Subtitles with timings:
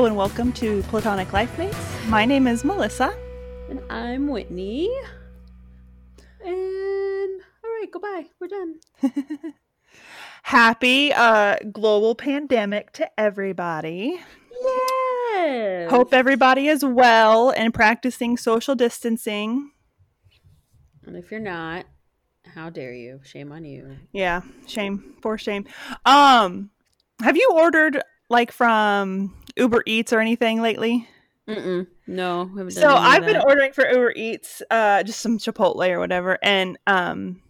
[0.00, 1.76] Hello and welcome to Platonic Life Mates.
[2.06, 3.14] My name is Melissa.
[3.68, 4.88] And I'm Whitney.
[6.42, 8.24] And all right, goodbye.
[8.40, 8.80] We're done.
[10.44, 14.18] Happy uh, global pandemic to everybody.
[14.58, 15.90] Yes.
[15.90, 19.70] Hope everybody is well and practicing social distancing.
[21.04, 21.84] And if you're not,
[22.54, 23.20] how dare you?
[23.22, 23.98] Shame on you.
[24.12, 25.66] Yeah, shame for shame.
[26.06, 26.70] Um,
[27.22, 31.08] have you ordered like from Uber Eats or anything lately?
[31.48, 31.86] Mm-mm.
[32.06, 36.38] No, done So I've been ordering for Uber Eats, uh, just some Chipotle or whatever,
[36.42, 37.40] and um,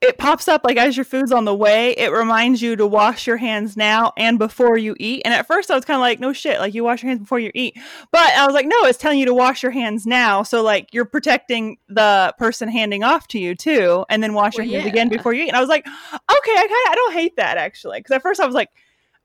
[0.00, 1.90] it pops up like as your food's on the way.
[1.92, 5.22] It reminds you to wash your hands now and before you eat.
[5.24, 7.20] And at first, I was kind of like, "No shit, like you wash your hands
[7.20, 7.76] before you eat."
[8.12, 10.92] But I was like, "No, it's telling you to wash your hands now." So like
[10.92, 14.90] you're protecting the person handing off to you too, and then wash Well, your hands
[14.90, 15.48] again before you eat.
[15.48, 18.22] And I was like, "Okay, I kind of I don't hate that actually." Because at
[18.22, 18.70] first I was like.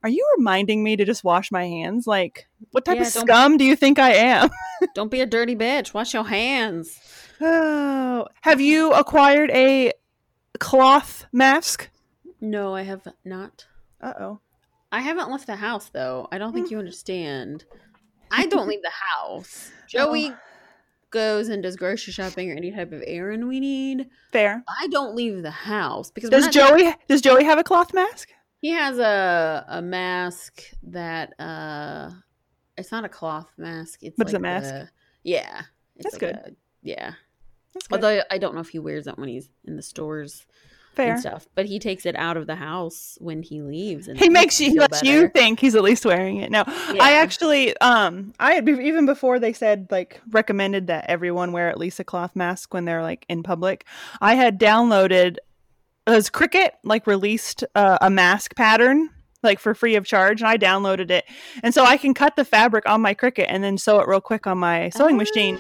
[0.03, 2.05] Are you reminding me to just wash my hands?
[2.05, 4.49] Like, what type Yeah, of scum do you think I am?
[4.95, 5.93] Don't be a dirty bitch.
[5.93, 6.99] Wash your hands.
[7.39, 9.93] Oh, have you acquired a
[10.59, 11.89] cloth mask?
[12.41, 13.65] No, I have not.
[14.01, 14.39] Uh oh.
[14.91, 16.27] I haven't left the house though.
[16.31, 17.65] I don't think you understand.
[18.29, 19.71] I don't leave the house.
[19.87, 20.31] Joey
[21.09, 24.09] goes and does grocery shopping or any type of errand we need.
[24.31, 24.63] Fair.
[24.67, 28.29] I don't leave the house because Does Joey does Joey have a cloth mask?
[28.63, 32.11] He has a a mask that uh
[32.77, 33.99] it's not a cloth mask.
[34.01, 34.73] It's But it's a mask?
[34.73, 34.89] a-
[35.23, 35.63] yeah.
[35.97, 36.35] That's like good.
[36.35, 37.11] a- yeah.
[37.73, 37.95] That's good.
[37.97, 40.45] Although I don't know if he wears that when he's in the stores
[40.95, 41.11] Fair.
[41.11, 41.45] and stuff.
[41.55, 44.61] But he takes it out of the house when he leaves and He it makes
[44.61, 46.49] you lets you think he's at least wearing it.
[46.49, 46.63] No,
[46.93, 47.03] Yeah.
[47.03, 51.77] I actually um I had even before they said like recommended that everyone wear at
[51.77, 53.85] least a cloth mask when they're like in public.
[54.21, 55.35] I had downloaded
[56.07, 59.09] as Cricut like released uh, a mask pattern
[59.41, 61.25] like for free of charge and I downloaded it.
[61.63, 64.21] And so I can cut the fabric on my Cricut and then sew it real
[64.21, 65.55] quick on my sewing machine.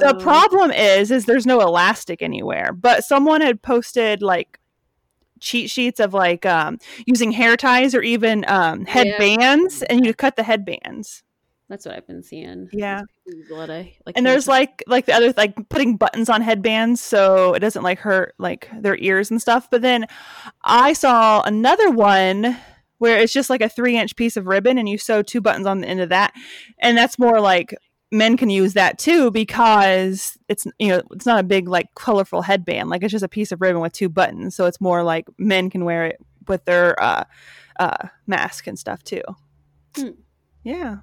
[0.00, 0.22] The Oh.
[0.22, 2.72] problem is, is there's no elastic anywhere.
[2.72, 4.58] But someone had posted like
[5.38, 8.92] cheat sheets of like um, using hair ties or even um, Yeah.
[8.94, 11.22] headbands, and you cut the headbands.
[11.68, 12.68] That's what I've been seeing.
[12.72, 13.02] Yeah.
[13.26, 16.40] There's a lot of, like And there's like like the other like putting buttons on
[16.40, 19.68] headbands so it doesn't like hurt like their ears and stuff.
[19.70, 20.06] But then
[20.62, 22.56] I saw another one
[22.98, 25.66] where it's just like a three inch piece of ribbon and you sew two buttons
[25.66, 26.32] on the end of that,
[26.78, 27.74] and that's more like
[28.12, 32.42] men can use that too because it's you know it's not a big like colorful
[32.42, 35.26] headband like it's just a piece of ribbon with two buttons so it's more like
[35.38, 37.24] men can wear it with their uh
[37.80, 39.22] uh mask and stuff too
[39.96, 40.10] Hmm.
[40.62, 40.98] yeah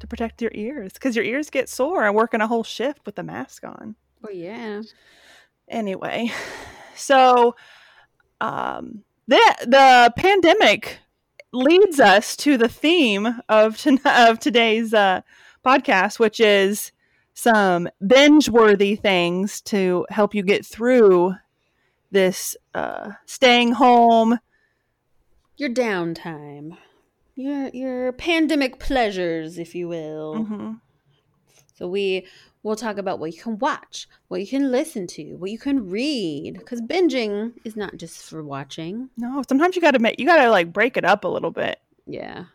[0.00, 3.14] to protect your ears because your ears get sore and working a whole shift with
[3.16, 3.94] the mask on
[4.26, 4.82] Oh yeah.
[5.68, 6.30] anyway
[6.94, 7.54] so
[8.40, 10.98] um the the pandemic
[11.52, 15.20] leads us to the theme of ton- of today's uh
[15.64, 16.92] podcast which is
[17.34, 21.34] some binge worthy things to help you get through
[22.10, 24.38] this uh staying home
[25.56, 26.76] Your downtime.
[27.38, 30.34] Your your pandemic pleasures, if you will.
[30.44, 30.80] Mhm.
[31.76, 32.26] So we
[32.64, 35.88] will talk about what you can watch, what you can listen to, what you can
[35.88, 36.54] read.
[36.58, 39.10] Because binging is not just for watching.
[39.16, 42.46] no sometimes you gotta make you gotta like break it up a little bit Yeah.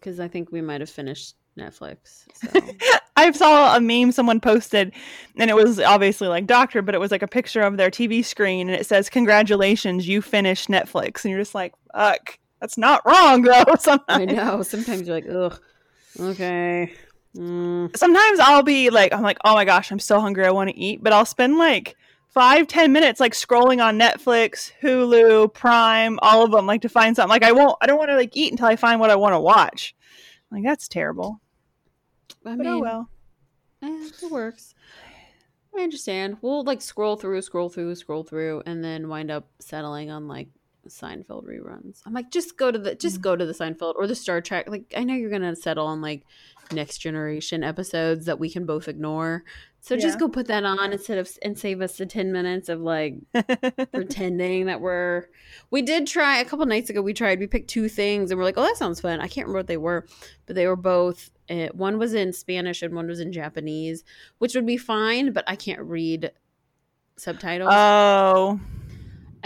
[0.00, 2.24] Because I think we might have finished Netflix.
[2.32, 2.48] So.
[3.18, 4.92] I saw a meme someone posted,
[5.36, 8.24] and it was obviously like doctor, but it was like a picture of their TV
[8.24, 13.02] screen, and it says, "Congratulations, you finished Netflix." And you're just like, "Fuck, that's not
[13.06, 14.62] wrong though." Sometimes I know.
[14.62, 15.60] Sometimes you're like, ugh,
[16.20, 16.92] okay.
[17.36, 17.94] Mm.
[17.94, 20.76] sometimes I'll be like, I'm like, "Oh my gosh, I'm so hungry, I want to
[20.78, 21.94] eat," but I'll spend like
[22.28, 27.14] five, ten minutes like scrolling on Netflix, Hulu, Prime, all of them, like to find
[27.14, 27.28] something.
[27.28, 29.34] Like I won't, I don't want to like eat until I find what I want
[29.34, 29.94] to watch.
[30.50, 31.40] Like that's terrible.
[32.46, 33.10] I But mean, oh well.
[33.82, 34.74] eh, it works.
[35.76, 36.38] I understand.
[36.40, 40.48] We'll like scroll through, scroll through, scroll through, and then wind up settling on like
[40.88, 42.02] Seinfeld reruns.
[42.06, 43.22] I'm like, just go to the, just Mhm.
[43.22, 44.68] go to the Seinfeld or the Star Trek.
[44.68, 46.24] Like, I know you're gonna settle on like
[46.72, 49.44] next generation episodes that we can both ignore.
[49.80, 50.00] So Yeah.
[50.00, 53.14] just go put that on instead of and save us the ten minutes of like
[53.92, 55.26] pretending that we're.
[55.70, 57.02] We did try a couple nights ago.
[57.02, 57.38] We tried.
[57.38, 59.20] We picked two things and we're like, oh, that sounds fun.
[59.20, 60.06] I can't remember what they were,
[60.46, 61.30] but they were both.
[61.48, 64.02] Uh, one was in Spanish and one was in Japanese,
[64.38, 66.32] which would be fine, but I can't read
[67.16, 67.70] subtitles.
[67.72, 68.58] oh,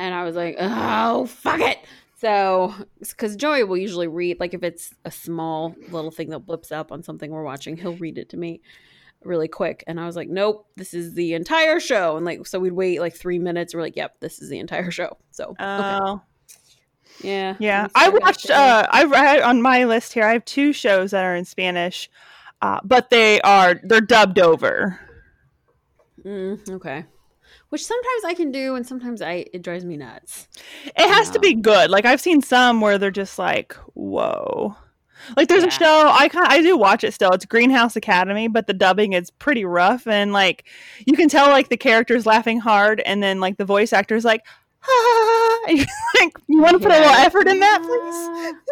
[0.00, 1.79] and I was like, oh, fuck it.
[2.17, 6.73] So, because Joey will usually read, like if it's a small little thing that blips
[6.73, 8.61] up on something we're watching, he'll read it to me
[9.25, 9.85] really quick.
[9.87, 12.17] And I was like, nope, this is the entire show.
[12.17, 13.75] And like, so we'd wait like three minutes.
[13.75, 15.17] We're like, yep, this is the entire show.
[15.31, 15.56] So, okay.
[15.64, 16.23] oh.
[17.23, 17.56] Yeah.
[17.58, 18.49] Yeah, I watched.
[18.49, 20.25] Uh, I I- on my list here.
[20.25, 22.08] I have two shows that are in Spanish,
[22.62, 24.99] uh, but they are they're dubbed over.
[26.25, 27.05] Mm, okay.
[27.70, 30.49] Which sometimes I can do, and sometimes I it drives me nuts.
[30.87, 31.90] It has to be Um, good.
[31.90, 34.76] Like I've seen some where they're just like, whoa.
[35.37, 35.69] Like there's Yeah.
[35.69, 37.31] a show I kind I do watch it still.
[37.31, 40.64] It's Greenhouse Academy, but the dubbing is pretty rough and like
[41.06, 44.44] you can tell like the character's laughing hard and then like the voice actor's like,
[44.82, 45.87] ah, and you're
[46.21, 48.55] like you want to put a little effort in that, please?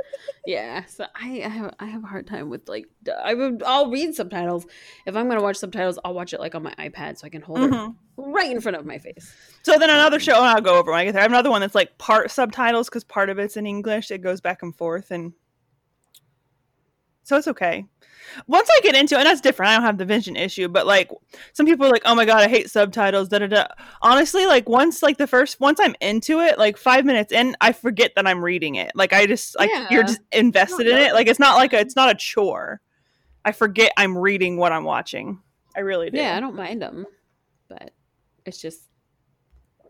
[0.46, 2.86] Yeah, so I, I have I have a hard time with like
[3.22, 4.66] I would I'll read subtitles
[5.04, 7.42] if I'm gonna watch subtitles I'll watch it like on my iPad so I can
[7.42, 7.94] hold it Mhm.
[8.16, 9.34] right in front of my face.
[9.62, 11.20] So then another show, I'll go over when I get there.
[11.20, 14.10] I have another one that's like part subtitles because part of it's in English.
[14.10, 15.34] It goes back and forth, and
[17.24, 17.84] so it's okay.
[18.46, 19.70] Once I get into it, and that's different.
[19.70, 21.10] I don't have the vision issue, but like
[21.52, 23.66] some people are like, "Oh my god, I hate subtitles." Da da da.
[24.02, 27.72] Honestly, like once like the first once I'm into it, like five minutes in, I
[27.72, 28.92] forget that I'm reading it.
[28.94, 31.14] Like I just like you're just invested in it.
[31.14, 32.80] Like it's not like a, it's not a chore.
[33.44, 35.40] I forget I'm reading what I'm watching.
[35.76, 36.18] I really do.
[36.18, 37.06] Yeah, I don't mind them,
[37.68, 37.92] but
[38.44, 38.82] it's just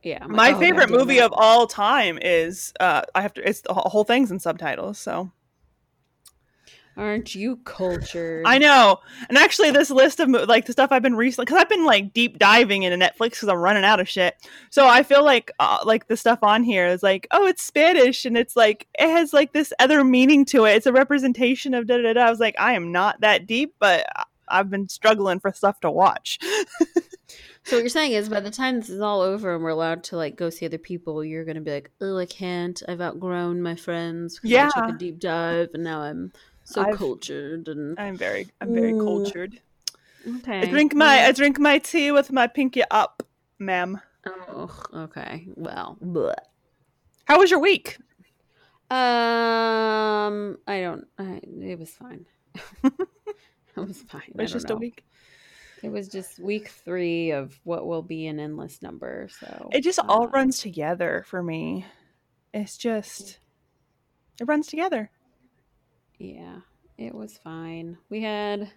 [0.02, 0.20] yeah.
[0.20, 3.62] Like, my "Oh, favorite movie it." of all time is uh i have to it's
[3.62, 5.30] the whole thing's in subtitles so
[6.98, 8.44] Aren't you cultured?
[8.46, 8.98] i know
[9.28, 12.12] and actually this list of like the stuff i've been recently because i've been like
[12.12, 14.34] deep diving into netflix because i'm running out of shit
[14.70, 18.24] so i feel like uh, like the stuff on here is like oh it's spanish
[18.24, 21.86] and it's like it has like this other meaning to it it's a representation of
[21.86, 24.06] da da da i was like i am not that deep but
[24.48, 26.38] i've been struggling for stuff to watch
[27.64, 30.02] So what you're saying is, by the time this is all over and we're allowed
[30.04, 32.82] to like go see other people, you're gonna be like, "Oh, I can't.
[32.88, 34.38] I've outgrown my friends.
[34.38, 34.68] 'cause I Yeah.
[34.70, 36.32] took a deep dive, and now I'm
[36.68, 39.04] so I've- cultured." And i'm very i'm very Ooh.
[39.04, 39.60] cultured
[40.38, 43.22] okay, i drink my i drink my tea with my pinky up
[43.58, 45.46] ma'am Oh, okay.
[45.54, 46.34] Well, bleh.
[47.24, 47.96] how was your week
[48.90, 51.06] um, I don't.
[51.18, 52.24] I, it was fine.
[52.84, 52.92] it
[53.76, 54.22] was fine.
[54.28, 55.04] It was just a week.
[55.82, 59.28] It was just week three of what will be an endless number.
[59.40, 61.84] So It just all uh, runs together for me.
[62.54, 63.40] It's just
[64.40, 65.10] it runs together.
[66.18, 66.60] Yeah,
[66.96, 67.96] it was fine.
[68.10, 68.70] We had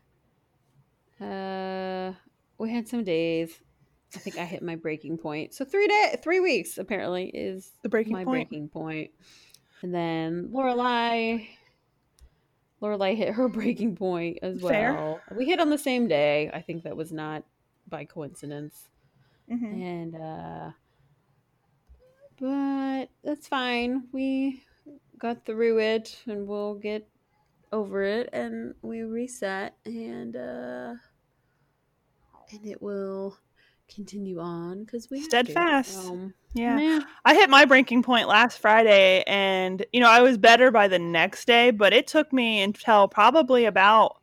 [1.20, 2.14] uh
[2.58, 3.60] we had some days.
[4.16, 5.54] I think I hit my breaking point.
[5.54, 8.50] So three day three weeks apparently is The breaking my point.
[8.50, 9.12] breaking point.
[9.82, 11.48] And then Lorelai
[12.82, 14.72] Lorelai hit her breaking point as well.
[14.72, 15.38] Fair.
[15.38, 16.50] We hit on the same day.
[16.54, 17.44] I think that was not
[17.88, 18.90] by coincidence.
[19.50, 19.82] Mhm.
[19.82, 20.72] And uh
[22.40, 24.08] but that's fine.
[24.12, 24.64] We
[25.20, 27.08] got through it and we'll get
[27.72, 30.94] over it and we reset and uh
[32.52, 33.38] and it will
[33.94, 35.22] continue on because we.
[35.22, 36.10] Steadfast.
[36.10, 36.80] Um, Yeah.
[36.80, 37.00] yeah.
[37.26, 41.00] I hit my breaking point last Friday and you know, I was better by the
[41.00, 44.18] next day, but it took me until probably about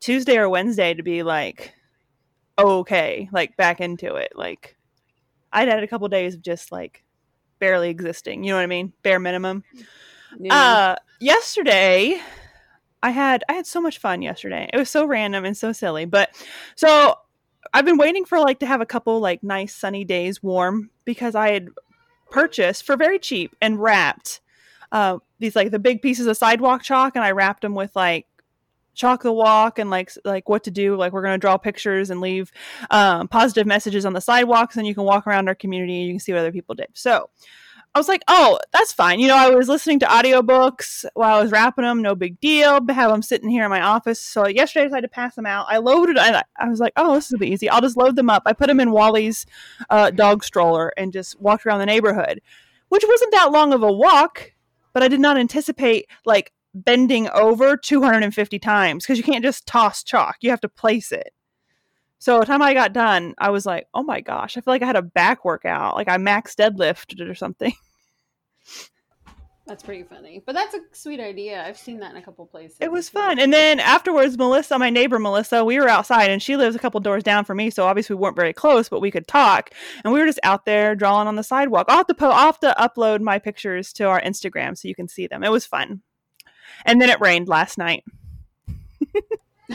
[0.00, 1.74] Tuesday or Wednesday to be like
[2.58, 4.32] okay, like back into it.
[4.34, 4.76] Like
[5.52, 7.04] I'd had a couple days of just like
[7.58, 8.92] barely existing, you know what I mean?
[9.02, 9.64] Bare minimum.
[10.38, 10.54] Yeah.
[10.54, 12.20] Uh, yesterday,
[13.06, 14.68] I had I had so much fun yesterday.
[14.72, 16.30] It was so random and so silly, but
[16.74, 17.14] so
[17.72, 21.36] I've been waiting for like to have a couple like nice sunny days warm because
[21.36, 21.68] I had
[22.32, 24.40] purchased for very cheap and wrapped
[24.90, 28.26] uh, these like the big pieces of sidewalk chalk, and I wrapped them with like
[28.94, 32.10] chalk the walk and like like what to do like we're going to draw pictures
[32.10, 32.50] and leave
[32.90, 36.12] um, positive messages on the sidewalks and you can walk around our community and you
[36.14, 37.30] can see what other people did so
[37.96, 39.20] I was like, oh, that's fine.
[39.20, 42.02] You know, I was listening to audiobooks while I was wrapping them.
[42.02, 42.78] No big deal.
[42.90, 44.20] Have them sitting here in my office.
[44.20, 45.64] So yesterday I decided to pass them out.
[45.70, 47.70] I loaded, I, I was like, oh, this will be easy.
[47.70, 48.42] I'll just load them up.
[48.44, 49.46] I put them in Wally's
[49.88, 52.42] uh, dog stroller and just walked around the neighborhood,
[52.90, 54.52] which wasn't that long of a walk,
[54.92, 60.02] but I did not anticipate like bending over 250 times because you can't just toss
[60.02, 60.36] chalk.
[60.42, 61.32] You have to place it.
[62.18, 64.82] So the time I got done, I was like, oh my gosh, I feel like
[64.82, 65.96] I had a back workout.
[65.96, 67.72] Like I max deadlifted or something.
[69.66, 70.40] That's pretty funny.
[70.46, 71.64] But that's a sweet idea.
[71.64, 72.76] I've seen that in a couple places.
[72.80, 73.40] It was fun.
[73.40, 77.00] And then afterwards, Melissa, my neighbor Melissa, we were outside and she lives a couple
[77.00, 77.70] doors down from me.
[77.70, 79.70] So obviously we weren't very close, but we could talk.
[80.04, 81.86] And we were just out there drawing on the sidewalk.
[81.88, 84.94] I'll have to, po- I'll have to upload my pictures to our Instagram so you
[84.94, 85.42] can see them.
[85.42, 86.02] It was fun.
[86.84, 88.04] And then it rained last night.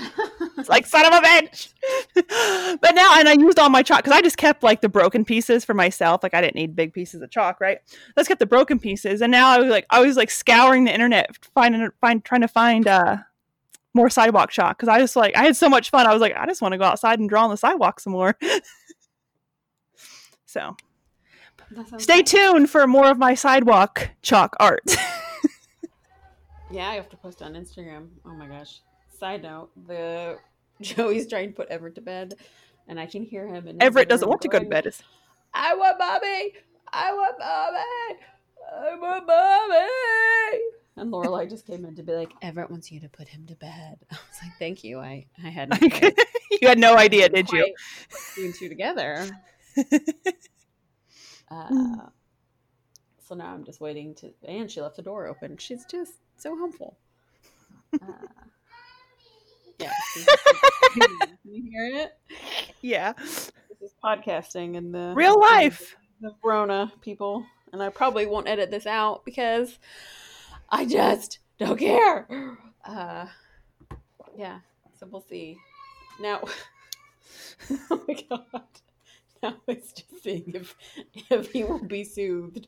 [0.58, 1.74] It's like, son of a bitch.
[2.82, 5.26] but now, and I used all my chalk because I just kept like the broken
[5.26, 6.24] pieces for myself.
[6.24, 7.80] Like I didn't need big pieces of chalk, right?
[8.16, 9.22] Let's get the broken pieces.
[9.22, 12.48] And now I was like, I was like scouring the internet, finding, find, trying to
[12.48, 13.18] find, uh,
[13.94, 16.08] more sidewalk chalk because I just like I had so much fun.
[16.08, 18.14] I was like, I just want to go outside and draw on the sidewalk some
[18.14, 18.38] more.
[20.46, 20.78] so,
[21.98, 24.86] Stay tuned for more of my sidewalk chalk art.
[26.72, 28.08] Yeah, I have to post on Instagram.
[28.26, 28.80] Oh my gosh.
[29.22, 30.40] Side note, the
[30.82, 32.34] Joey's trying to put Everett to bed,
[32.88, 33.68] and I can hear him.
[33.68, 34.92] And Everett doesn't want to go to bed.
[35.54, 36.54] I want mommy.
[36.92, 38.20] I want mommy.
[38.74, 40.62] I want mommy.
[40.98, 43.54] And Lorelai just came in to be like, Everett wants you to put him to
[43.54, 44.00] bed.
[44.12, 44.98] I was like, thank you.
[45.00, 46.18] I I hadn't quite-
[46.60, 47.76] you had no idea, did you?
[48.34, 49.28] two two together.
[51.52, 52.08] Uh,
[53.28, 55.58] so now I'm just waiting to, and she left the door open.
[55.58, 56.98] She's just so helpful.
[57.94, 58.08] Uh,
[59.82, 59.92] yeah.
[60.94, 62.18] Can you hear it?
[62.82, 63.14] Yeah.
[63.14, 65.96] This is podcasting and the Real life.
[66.22, 69.80] the Rona people, and I probably won't edit this out because
[70.70, 72.28] I just don't care.
[72.86, 73.26] Uh,
[74.38, 74.60] yeah,
[75.00, 75.58] so we'll see.
[76.20, 76.42] Now,
[77.92, 78.64] oh my god,
[79.42, 80.76] now it's just seeing if
[81.30, 82.68] if he will be soothed.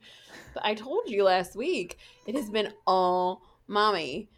[0.53, 4.29] But I told you last week it has been all mommy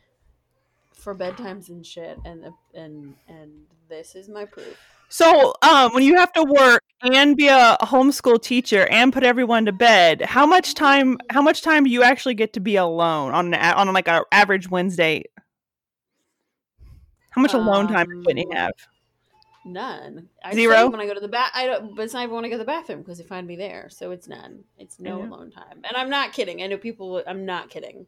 [0.96, 3.52] for bedtimes and shit, and and and
[3.90, 4.78] this is my proof.
[5.10, 9.66] So, um, when you have to work and be a homeschool teacher and put everyone
[9.66, 11.20] to bed, how much time?
[11.30, 14.24] How much time do you actually get to be alone on an, on like an
[14.32, 15.24] average Wednesday?
[17.30, 18.72] How much alone time does Whitney Um, have?
[19.66, 20.30] None.
[20.44, 20.90] I Zero?
[20.90, 21.96] when I go to the bath, I don't.
[21.96, 23.90] But it's not even when I go to the bathroom because they find me there,
[23.90, 24.64] so it's none.
[24.78, 26.64] It's no alone time, and I'm not kidding.
[26.64, 27.22] I know people.
[27.28, 28.08] I'm not kidding.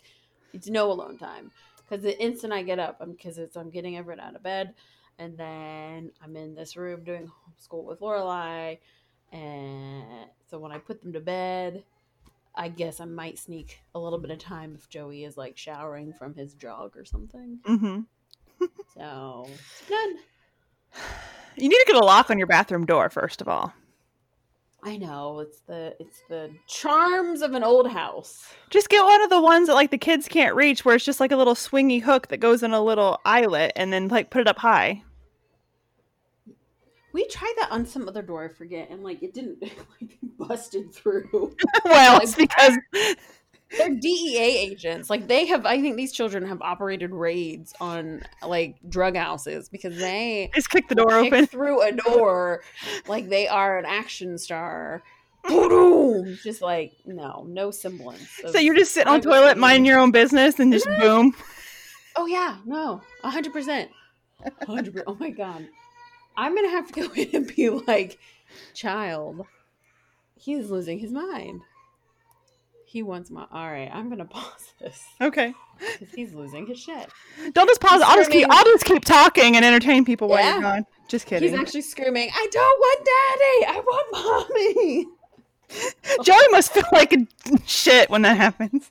[0.53, 1.51] It's no alone time
[1.88, 4.74] because the instant I get up, I'm because it's I'm getting everyone out of bed,
[5.20, 8.79] and then I'm in this room doing homeschool with Lorelai,
[9.32, 11.84] and so when I put them to bed.
[12.60, 16.12] I guess I might sneak a little bit of time if Joey is like showering
[16.12, 17.60] from his jog or something.
[17.63, 18.00] hmm
[18.96, 19.48] So
[19.89, 20.15] none.
[21.56, 23.74] You need to get a lock on your bathroom door first of all.
[24.88, 28.48] I know it's the it's the charms of an old house.
[28.70, 31.20] Just get one of the ones that like the kids can't reach, where it's just
[31.20, 34.39] like a little swingy hook that goes in a little eyelet, and then like put
[34.39, 35.03] it up high.
[37.12, 39.62] We tried that on some other door, I forget, and like it didn't
[40.01, 41.27] like busted through.
[41.84, 42.77] well, Like, it's because
[43.76, 45.10] They're DEA agents.
[45.10, 49.98] Like they have I think these children have operated raids on like drug houses because
[49.98, 51.48] they just kick the door open.
[51.48, 52.62] through a door
[53.08, 55.04] like they are an action star.
[55.48, 56.38] Boom!
[56.44, 58.42] Just like no, no semblance.
[58.52, 61.34] So you're just sitting on toilet, minding your own business, and just boom.
[62.18, 63.90] Oh yeah, no, a hundred percent,
[64.66, 65.04] hundred.
[65.08, 65.66] Oh my god,
[66.36, 68.18] I'm gonna have to go in and be like,
[68.74, 69.46] child,
[70.36, 71.62] he's losing his mind.
[72.98, 73.46] He wants my.
[73.51, 75.54] All right, I'm gonna pause this Okay.
[76.00, 77.08] because he's losing his shit.
[77.54, 78.01] Don't just pause.
[78.04, 78.48] I'll just keep.
[78.50, 80.54] I'll just keep talking and entertain people while Yeah.
[80.54, 80.86] you're gone.
[81.08, 81.48] Just kidding.
[81.48, 83.77] He's actually screaming, "I don't want daddy.
[83.77, 85.06] I want mommy."
[86.24, 87.27] Joey must feel like a
[87.68, 88.89] shit when that happens.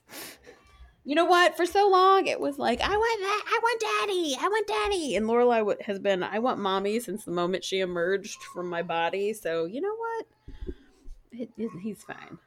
[1.03, 1.57] You know what?
[1.57, 3.43] For so long, it was like, "I want that.
[3.45, 4.37] I want daddy.
[4.39, 8.41] I want daddy." And Lorelai has been, "I want mommy" since the moment she emerged
[8.53, 9.33] from my body.
[9.33, 10.25] So you know what?
[11.33, 12.37] It, it, he's fine.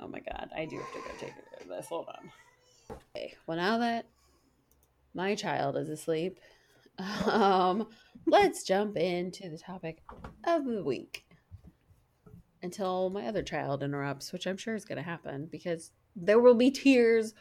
[0.00, 1.86] Oh my god, I do have to go take care of this.
[1.86, 2.98] Hold on.
[3.14, 4.06] Okay, well now that
[5.14, 6.38] my child is asleep,
[7.26, 7.88] um,
[8.26, 10.02] let's jump into the topic
[10.44, 11.24] of the week.
[12.62, 16.54] Until my other child interrupts, which I'm sure is going to happen because there will
[16.54, 17.34] be tears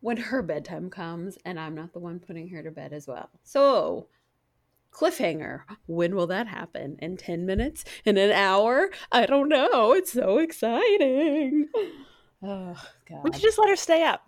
[0.00, 3.28] when her bedtime comes, and I'm not the one putting her to bed as well.
[3.44, 4.08] So,
[4.92, 5.62] cliffhanger.
[5.86, 6.96] When will that happen?
[7.00, 7.84] In 10 minutes?
[8.04, 8.90] In an hour?
[9.10, 9.92] I don't know.
[9.92, 11.66] It's so exciting.
[12.44, 12.76] Oh,
[13.08, 13.34] We God.
[13.34, 14.22] should just let her stay up.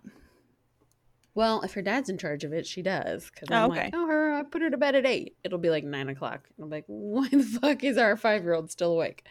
[1.33, 3.29] Well, if her dad's in charge of it, she does.
[3.29, 3.83] Because Oh, I'm okay.
[3.85, 5.35] like, oh, her, I put her to bed at 8.
[5.43, 6.47] It'll be like 9 o'clock.
[6.55, 9.25] And I'm like, why the fuck is our five year old still awake?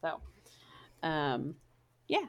[0.00, 0.20] So,
[1.02, 1.56] um,
[2.06, 2.26] yeah.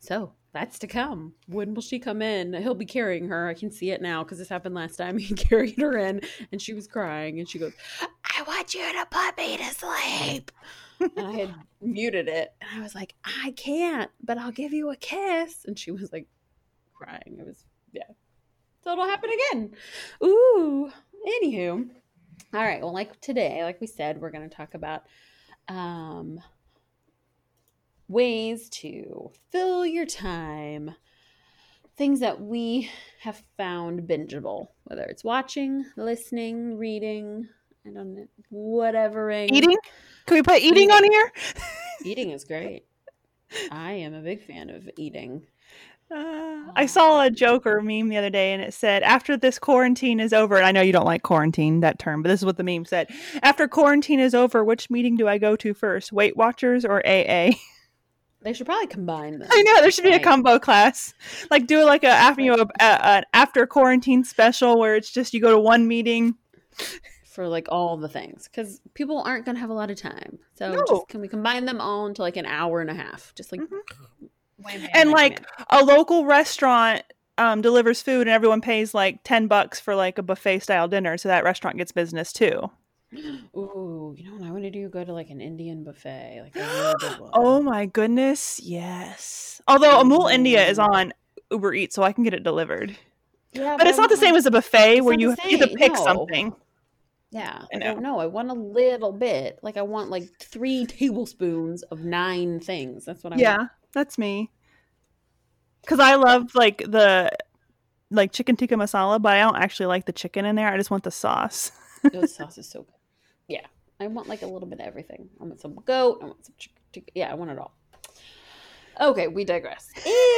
[0.00, 1.34] So that's to come.
[1.46, 2.52] When will she come in?
[2.52, 3.48] He'll be carrying her.
[3.48, 5.18] I can see it now because this happened last time.
[5.22, 9.06] He carried her in and she was crying and she goes, I want you to
[9.10, 10.50] put me to sleep.
[11.00, 14.90] and I had muted it and I was like, I can't, but I'll give you
[14.90, 15.64] a kiss.
[15.64, 16.26] And she was like
[16.92, 17.36] crying.
[17.38, 18.02] It was, yeah.
[18.84, 19.70] So it'll happen again.
[20.22, 20.90] Ooh.
[21.26, 21.88] Anywho.
[22.52, 22.82] All right.
[22.82, 25.04] Well, like today, like we said, we're going to talk about
[25.68, 26.40] um,
[28.08, 30.94] ways to fill your time.
[31.96, 32.90] Things that we
[33.20, 37.48] have found bingeable, whether it's watching, listening, reading,
[37.86, 39.50] I don't know, whatevering.
[39.50, 39.76] Eating?
[40.26, 41.32] Can we put eating on here?
[42.04, 42.86] Eating is great.
[43.70, 45.46] I am a big fan of eating.
[46.14, 49.36] Uh, I saw a joke or a meme the other day, and it said, "After
[49.36, 52.40] this quarantine is over." And I know you don't like quarantine that term, but this
[52.40, 53.08] is what the meme said:
[53.42, 56.12] "After quarantine is over, which meeting do I go to first?
[56.12, 57.52] Weight Watchers or AA?"
[58.42, 59.48] They should probably combine them.
[59.50, 61.14] I know there should be a combo class,
[61.50, 65.40] like do like a after you know, an after quarantine special where it's just you
[65.40, 66.34] go to one meeting.
[67.24, 70.38] for like all the things because people aren't going to have a lot of time.
[70.54, 70.84] So No.
[70.86, 73.32] just, can we combine them all into like an hour and a half?
[73.34, 73.78] Just like Mhm.
[74.58, 77.02] wham, And like a local restaurant
[77.38, 81.16] um, delivers food and everyone pays like ten bucks for like a buffet style dinner,
[81.16, 82.70] so that restaurant gets business too.
[83.56, 84.88] Ooh, you know what I want to do?
[84.88, 87.30] Go to like an Indian buffet, like a really good one.
[87.34, 89.60] Oh my goodness, yes.
[89.68, 90.88] Although Amul India is Mm.
[90.94, 91.12] on
[91.50, 92.96] Uber Eats, so I can get it delivered.
[93.52, 95.92] yeah, But it's I not the same as a buffet where you have to pick
[95.92, 96.04] no.
[96.04, 96.54] something.
[97.30, 98.18] Yeah, I I don't know.
[98.18, 99.58] I want a little bit.
[99.62, 103.04] Like I want like three tablespoons of nine things.
[103.04, 103.40] That's what I want.
[103.42, 104.50] Yeah, that's me.
[105.86, 107.30] Cause I love like the
[108.10, 110.68] like chicken tikka masala, but I don't actually like the chicken in there.
[110.68, 111.72] I just want the sauce.
[112.02, 112.94] the sauce is so good.
[113.52, 113.66] Yeah,
[114.00, 115.28] I want like a little bit of everything.
[115.38, 116.20] I want some goat.
[116.22, 117.12] I want some chicken.
[117.14, 117.74] Yeah, I want it all.
[118.98, 119.90] Okay, we digress.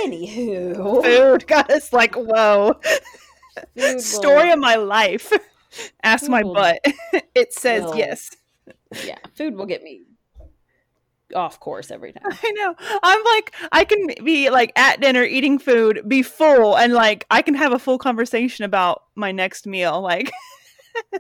[0.05, 2.75] Anywho, Food got us like whoa.
[3.79, 5.33] Food Story will- of my life.
[6.03, 6.79] Ask Food my will- butt.
[7.37, 8.31] it says will- yes.
[9.05, 10.03] yeah, food will get me
[11.37, 12.23] off course every time.
[12.31, 12.75] I know.
[13.03, 17.43] I'm like, I can be like at dinner eating food, be full, and like I
[17.43, 20.01] can have a full conversation about my next meal.
[20.01, 20.31] Like,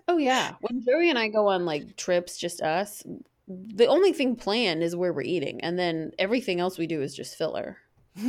[0.09, 3.03] Oh yeah, when Joey and I go on like trips, just us,
[3.49, 7.15] the only thing planned is where we're eating, and then everything else we do is
[7.15, 7.79] just filler.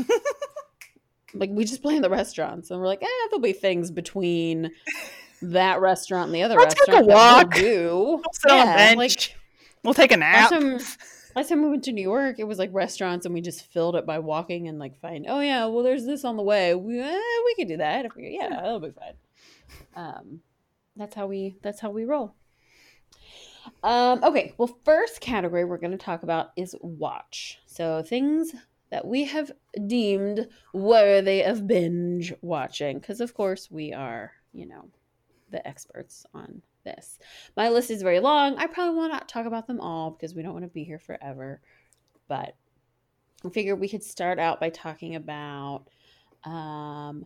[1.33, 4.71] like we just plan the restaurants, and we're like, eh, there'll be things between
[5.41, 7.53] that restaurant and the other I'll take a walk.
[7.53, 7.93] We'll do.
[7.93, 8.97] we'll sit on a Yeah, bench.
[8.97, 9.35] like-
[9.83, 10.49] we'll take a nap.
[10.51, 10.79] Last time,
[11.35, 13.95] last time we went to New York, it was like restaurants, and we just filled
[13.95, 15.25] it by walking and like find.
[15.27, 16.73] Oh yeah, well there's this on the way.
[16.73, 18.05] We eh, we could do that.
[18.05, 19.13] If we, yeah, that'll be fine.
[19.95, 20.41] Um,
[20.95, 22.35] that's how we that's how we roll.
[23.83, 27.59] Um, okay, well, first category we're going to talk about is watch.
[27.65, 28.53] So things
[28.91, 29.51] that we have
[29.87, 34.89] deemed worthy of binge watching, because of course we are, you know,
[35.51, 37.19] the experts on this.
[37.57, 38.55] My list is very long.
[38.57, 40.99] I probably will not talk about them all because we don't want to be here
[40.99, 41.59] forever.
[42.27, 42.55] But
[43.43, 45.85] I figure we could start out by talking about
[46.43, 47.25] um,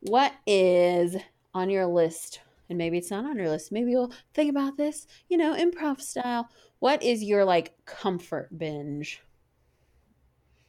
[0.00, 1.16] what is
[1.54, 2.40] on your list.
[2.72, 3.70] And maybe it's not on your list.
[3.70, 6.48] Maybe you'll think about this, you know, improv style.
[6.78, 9.20] What is your like comfort binge?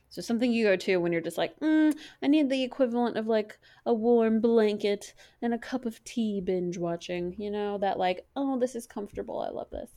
[0.10, 3.28] So something you go to when you're just like, mm, I need the equivalent of
[3.28, 8.28] like a warm blanket and a cup of tea binge watching, you know, that like,
[8.36, 9.40] oh, this is comfortable.
[9.40, 9.92] I love this.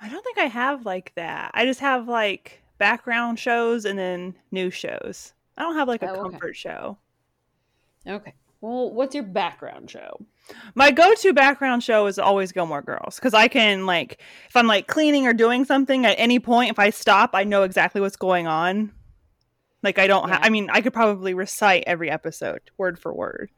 [0.00, 1.52] I don't think I have like that.
[1.54, 5.34] I just have like background shows and then new shows.
[5.56, 6.22] I don't have like a Oh, okay.
[6.22, 6.98] comfort show.
[8.06, 8.34] Okay.
[8.60, 10.20] Well, what's your background show?
[10.74, 14.86] My go-to background show is always Gilmore Girls because I can like if I'm like
[14.86, 18.46] cleaning or doing something at any point, if I stop, I know exactly what's going
[18.46, 18.92] on.
[19.82, 20.28] Like I don't.
[20.28, 23.50] Ha- I mean, I could probably recite every episode word for word.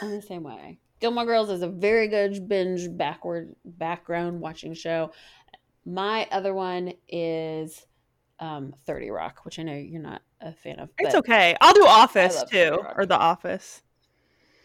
[0.00, 0.78] I'm the same way.
[1.00, 5.10] Gilmore Girls is a very good binge backward background watching show.
[5.84, 7.84] My other one is
[8.38, 10.90] um, 30 Rock, which I know you're not a fan of.
[10.98, 11.56] It's okay.
[11.60, 13.82] I'll do Office too, or The Office.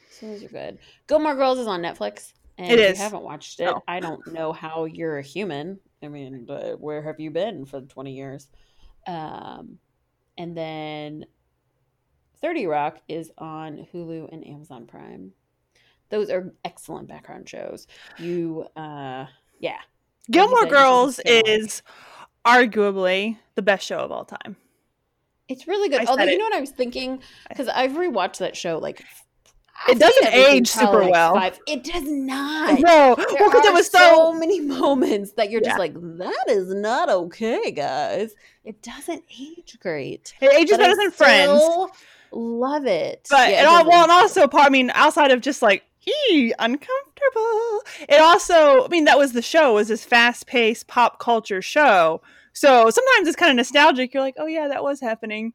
[0.09, 0.79] As soon as you're good.
[1.07, 2.33] Gilmore Girls is on Netflix.
[2.57, 2.97] And It if is.
[2.97, 3.83] you haven't watched it, No.
[3.87, 5.79] I don't know how you're a human.
[6.01, 6.47] I mean,
[6.79, 8.47] where have you been for 20 years?
[9.05, 9.77] Um,
[10.37, 11.25] and then
[12.41, 15.33] 30 Rock is on Hulu and Amazon Prime.
[16.09, 17.87] Those are excellent background shows.
[18.17, 19.25] You, uh,
[19.59, 19.79] yeah.
[20.31, 21.81] Gilmore said, Girls is
[22.45, 24.55] arguably the best show of all time.
[25.47, 26.01] It's really good.
[26.01, 27.21] I Although, you know what I was thinking?
[27.49, 29.03] Because I've rewatched that show like.
[29.89, 31.33] It doesn't age super like, well.
[31.35, 32.79] five- It does not.
[32.79, 34.33] No, There well, because it was so so.
[34.33, 38.33] many moments that you're just like, that is not okay, guys.
[38.65, 40.33] It doesn't age great.
[40.41, 41.61] It ages better than Friends.
[42.31, 43.27] Love it.
[43.29, 44.65] But Yeah, it all well, and also part.
[44.65, 48.83] I mean, outside of just like ee, uncomfortable, it also.
[48.83, 49.75] I mean, that was the show.
[49.75, 52.21] Was this fast-paced pop culture show?
[52.51, 54.13] So sometimes it's kind of nostalgic.
[54.13, 55.53] You're like, oh yeah, that was happening.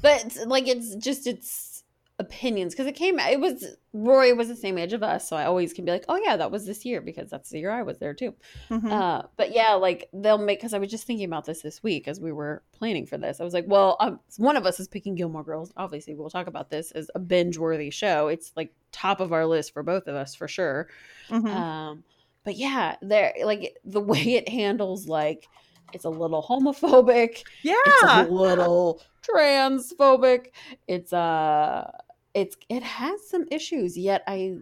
[0.00, 1.71] but like it's just its
[2.18, 5.44] opinions because it came it was rory was the same age of us so i
[5.44, 7.82] always can be like oh yeah that was this year because that's the year i
[7.82, 8.34] was there too.
[8.70, 8.90] Mhm.
[8.92, 12.06] uh but yeah like they'll make because i was just thinking about this this week
[12.06, 13.40] as we were planning for this.
[13.40, 15.72] I was like well um, one of us is picking gilmore girls.
[15.76, 18.28] Obviously we'll talk about this as a binge worthy show.
[18.28, 20.88] It's like top of our list for both of us for sure.
[21.30, 21.48] Mhm.
[21.48, 22.04] um
[22.44, 25.48] but yeah there like the way it handles like
[25.92, 30.46] it's a little homophobic yeah, it's a little transphobic
[30.88, 31.90] it's uh
[32.34, 34.56] it's it has some issues yet I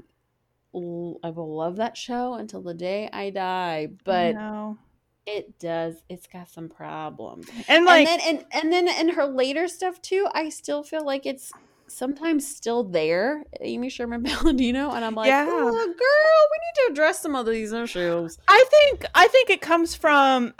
[0.75, 4.79] I will love that show until the day i die but no.
[5.27, 6.03] It does.
[6.09, 7.47] It's got some problems.
[7.69, 11.05] And like and then and, and then in her later stuff too, I still feel
[11.05, 11.53] like it's
[11.87, 15.47] sometimes still there, Amy Sherman Palladino, and I'm like, Yeah.
[15.49, 18.39] oh, girl, we need to address some of these issues.
[18.49, 20.55] I think I think it comes from.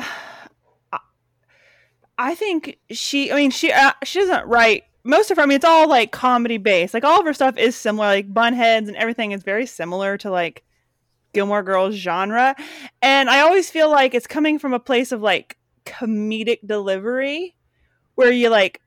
[2.21, 3.33] I think she.
[3.33, 5.43] I mean, she uh, she doesn't write most of her.
[5.43, 6.93] I mean, it's all like comedy based.
[6.93, 8.09] Like all of her stuff is similar.
[8.09, 10.63] Like Bunheads and everything is very similar to like
[11.33, 12.55] Gilmore Girls genre.
[13.01, 15.57] And I always feel like it's coming from a place of like
[15.87, 17.57] comedic delivery,
[18.17, 18.83] where you like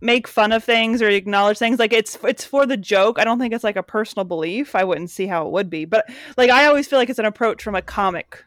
[0.00, 1.78] make fun of things or acknowledge things.
[1.78, 3.18] Like it's it's for the joke.
[3.18, 4.74] I don't think it's like a personal belief.
[4.74, 6.08] I wouldn't see how it would be, but
[6.38, 8.42] like I always feel like it's an approach from a comic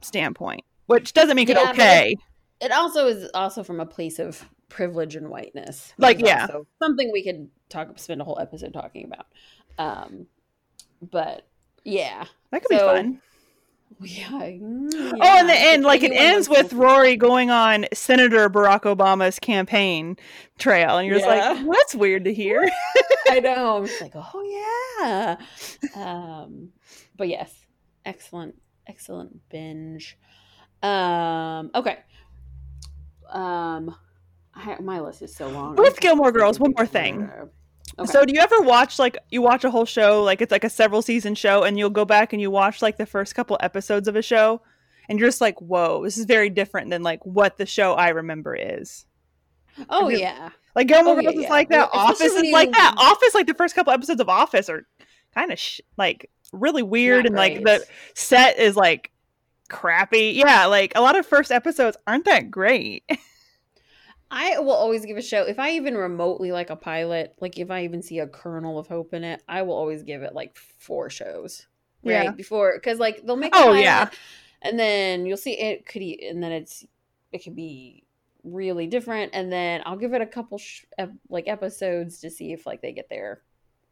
[0.00, 2.14] standpoint, which doesn't make Yeah, it okay.
[2.60, 5.92] It also is also from a place of privilege and whiteness.
[5.98, 6.46] Like, yeah.
[6.80, 9.26] something we could talk spend a whole episode talking about.
[9.78, 10.26] Um,
[11.02, 11.46] but
[11.84, 13.20] yeah, That could be fun.
[14.00, 14.28] yeah.
[14.32, 20.16] Oh, and the end, like it ends with Rory going on Senator Barack Obama's campaign
[20.58, 22.68] trail, and you're just like, well, "That's weird to hear."
[23.30, 23.76] I know.
[23.78, 24.42] I'm just like, oh
[25.04, 25.36] yeah.
[25.94, 26.70] Um,
[27.16, 27.54] but yes,
[28.04, 30.18] excellent, excellent binge.
[30.82, 31.98] Um, okay.
[33.30, 33.94] Um,
[34.54, 35.76] I, my list is so long.
[35.76, 37.30] With Gilmore Girls, one more thing.
[37.98, 38.10] Okay.
[38.10, 40.70] So, do you ever watch like you watch a whole show, like it's like a
[40.70, 44.08] several season show, and you'll go back and you watch like the first couple episodes
[44.08, 44.60] of a show,
[45.08, 48.08] and you're just like, "Whoa, this is very different than like what the show I
[48.10, 49.06] remember is."
[49.88, 50.50] oh yeah.
[50.74, 51.50] Like Gilmore Oh, yeah, Girls is yeah.
[51.50, 51.90] like that.
[51.92, 52.94] Well, Office is like that.
[52.98, 54.86] Office, like the first couple episodes of Office, are
[55.34, 57.84] kind of sh- like really weird, and like the
[58.14, 59.10] set is like
[59.68, 60.32] crappy.
[60.36, 63.04] Yeah, like a lot of first episodes aren't that great.
[64.30, 67.70] I will always give a show if I even remotely like a pilot, like if
[67.70, 70.56] I even see a kernel of hope in it, I will always give it like
[70.56, 71.66] four shows.
[72.02, 72.30] Right Yeah.
[72.32, 73.52] before, because like they'll make.
[73.54, 74.10] Oh, yeah.
[74.62, 76.84] and then you'll see it could, e- and then it's
[77.32, 78.04] it could be
[78.44, 80.84] really different, and then I'll give it a couple sh-
[81.28, 83.42] like episodes to see if like they get there,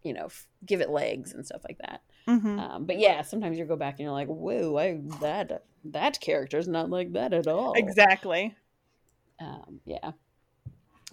[0.04, 2.02] you know, f- give it legs and stuff like that.
[2.28, 2.58] Mhm.
[2.60, 6.68] Um, but yeah, sometimes you go back and you're like, whoa, I that that character's
[6.68, 7.72] not like that at all.
[7.74, 8.54] Exactly.
[9.40, 10.12] Um, yeah.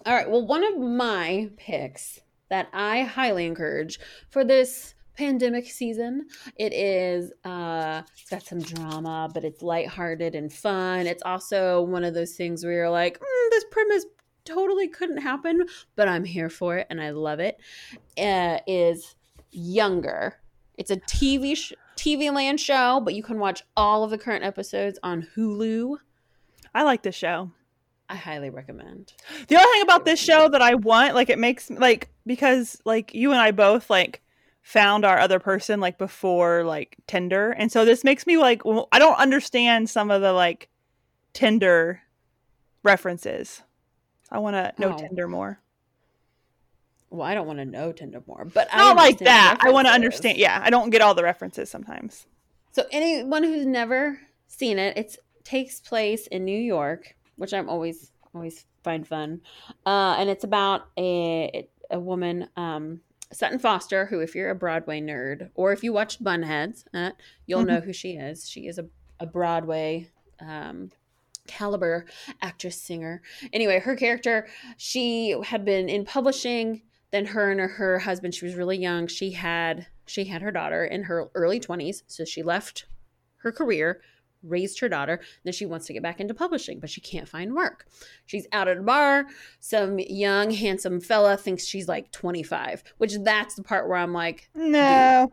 [0.06, 0.30] All right.
[0.30, 3.98] Well, one of my picks that I highly encourage
[4.30, 6.26] for this pandemic season,
[6.56, 11.06] it is uh it's got some drama, but it's lighthearted and fun.
[11.06, 14.06] It's also one of those things where you're like, mm, this premise
[14.44, 15.64] totally couldn't happen,
[15.96, 17.58] but I'm here for it and I love it.
[18.18, 19.14] Uh, is
[19.50, 20.38] Younger.
[20.78, 24.44] It's a TV sh- TV land show, but you can watch all of the current
[24.44, 25.98] episodes on Hulu.
[26.74, 27.50] I like this show.
[28.08, 29.12] I highly recommend.
[29.48, 33.14] The only thing about this show that I want, like, it makes like because like
[33.14, 34.22] you and I both like
[34.62, 38.98] found our other person like before like Tinder, and so this makes me like I
[38.98, 40.68] don't understand some of the like
[41.34, 42.00] Tinder
[42.82, 43.62] references.
[44.32, 44.98] I want to know Oh.
[44.98, 45.60] Tinder more.
[47.10, 49.58] Well, I don't want to know Tinder more, but I Not like that.
[49.60, 50.38] I want to understand.
[50.38, 52.26] Yeah, I don't get all the references sometimes.
[52.72, 54.18] So anyone who's never
[54.48, 59.42] seen it, it takes place in New York, which I'm always always find fun,
[59.84, 65.02] uh, and it's about a a woman, um, Sutton Foster, who, if you're a Broadway
[65.02, 67.10] nerd or if you watched Bunheads, uh,
[67.46, 68.48] you'll know who she is.
[68.48, 68.86] She is a
[69.20, 70.08] a Broadway.
[70.40, 70.90] Um,
[71.46, 72.06] caliber
[72.40, 73.22] actress singer.
[73.52, 78.54] Anyway her character she had been in publishing then her and her, husband she was
[78.54, 82.86] really young she had she had her daughter in her early 20s so she left
[83.38, 84.00] her career
[84.42, 87.54] raised her daughter then she wants to get back into publishing but she can't find
[87.54, 87.86] work.
[88.26, 89.26] She's out at a bar
[89.60, 94.48] some young handsome fella thinks she's like 25 which that's the part where i'm like
[94.54, 95.30] No,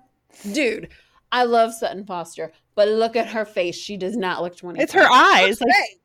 [0.53, 0.89] dude
[1.31, 4.81] i love sutton foster but look at her face she does not look 20.
[4.81, 5.59] it's her eyes.
[5.59, 5.97] Like, Great.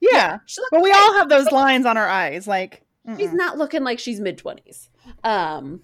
[0.00, 0.38] yeah,
[0.70, 0.98] but we great.
[0.98, 2.46] all have those lines on our eyes.
[2.46, 2.82] Like,
[3.18, 3.34] she's mm-mm.
[3.34, 4.88] not looking like she's mid 20s
[5.24, 5.82] um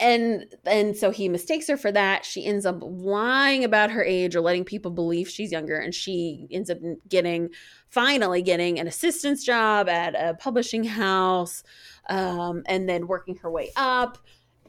[0.00, 4.34] and and so he mistakes her for that she ends up lying about her age
[4.34, 7.48] or letting people believe she's younger and she ends up getting
[7.88, 11.62] finally getting an assistant's job at a publishing house
[12.08, 14.18] um and then working her way up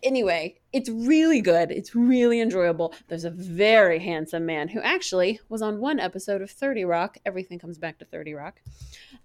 [0.04, 5.62] anyway it's really good it's really enjoyable there's a very handsome man who actually was
[5.62, 8.62] on one episode of 30 rock everything comes back to 30 rock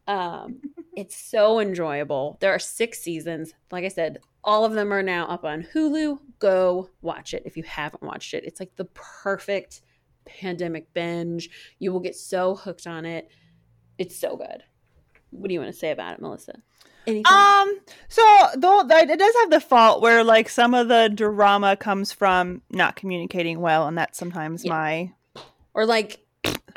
[0.07, 0.61] um
[0.97, 2.39] it's so enjoyable.
[2.41, 3.53] There are six seasons.
[3.71, 6.19] Like I said, all of them are now up on Hulu.
[6.39, 8.45] Go watch it if you haven't watched it.
[8.45, 9.83] It's like the perfect
[10.25, 11.51] pandemic binge.
[11.79, 13.29] You will get so hooked on it.
[13.99, 14.63] It's so good.
[15.31, 16.63] What do you want to say about it, Melissa?
[17.07, 17.33] Anything?
[17.33, 17.71] Um.
[18.09, 18.23] So
[18.57, 22.97] though it does have the fault where like some of the drama comes from not
[22.97, 24.73] communicating well, and that's sometimes Yeah.
[24.73, 25.13] my
[25.75, 26.21] or like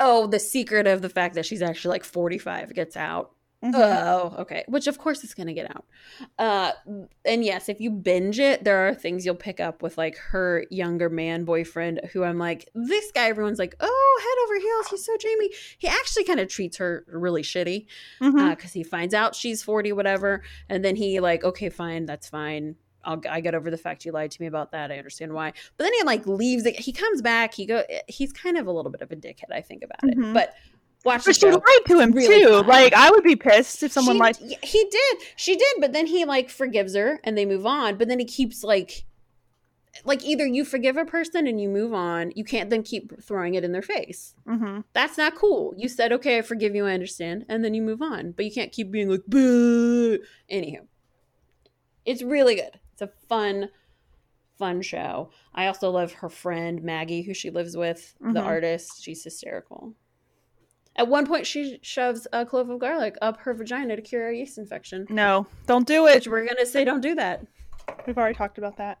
[0.00, 3.32] oh, the secret of the fact that she's actually like 45 gets out.
[3.64, 3.72] Mhm.
[3.74, 4.64] Oh, okay.
[4.68, 5.84] Which of course is gonna get out.
[6.38, 6.72] Uh,
[7.24, 10.64] and yes, if you binge it, there are things you'll pick up with like her
[10.70, 13.28] younger man boyfriend, who I'm like, this guy.
[13.28, 14.86] Everyone's like, oh, head over heels.
[14.90, 15.50] He's so Jamie.
[15.78, 17.86] He actually kind of treats her really shitty
[18.20, 22.76] because he finds out she's 40, whatever, and then he like, okay, fine, that's fine.
[23.04, 24.92] I'll, I get over the fact you lied to me about that.
[24.92, 25.52] I understand why.
[25.76, 26.64] But then he like leaves.
[26.64, 27.54] He comes back.
[27.54, 27.82] He go.
[28.06, 29.50] He's kind of a little bit of a dickhead.
[29.52, 30.30] I think about Mhm.
[30.30, 30.34] it.
[30.34, 30.54] But
[31.04, 32.62] watch the but she lied to him Really too.
[32.62, 34.36] Like I would be pissed if someone She- lied.
[34.62, 35.18] He did.
[35.36, 35.76] She did.
[35.80, 37.96] But then he like forgives her and they move on.
[37.96, 39.04] But then he keeps like,
[40.04, 42.32] like either you forgive a person and you move on.
[42.36, 44.34] You can't then keep throwing it in their face.
[44.46, 45.74] hmm That's not cool.
[45.76, 46.86] You said, okay, I forgive you.
[46.86, 47.44] I understand.
[47.48, 48.32] And then you move on.
[48.32, 50.18] But you can't keep being like, boo.
[50.50, 50.86] Anywho,
[52.04, 52.78] it's really good.
[52.92, 53.70] It's a fun,
[54.58, 55.30] fun show.
[55.54, 58.44] I also love her friend Maggie, who she lives with, the Mhm.
[58.44, 59.02] artist.
[59.02, 59.94] She's hysterical.
[60.98, 64.36] At one point, she shoves a clove of garlic up her vagina to cure a
[64.36, 65.06] yeast infection.
[65.08, 66.16] No, don't do it.
[66.16, 67.46] Which we're gonna say don't do that.
[68.06, 68.98] We've already talked about that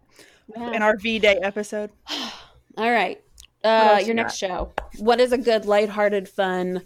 [0.56, 0.72] Yeah.
[0.72, 1.90] in our V Day episode.
[2.78, 3.20] All right.
[3.64, 4.72] Uh, your you next show.
[4.98, 6.84] What is a good, lighthearted, fun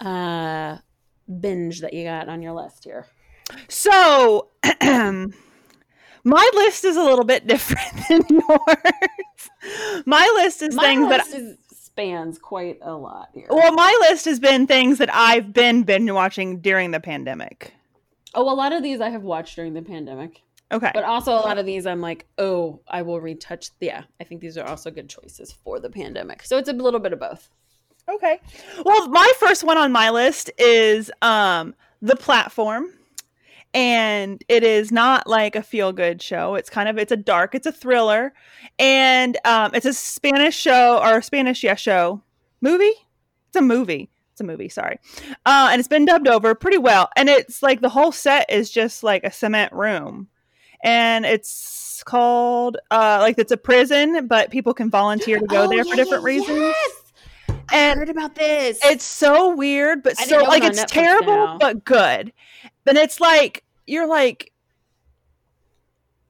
[0.00, 0.78] uh,
[1.40, 3.06] binge that you got on your list here?
[3.68, 4.50] So,
[6.24, 10.04] my list is a little bit different than yours.
[10.06, 11.58] My list is My things that list is,
[11.94, 13.46] spans quite a lot here.
[13.50, 17.72] well, my list has been things that I've been been watching during the pandemic.
[18.34, 20.40] oh, a lot of these I have watched during the pandemic,
[20.72, 20.90] Okay.
[20.92, 23.70] but also a lot of these I'm like, oh, I will retouch.
[23.80, 26.42] Yeah, I think these are also good choices for the pandemic.
[26.42, 27.48] So it's a little bit of both.
[28.08, 28.40] Okay.
[28.84, 32.86] Well, my first one on my list is um The Platform.
[33.74, 36.54] And it is not like a feel good show.
[36.54, 38.32] It's kind of it's a dark, it's a thriller.
[38.78, 42.22] And um it's a Spanish show or Spanish yeah show.
[42.60, 42.92] Movie?
[43.48, 44.10] It's a movie.
[44.32, 44.98] It's a movie, sorry.
[45.44, 47.08] Uh and it's been dubbed over pretty well.
[47.16, 50.28] And it's like the whole set is just like a cement room.
[50.84, 55.68] And it's called uh like it's a prison, but people can volunteer to go Oh,
[55.68, 56.93] there yeah, for different yeah, reasons yes!
[57.70, 58.78] I heard about this.
[58.84, 61.58] it's so weird, but I so it like it's Netflix terrible now.
[61.58, 62.32] but good.
[62.84, 64.52] But it's like you're like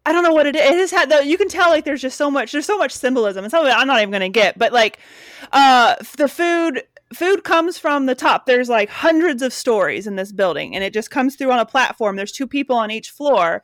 [0.06, 0.62] I don't know what it is.
[0.62, 2.92] It has had though you can tell like there's just so much there's so much
[2.92, 4.58] symbolism and some of it I'm not even gonna get.
[4.58, 4.98] But like
[5.52, 6.82] uh the food
[7.14, 8.44] food comes from the top.
[8.46, 11.66] There's like hundreds of stories in this building and it just comes through on a
[11.66, 12.16] platform.
[12.16, 13.62] There's two people on each floor.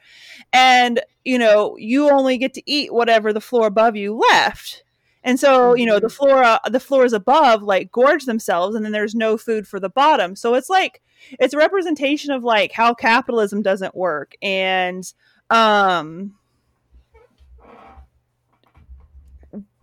[0.52, 4.84] And you know, you only get to eat whatever the floor above you left.
[5.22, 8.92] And so, you know, the floor uh, the floors above like gorge themselves and then
[8.92, 10.34] there's no food for the bottom.
[10.34, 11.02] So it's like
[11.38, 14.34] it's a representation of like how capitalism doesn't work.
[14.40, 15.04] And
[15.50, 16.34] um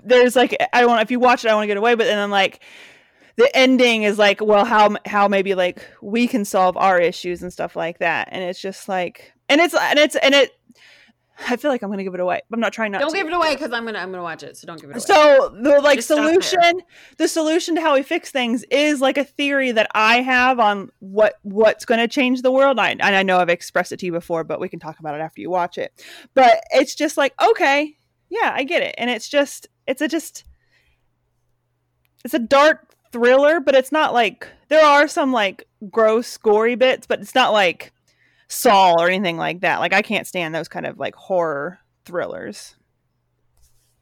[0.03, 2.05] there's like I don't want if you watch it I want to get away but
[2.05, 2.63] then I'm like
[3.35, 7.53] the ending is like well how how maybe like we can solve our issues and
[7.53, 8.29] stuff like that.
[8.31, 10.56] And it's just like and it's and it's and it
[11.49, 13.27] I feel like I'm gonna give it away I'm not trying not don't to give
[13.27, 14.57] it away because I'm gonna I'm gonna watch it.
[14.57, 14.99] So don't give it away.
[14.99, 16.81] so the like Just solution,
[17.17, 20.91] the solution to how we fix things is like a theory that I have on
[20.99, 22.79] what what's going to change the world.
[22.79, 25.15] I and I know I've expressed it to you before, but we can talk about
[25.15, 25.93] it after you watch it.
[26.33, 27.95] But it's just like okay,
[28.29, 30.43] yeah, I get it, and it's just it's a just
[32.25, 37.07] it's a dark thriller, but it's not like there are some like gross, gory bits,
[37.07, 37.93] but it's not like
[38.47, 39.79] Saw or anything like that.
[39.79, 42.75] Like I can't stand those kind of like horror thrillers.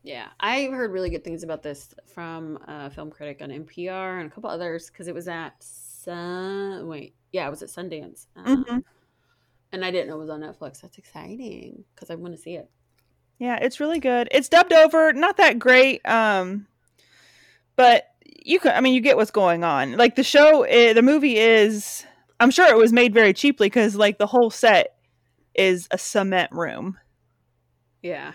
[0.04, 4.32] Yeah, I heard really good things about this from a film critic on NPR and
[4.32, 6.88] a couple others because it was at Sun.
[6.88, 8.84] Wait, yeah, it was at Sundance, um, Mhm.
[9.72, 10.82] and I didn't know it was on Netflix.
[10.82, 12.70] That's exciting because I want to see it.
[13.40, 14.28] Yeah, it's really good.
[14.32, 16.68] It's dubbed over, not that great, um,
[17.76, 18.12] but
[18.44, 18.76] you can.
[18.76, 19.98] I mean, you get what's going on.
[19.98, 22.06] Like the show, i the movie is.
[22.40, 24.98] I'm sure it was made very cheaply because like the whole set
[25.54, 26.98] is a cement room.
[28.02, 28.34] Yeah,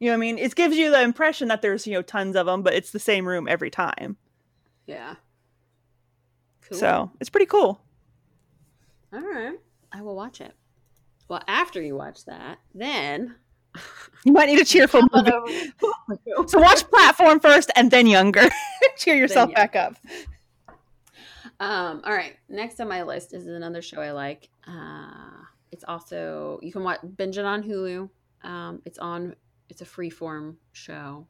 [0.00, 0.38] You know what I mean?
[0.38, 2.98] It gives you the impression that there's you know tons of them, but it's the
[2.98, 4.16] same room every time.
[4.86, 5.14] yeah.
[6.68, 6.78] Cool.
[6.78, 7.80] So it's pretty cool.
[9.12, 9.58] all right,
[9.92, 10.52] I will watch it.
[11.28, 13.34] Well, after you watch that, then
[14.24, 15.72] You might need a cheerful movie.
[16.46, 18.48] So watch Platform first, and then Younger.
[18.96, 19.54] Cheer yourself Younger.
[19.54, 19.96] back up.
[21.62, 22.34] Um, all right.
[22.48, 24.48] Next on my list is another show I like.
[24.66, 28.10] Uh, it's also you can watch binge it on Hulu.
[28.42, 29.36] Um, it's on.
[29.68, 31.28] It's a freeform show,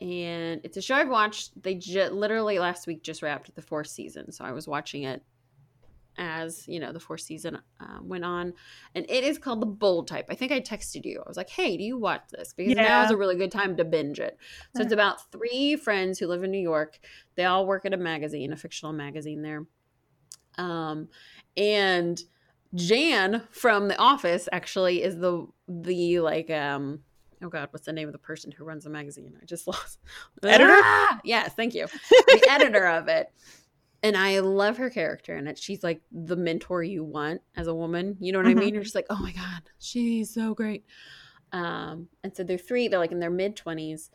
[0.00, 1.60] and it's a show I've watched.
[1.60, 5.20] They literally last week just wrapped the fourth season, so I was watching it
[6.18, 8.54] as you know the fourth season uh, went on.
[8.94, 10.26] And it is called the bold type.
[10.30, 11.22] I think i texted you.
[11.24, 12.52] I was like hey do you watch this?
[12.52, 12.82] Because yeah.
[12.82, 14.38] now is a really good time to binge it.
[14.74, 16.98] So it's about three friends who live in new york.
[17.34, 19.66] They all work at a magazine a fictional magazine there.
[20.58, 21.08] Um
[21.56, 22.20] and
[22.74, 27.00] jan from the office actually is the the like um
[27.42, 29.38] oh god what's the name of the person who runs the magazine?
[29.40, 29.98] I just lost.
[30.42, 30.72] Editor?
[30.72, 31.20] Ah!
[31.24, 31.86] yes thank you.
[32.10, 33.30] The editor of it
[34.06, 35.58] and I love her character in it.
[35.58, 38.16] She's like the mentor you want as a woman.
[38.20, 38.58] You know what mm-hmm.
[38.58, 38.74] I mean?
[38.74, 40.84] You're just like, oh my god, she's so great.
[41.50, 42.86] Um, and so they're three.
[42.86, 44.10] They're like in their mid twenties.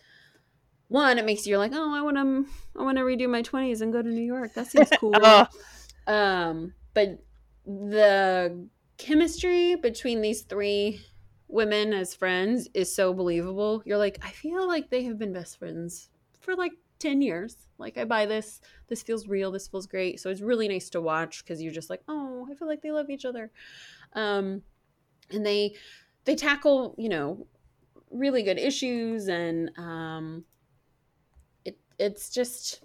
[0.88, 2.46] One, it makes you like, oh, I want to,
[2.80, 4.54] I want to redo my twenties and go to New York.
[4.54, 5.14] That seems cool.
[5.14, 5.46] oh.
[6.08, 7.22] Um, but
[7.66, 8.66] the
[8.98, 11.02] chemistry between these three
[11.50, 13.84] women as friends is so believable.
[13.86, 17.58] You're like, I feel like they have been best friends for like 10 years.
[17.78, 18.62] Like, I buy this.
[18.88, 19.52] This feels real.
[19.52, 20.20] This feels great.
[20.20, 22.92] So it's really nice to watch because you're just like, oh, I feel like they
[22.92, 23.52] love each other.
[24.14, 24.62] Um,
[25.32, 25.76] and they,
[26.26, 27.48] they tackle, you know,
[28.12, 30.44] really good issues and, um,
[31.66, 32.82] it, it's just,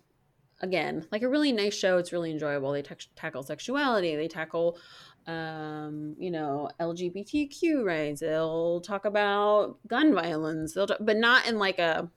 [0.60, 1.98] again, like a really nice show.
[1.98, 2.72] It's really enjoyable.
[2.72, 4.16] They t- tackle sexuality.
[4.16, 4.78] They tackle,
[5.26, 8.20] um, you know, LGBTQ rights.
[8.20, 10.74] They'll talk about gun violence.
[10.74, 12.08] They'll, talk, but not in like a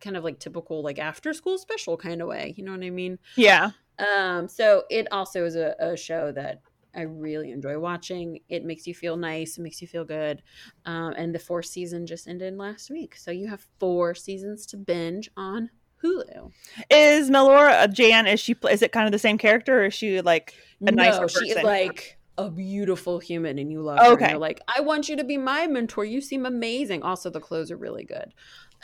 [0.00, 2.54] kind of like typical like after school special kind of way.
[2.56, 3.18] You know what I mean?
[3.36, 3.70] Yeah.
[3.98, 6.60] Um, so it also is a, a show that
[6.94, 8.40] I really enjoy watching.
[8.48, 9.58] It makes you feel nice.
[9.58, 10.42] It makes you feel good.
[10.86, 14.76] Um, and the fourth season just ended last week, so you have four seasons to
[14.78, 15.70] binge on
[16.02, 16.50] Hulu.
[16.90, 18.26] Is Melora Jan?
[18.26, 18.56] Is she?
[18.70, 21.44] Is it kind of the same character, or is she like a no, nicer person?
[21.44, 24.12] She's like a beautiful human, and you love her.
[24.12, 26.04] Okay, you're like I want you to be my mentor.
[26.04, 27.02] You seem amazing.
[27.02, 28.32] Also, the clothes are really good.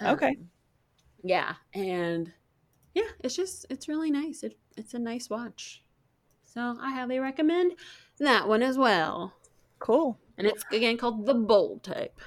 [0.00, 0.36] Um, okay
[1.22, 2.32] yeah, and
[2.94, 4.42] yeah, it's just it's really nice.
[4.42, 5.82] It, it's a nice watch.
[6.44, 7.72] So I highly recommend
[8.18, 9.32] that one as well.
[9.78, 10.18] Cool.
[10.36, 12.20] And it's again called the Bold Type.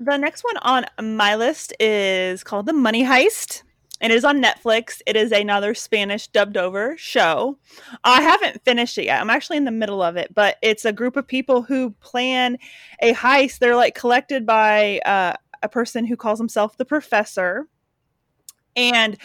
[0.00, 3.62] The next one on my list is called The Money Heist.
[4.00, 5.02] And it is on Netflix.
[5.06, 7.58] It is another Spanish dubbed over show.
[8.04, 9.20] I haven't finished it yet.
[9.20, 12.58] I'm actually in the middle of it, but it's a group of people who plan
[13.02, 13.58] a heist.
[13.58, 17.66] They're like collected by uh, a person who calls himself the professor
[18.76, 19.16] and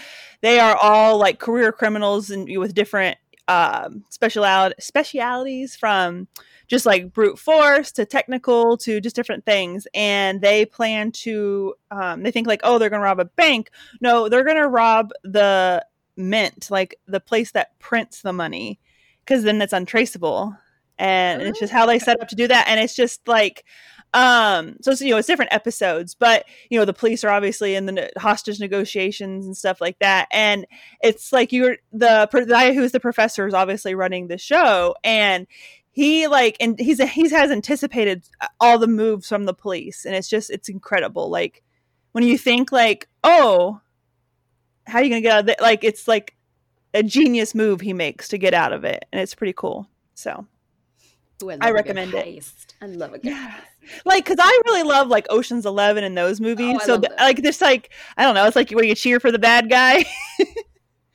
[0.41, 6.27] they are all like career criminals and with different um, speciality specialities from
[6.67, 9.88] just like brute force to technical to just different things.
[9.93, 13.69] And they plan to um, they think like oh they're gonna rob a bank.
[14.01, 18.79] No they're gonna rob the mint like the place that prints the money
[19.25, 20.56] because then it's untraceable.
[20.99, 22.67] And, and it's just how they set up to do that.
[22.67, 23.65] And it's just like
[24.13, 27.76] um, so, so, you know, it's different episodes, but you know, the police are obviously
[27.76, 30.28] in the hostage negotiations and stuff like that.
[30.32, 30.67] And
[31.02, 35.47] it's like you're the, the guy who's the professor is obviously running the show, and
[35.91, 38.23] he like and he's he's has anticipated
[38.60, 41.30] all the moves from the police, and it's just it's incredible.
[41.30, 41.63] Like
[42.12, 43.82] when you think like, oh,
[44.86, 45.60] how are you gonna get out of it?
[45.60, 46.36] Like it's like
[46.93, 49.89] a genius move he makes to get out of it, and it's pretty cool.
[50.13, 50.45] So
[51.43, 52.45] Ooh, I, I recommend it.
[52.82, 53.21] I love it.
[53.23, 53.56] Yeah.
[54.06, 56.78] Like, cause I really love like Ocean's Eleven and those oh, movies.
[56.82, 59.32] Oh, so, th- like, this, like, I don't know, it's like where you cheer for
[59.32, 60.06] the bad guy.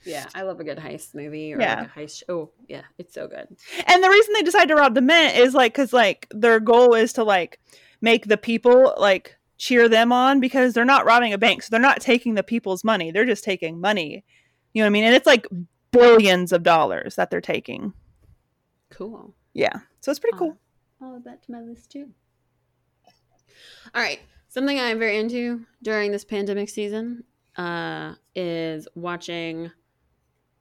[0.04, 1.80] yeah, I love a good heist movie or yeah.
[1.80, 2.18] like a heist.
[2.18, 2.24] Show.
[2.28, 3.46] Oh, yeah, it's so good.
[3.86, 6.94] And the reason they decide to rob the mint is like, cause like their goal
[6.94, 7.60] is to like
[8.00, 11.80] make the people like cheer them on because they're not robbing a bank, so they're
[11.80, 13.10] not taking the people's money.
[13.10, 14.24] They're just taking money.
[14.72, 15.04] You know what I mean?
[15.04, 15.46] And it's like
[15.90, 17.92] billions of dollars that they're taking.
[18.90, 19.34] Cool.
[19.52, 19.80] Yeah.
[20.00, 20.56] So it's pretty cool.
[21.00, 22.10] I'll add that to my list too.
[23.94, 24.20] All right.
[24.48, 27.24] Something I'm very into during this pandemic season
[27.56, 29.70] uh, is watching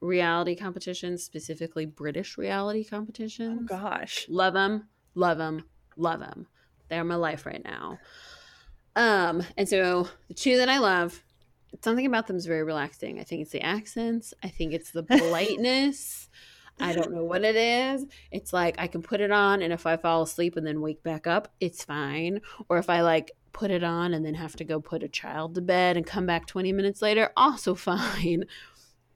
[0.01, 3.61] reality competitions, specifically British reality competitions.
[3.71, 4.25] Oh, gosh.
[4.29, 5.63] Love them, love them,
[5.95, 6.47] love them.
[6.89, 7.99] They're my life right now.
[8.95, 11.23] Um, and so the two that I love,
[11.81, 13.19] something about them is very relaxing.
[13.19, 14.33] I think it's the accents.
[14.43, 16.29] I think it's the politeness.
[16.79, 18.05] I don't know what it is.
[18.31, 21.03] It's like I can put it on, and if I fall asleep and then wake
[21.03, 22.41] back up, it's fine.
[22.69, 25.55] Or if I like put it on and then have to go put a child
[25.55, 28.45] to bed and come back 20 minutes later, also fine.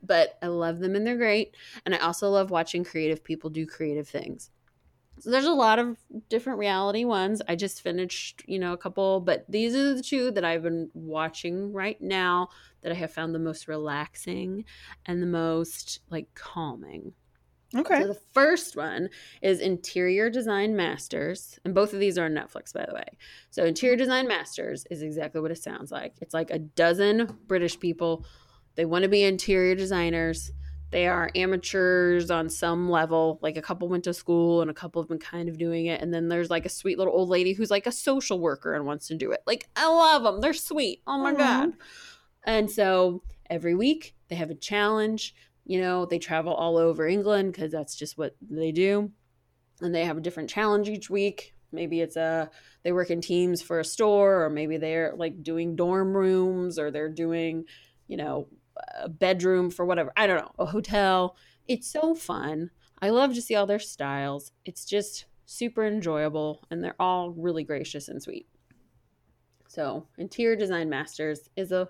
[0.03, 1.55] But I love them and they're great.
[1.85, 4.49] And I also love watching creative people do creative things.
[5.19, 5.97] So there's a lot of
[6.29, 7.43] different reality ones.
[7.47, 10.89] I just finished, you know, a couple, but these are the two that I've been
[10.95, 12.49] watching right now
[12.81, 14.65] that I have found the most relaxing
[15.05, 17.13] and the most like calming.
[17.75, 18.01] Okay.
[18.01, 19.09] So the first one
[19.41, 23.05] is Interior Design Masters, and both of these are on Netflix, by the way.
[23.49, 24.03] So Interior mm-hmm.
[24.03, 26.15] Design Masters is exactly what it sounds like.
[26.21, 28.25] It's like a dozen British people.
[28.75, 30.51] They want to be interior designers.
[30.91, 33.39] they are amateurs on some level.
[33.41, 36.01] Like a couple went to school and a couple have been kind of doing it.
[36.01, 38.85] And then there's like a sweet little old lady who's like a social worker and
[38.85, 39.41] wants to do it.
[39.47, 40.41] Like, I love them.
[40.41, 41.01] They're sweet.
[41.07, 41.35] Oh my Aw.
[41.35, 41.73] God.
[42.43, 45.33] And so every week they have a challenge.
[45.65, 49.11] You know, they travel all over England because that's just what they do.
[49.81, 51.55] And they have a different challenge each week.
[51.71, 52.49] Maybe it's a
[52.83, 56.91] they work in teams for a store, or maybe they're like doing dorm rooms, or
[56.91, 57.65] they're doing,
[58.07, 58.47] you know,
[58.99, 60.11] a bedroom for whatever.
[60.17, 61.37] I don't know, a hotel.
[61.67, 62.71] It's so fun.
[63.01, 64.51] I love to see all their styles.
[64.65, 68.47] It's just super enjoyable, and they're all really gracious and sweet.
[69.67, 71.87] So, Interior Design Masters is a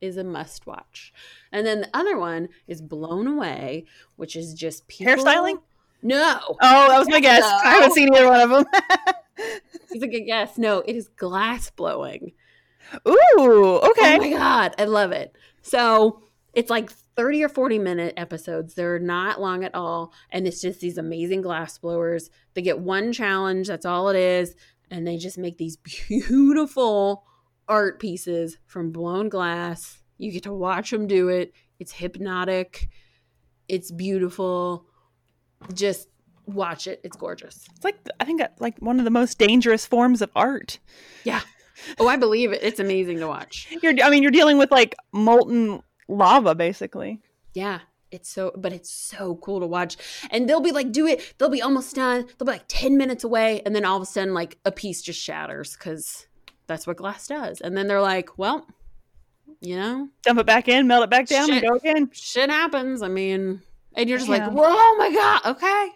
[0.00, 1.12] is a must watch.
[1.52, 3.84] And then the other one is Blown Away,
[4.16, 5.58] which is just people Hairstyling?
[6.02, 6.38] No.
[6.48, 7.42] Oh, that was my guess.
[7.42, 8.64] I haven't seen either one of them.
[9.90, 10.58] It's a good guess.
[10.58, 12.32] No, it is glass blowing.
[13.06, 14.16] Ooh, okay.
[14.16, 15.34] Oh my god, I love it.
[15.62, 16.20] So
[16.52, 18.74] it's like 30 or 40 minute episodes.
[18.74, 20.12] They're not long at all.
[20.30, 22.30] And it's just these amazing glass blowers.
[22.54, 24.54] They get one challenge, that's all it is.
[24.90, 25.76] And they just make these
[26.08, 27.24] beautiful
[27.68, 30.02] art pieces from blown glass.
[30.18, 31.52] You get to watch them do it.
[31.78, 32.88] It's hypnotic.
[33.68, 34.86] It's beautiful.
[35.72, 36.08] Just
[36.46, 37.00] watch it.
[37.04, 37.66] It's gorgeous.
[37.74, 40.78] It's like I think uh, like one of the most dangerous forms of art.
[41.24, 41.40] Yeah.
[41.98, 42.62] Oh, I believe it.
[42.62, 43.66] It's amazing to watch.
[43.82, 47.20] You're I mean you're dealing with like molten lava basically.
[47.54, 47.80] Yeah.
[48.10, 49.96] It's so, but it's so cool to watch.
[50.30, 51.34] And they'll be like, do it.
[51.36, 52.26] They'll be almost done.
[52.38, 53.60] They'll be like 10 minutes away.
[53.66, 56.28] And then all of a sudden, like a piece just shatters because
[56.66, 57.60] that's what glass does.
[57.60, 58.66] And then they're like, well,
[59.60, 61.62] you know, Dump it back in, melt it back down, Shit.
[61.62, 62.10] and go again.
[62.12, 63.02] shit happens.
[63.02, 63.60] I mean,
[63.94, 64.46] and you're just Yeah.
[64.46, 65.40] like, whoa, oh my God.
[65.56, 65.88] Okay.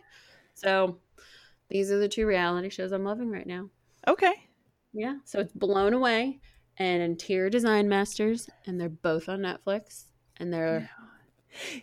[0.54, 0.98] So
[1.68, 3.68] these are the two reality shows I'm loving right now.
[4.06, 4.34] Okay.
[4.92, 5.16] Yeah.
[5.24, 6.40] So it's Blown Away
[6.78, 8.48] and Interior Design Masters.
[8.66, 10.04] And they're both on Netflix.
[10.38, 10.88] And they're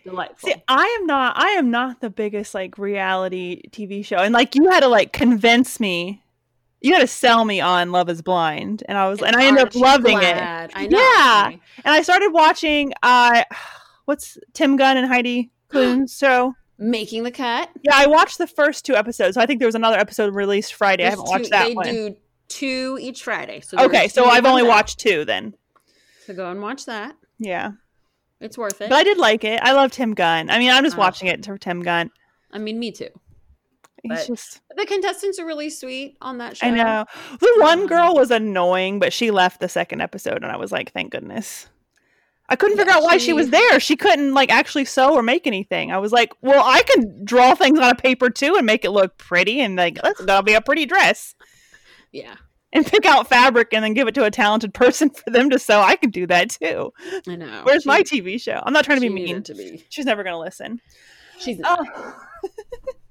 [0.04, 0.50] delightful.
[0.50, 4.18] See, I am not I am not the biggest like reality TV show.
[4.18, 6.24] And like you had to like convince me.
[6.86, 8.84] You had to sell me on Love is Blind.
[8.88, 10.70] And I was and I ended up loving glad?
[10.70, 10.74] it.
[10.78, 10.98] I know.
[11.00, 11.50] Yeah.
[11.84, 13.44] And I started watching uh
[14.06, 16.54] what's Tim Gunn and Heidi Klum's show?
[16.78, 17.70] Making the cut.
[17.84, 19.36] Yeah, I watched the first two episodes.
[19.36, 21.06] So I think there was another episode released Friday.
[21.06, 21.86] I haven't watched two- that they one.
[21.88, 22.16] do
[22.50, 23.62] two each Friday.
[23.62, 25.54] So Okay, so I've only on watched two then.
[26.28, 27.16] So go and watch that.
[27.40, 27.72] Yeah.
[28.42, 28.90] It's worth it.
[28.90, 29.60] But I did like it.
[29.64, 30.50] I love Tim Gunn.
[30.50, 31.00] I mean, I'm just Oh.
[31.00, 32.12] watching it for Tim Gunn.
[32.52, 33.10] I mean, me too.
[34.10, 36.68] But- just The contestants are really sweet on that show.
[36.68, 37.06] I know.
[37.40, 40.72] The one Um, girl was annoying, but she left the second episode and I was
[40.72, 41.68] like, thank goodness.
[42.48, 43.26] I couldn't Yeah, figure out why she...
[43.28, 43.80] she- was there.
[43.80, 45.92] She couldn't like actually sew or make anything.
[45.92, 48.92] I was like, well, I can draw things on a paper too and make it
[48.92, 51.34] look pretty and like that's gonna be a pretty dress.
[52.12, 52.36] Yeah,
[52.72, 55.58] And pick out fabric and then give it to a talented person for them to
[55.60, 55.82] sew.
[55.82, 56.94] I can do that too.
[57.28, 57.62] I know.
[57.64, 58.62] Where's She- my TV show?
[58.64, 59.42] I'm not trying to be mean.
[59.44, 59.84] To be.
[59.90, 60.80] She's never gonna listen.
[61.40, 61.60] She's.
[61.64, 61.84] Oh.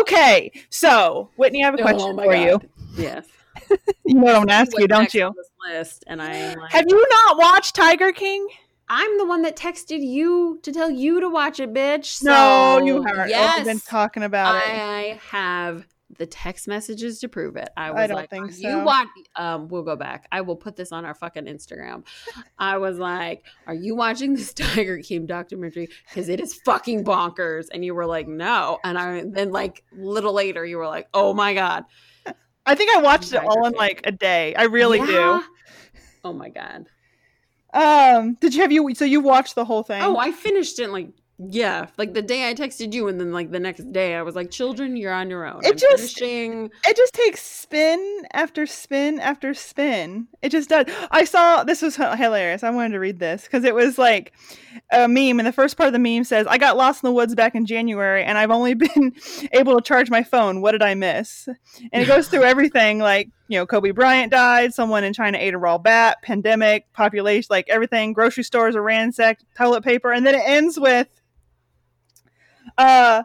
[0.00, 2.42] okay, so Whitney, I have a oh question Oh for God.
[2.42, 2.60] you.
[2.96, 3.26] Yes.
[4.04, 5.32] You know what I'm gonna ask you, don't you?
[5.36, 8.48] this list, and I like, Have you not watched Tiger King?
[8.88, 12.24] I'm the one that texted you to tell you to watch it, bitch.
[12.24, 13.28] no, you haven't.
[13.28, 14.62] Yes, I've been talking about it.
[14.66, 15.86] I have
[16.18, 17.68] the text messages to prove it.
[17.76, 18.68] I was I don't like, think so.
[18.68, 19.08] You watch?
[19.36, 20.26] Um, we'll go back.
[20.32, 22.04] I will put this on our fucking Instagram.
[22.58, 25.88] I was like, "Are you watching this Tiger King documentary?
[26.08, 30.32] Because it is fucking bonkers." And you were like, "No." And I then like little
[30.32, 31.84] later, you were like, "Oh my god,
[32.66, 34.54] I think I watched it all in like a day.
[34.54, 35.42] I really Yeah?
[36.22, 36.86] Oh my god.
[37.72, 38.94] Um, did you have you?
[38.94, 40.02] So you watched the whole thing?
[40.02, 41.10] Oh, I finished it in, like
[41.48, 44.34] yeah, like the day I texted you, and then like the next day, I was
[44.34, 46.70] like, "Children, you're on your own." It I'm just- finishing.
[46.86, 50.28] it just takes spin after spin after spin.
[50.42, 50.86] It just does.
[51.10, 52.62] I saw this was hilarious.
[52.62, 54.32] I wanted to read this because it was like
[54.92, 57.14] a meme, and the first part of the meme says, "I got lost in the
[57.14, 59.14] woods back in January, and I've only been
[59.52, 60.60] able to charge my phone.
[60.60, 61.48] What did I miss?"
[61.92, 65.54] And it goes through everything, like you know, Kobe Bryant died, someone in China ate
[65.54, 68.12] a raw bat, pandemic, population, like everything.
[68.12, 71.08] Grocery stores are ransacked, toilet paper, and then it ends with,
[72.80, 73.22] uh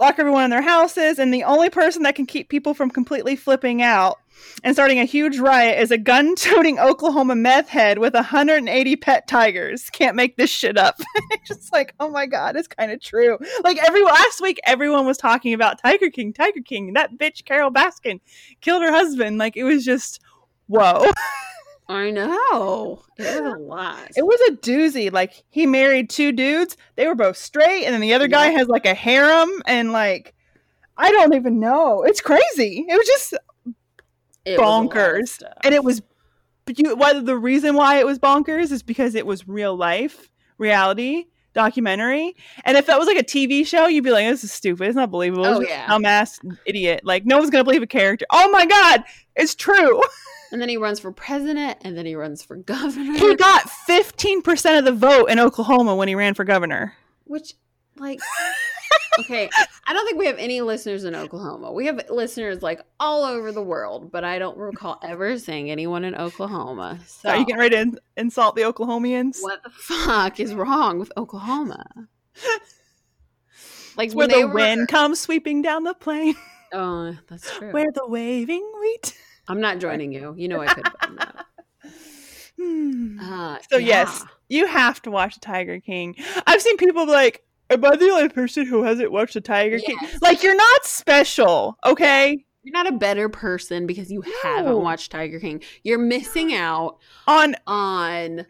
[0.00, 3.36] lock everyone in their houses, and the only person that can keep people from completely
[3.36, 4.18] flipping out
[4.64, 9.28] and starting a huge riot is a gun toting Oklahoma meth head with 180 pet
[9.28, 9.88] tigers.
[9.90, 11.00] Can't make this shit up.
[11.46, 13.38] Just like, oh my god, it's kind of true.
[13.62, 16.94] Like every last week, everyone was talking about Tiger King, Tiger King.
[16.94, 18.20] That bitch Carole Baskin
[18.60, 19.38] killed her husband.
[19.38, 20.20] Like it was just,
[20.66, 21.10] whoa.
[21.92, 24.10] I know it was a lot.
[24.16, 25.12] It was a doozy.
[25.12, 26.76] Like he married two dudes.
[26.96, 30.34] They were both straight, and then the other guy has like a harem, and like
[30.96, 32.02] I don't even know.
[32.02, 32.84] It's crazy.
[32.88, 33.32] It was just
[34.44, 35.28] It was a lot of bonkers.
[35.28, 35.52] stuff.
[35.64, 36.02] and it was.
[36.64, 40.30] But you, whether the reason why it was bonkers is because it was real life
[40.58, 41.24] reality.
[41.54, 42.34] documentary.
[42.64, 44.86] And if that was like a TV show, you'd be like, "This is stupid.
[44.86, 45.44] It's not believable.
[45.44, 45.86] Oh, yeah.
[45.88, 47.00] dumbass idiot.
[47.04, 48.24] Like no one's gonna believe a character.
[48.30, 49.04] Oh my god,
[49.36, 50.00] it's true.
[50.52, 53.18] And then he runs for president, and then he runs for governor.
[53.18, 56.94] He got fifteen percent of the vote in Oklahoma when he ran for governor.
[57.24, 57.54] Which,
[57.96, 58.20] like,
[59.20, 59.48] okay,
[59.86, 61.72] I don't think we have any listeners in Oklahoma.
[61.72, 66.04] We have listeners like all over the world, but I don't recall ever seeing anyone
[66.04, 66.98] in Oklahoma.
[67.06, 69.38] So, Are you getting ready to in- insult the Oklahomians?
[69.40, 71.86] what the fuck is wrong with Oklahoma?
[73.96, 76.34] Like where the were- wind comes sweeping down the plain,
[76.72, 77.72] Oh, that's true.
[77.72, 79.14] where the waving wheat.
[79.48, 80.34] I'm not joining you.
[80.36, 80.86] You know I could.
[81.00, 81.46] have that.
[82.60, 83.18] Hmm.
[83.20, 83.86] Uh, So yeah.
[83.86, 86.14] yes, you have to watch Tiger King.
[86.46, 89.78] I've seen people be like, "Am I the only person who hasn't watched the Tiger
[89.78, 92.44] King?" Like you're not special, okay?
[92.62, 94.32] You're not a better person because you No.
[94.42, 95.62] haven't watched Tiger King.
[95.82, 98.40] You're missing out On on.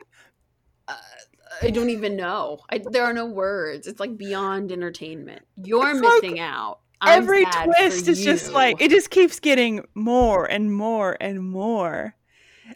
[0.89, 0.95] Uh,
[1.63, 2.59] I don't even know.
[2.71, 3.87] I, there are no words.
[3.87, 5.43] It's like beyond entertainment.
[5.63, 6.81] You're It's like missing out.
[7.03, 12.15] I'm every twist is just like it just keeps getting more and more and more.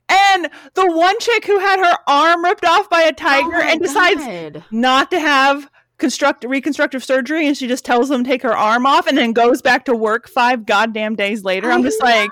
[0.08, 3.70] And the one chick who had her arm ripped off by a Oh tiger my
[3.70, 4.64] and decides God.
[4.70, 8.84] not to have construct reconstructive surgery and she just tells them to take her arm
[8.84, 11.70] off and then goes back to work five goddamn days later.
[11.70, 12.30] I'm I just like,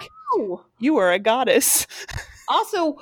[0.78, 1.86] you were a goddess.
[2.48, 2.98] Also,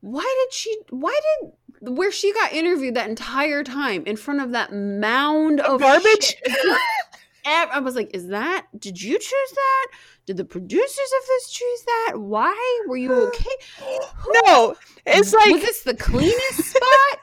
[0.00, 0.76] why did she?
[0.90, 1.50] Why did
[1.96, 6.36] where she got interviewed that entire time in front of that mound of Garbage?
[7.44, 8.66] Ev- I was like, "Is that?
[8.78, 9.86] Did you choose that?
[10.26, 12.12] Did the producers of this choose that?
[12.16, 13.56] Why were you okay?
[14.44, 14.74] no,
[15.06, 17.18] it's like was this the cleanest spot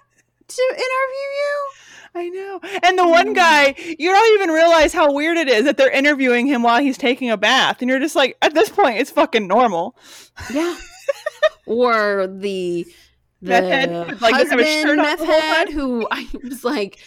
[0.47, 1.69] to interview you?
[2.13, 2.59] I know.
[2.83, 3.33] And the one hmm.
[3.33, 6.97] guy, you don't even realize how weird it is that they're interviewing him while he's
[6.97, 7.81] taking a bath.
[7.81, 9.95] And you're just like, at this point, it's fucking normal.
[10.53, 10.75] Yeah.
[11.65, 12.85] or the
[13.41, 16.99] the Meth head, like, doesn't have his husband meth head who I was like,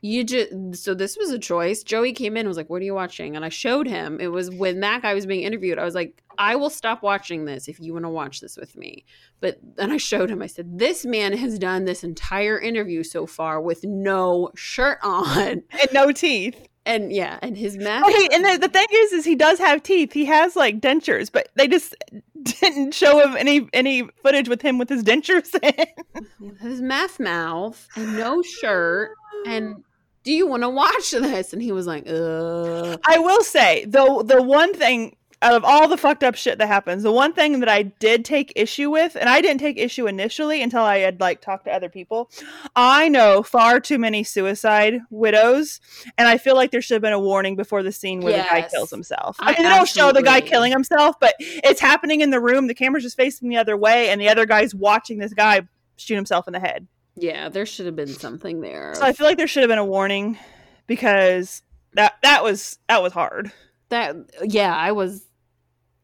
[0.00, 1.82] you just so this was a choice.
[1.82, 4.20] Joey came in and was like, "What are you watching?" And I showed him.
[4.20, 5.78] It was when that guy was being interviewed.
[5.78, 8.76] I was like, "I will stop watching this if you want to watch this with
[8.76, 9.04] me."
[9.40, 10.40] But then I showed him.
[10.40, 15.62] I said, "This man has done this entire interview so far with no shirt on."
[15.80, 16.68] And no teeth.
[16.86, 17.76] And yeah, and his.
[17.80, 20.12] Oh, he, and the, the thing is, is he does have teeth.
[20.12, 21.94] He has like dentures, but they just
[22.42, 26.54] didn't show him any any footage with him with his dentures in.
[26.60, 29.12] his meth mouth and no shirt
[29.46, 29.84] and
[30.28, 34.22] do you want to watch this and he was like uh I will say, though,
[34.22, 37.60] the one thing out of all the fucked up shit that happens, the one thing
[37.60, 41.18] that I did take issue with, and I didn't take issue initially until I had
[41.18, 42.30] like talked to other people.
[42.76, 45.80] I know far too many suicide widows,
[46.18, 48.42] and I feel like there should have been a warning before the scene where the
[48.42, 49.38] guy kills himself.
[49.40, 52.40] I I mean, they don't show the guy killing himself, but it's happening in the
[52.40, 52.66] room.
[52.66, 55.62] The camera's just facing the other way, and the other guy's watching this guy
[55.96, 56.86] shoot himself in the head.
[57.20, 59.78] Yeah there should have been something there So I feel like there should have been
[59.78, 60.38] a warning
[60.86, 61.62] because
[61.94, 63.50] that that was that was hard.
[63.88, 64.14] that
[64.44, 65.24] yeah i was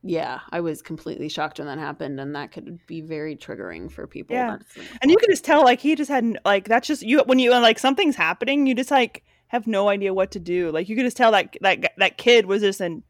[0.02, 4.06] yeah i was completely shocked when that happened and that could be very triggering for
[4.06, 4.58] people Yeah.
[5.00, 7.50] And you could just tell, like, he just had, like, that's just you when you
[7.52, 10.70] like something's happening, you just like have no idea what to do.
[10.72, 13.02] Like, you could just tell that that that kid was just in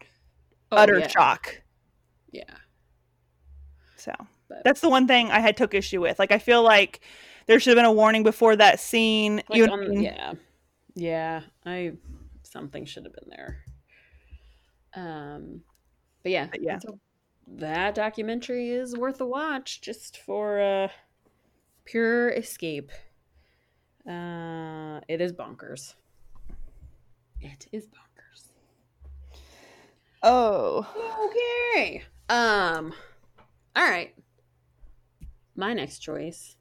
[0.73, 1.09] Oh, utter yeah.
[1.09, 1.63] shock.
[2.33, 2.43] yeah
[3.97, 4.13] So
[4.49, 6.19] But- that's the one thing I had took issue with.
[6.19, 7.01] Like, I feel like
[7.47, 9.36] there should have been a warning before that scene.
[9.49, 10.32] Like you on- yeah.
[10.95, 11.92] Yeah i
[12.42, 13.64] something should have been there.
[14.95, 15.62] Um
[16.22, 16.78] but yeah But yeah.
[17.49, 20.88] that documentary is worth a watch just for uh
[21.84, 22.90] pure escape.
[24.09, 25.95] Uh it is bonkers.
[27.40, 28.49] It is bonkers.
[30.22, 30.86] Oh,
[31.76, 32.03] okay.
[32.28, 32.95] Um
[33.76, 34.14] all right.
[35.57, 36.57] My next choice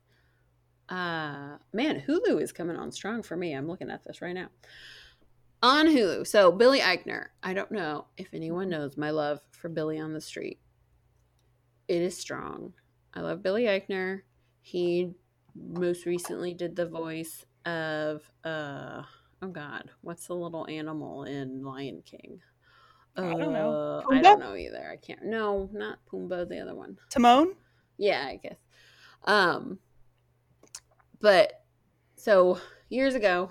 [0.94, 4.48] uh man hulu is coming on strong for me i'm looking at this right now
[5.64, 10.00] on hulu so billy eichner i don't know if anyone knows my love for billy
[10.00, 10.60] on the street
[11.88, 12.74] it is strong
[13.16, 14.22] i love billy eichner
[14.62, 15.12] he
[15.56, 19.02] most recently did the voice of uh
[19.42, 22.40] oh god what's the little animal in lion king
[23.16, 24.02] I don't know.
[24.10, 24.90] Uh, I don't know either.
[24.92, 25.24] I can't.
[25.24, 26.50] No, not Pumbaa.
[26.50, 26.98] The other one.
[27.12, 27.54] Timon.
[27.96, 28.58] Yeah, I guess.
[29.26, 29.78] Um,
[31.24, 31.64] but
[32.18, 32.60] so
[32.90, 33.50] years ago,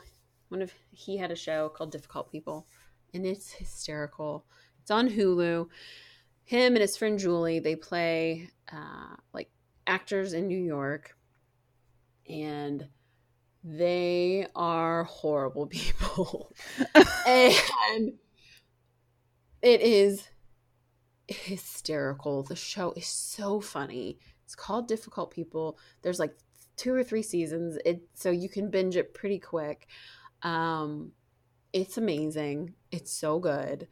[0.50, 2.66] one of he had a show called Difficult People,
[3.14, 4.44] and it's hysterical.
[4.82, 5.68] It's on Hulu.
[6.44, 9.48] Him and his friend Julie they play uh, like
[9.86, 11.16] actors in New York,
[12.28, 12.86] and
[13.64, 16.52] they are horrible people,
[17.26, 18.12] and
[19.62, 20.28] it is
[21.26, 22.42] hysterical.
[22.42, 24.18] The show is so funny.
[24.44, 25.78] It's called Difficult People.
[26.02, 26.36] There's like
[26.76, 27.78] two or three seasons.
[27.84, 29.86] It so you can binge it pretty quick.
[30.42, 31.12] Um,
[31.72, 32.74] it's amazing.
[32.90, 33.88] It's so good,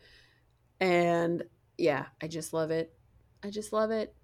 [0.80, 1.44] and
[1.78, 2.92] yeah, I just love it.
[3.42, 4.14] I just love it.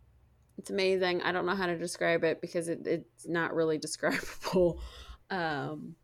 [0.58, 1.22] It's amazing.
[1.22, 4.80] I don't know how to describe it because it, it's not really describable.
[5.30, 5.96] Um,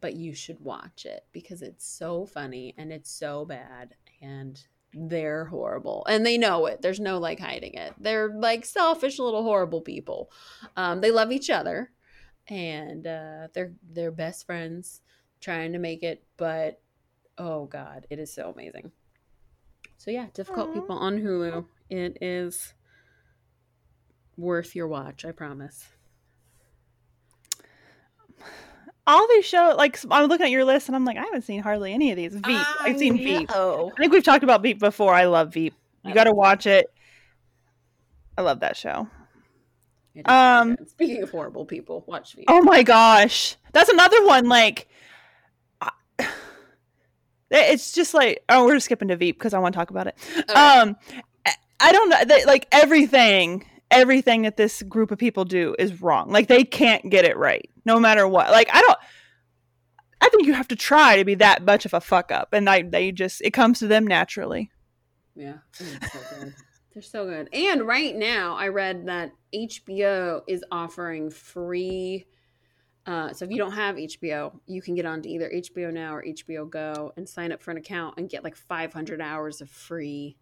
[0.00, 4.60] but you should watch it because it's so funny and it's so bad and
[4.94, 7.94] they're horrible and they know it there's no like hiding it.
[7.98, 10.30] They're like selfish little horrible people.
[10.76, 11.90] Um, they love each other
[12.48, 15.00] and uh, they're they're best friends
[15.40, 16.80] trying to make it but
[17.38, 18.92] oh god it is so amazing.
[19.98, 20.74] So yeah difficult Aww.
[20.74, 21.66] people on hulu.
[21.90, 22.74] It is
[24.36, 25.86] worth your watch i promise
[29.06, 31.60] all these shows like i'm looking at your list and i'm like i haven't seen
[31.60, 32.32] hardly any of these.
[32.34, 32.66] Veep.
[32.80, 33.50] I've seen veep.
[33.54, 35.12] Oh, i think we've talked about veep before.
[35.14, 35.74] I love veep.
[36.04, 36.86] You got to watch it.
[38.36, 39.08] I love that show.
[40.14, 42.44] It is very Um, speaking of horrible people, watch Veep.
[42.48, 43.56] oh my gosh.
[43.72, 44.88] That's another one like
[45.80, 45.90] I-
[47.50, 50.06] it's just like oh we're just skipping to veep because i want to talk about
[50.06, 50.16] it.
[50.38, 50.52] Okay.
[50.54, 50.96] um
[51.46, 53.64] I- i don't know they, like everything
[53.94, 57.70] everything that this group of people do is wrong like they can't get it right
[57.84, 58.98] no matter what like i don't
[60.20, 62.68] i think you have to try to be that much of a fuck up and
[62.68, 64.70] I, they just it comes to them naturally
[65.34, 66.54] Yeah, they're so good.
[66.92, 67.48] They're so good.
[67.52, 72.26] And right now, I read that HBO is offering free.
[73.04, 76.24] Uh, so if you don't have HBO, you can get onto either HBO Now or
[76.24, 80.36] HBO Go and sign up for an account and get like 500 hours of free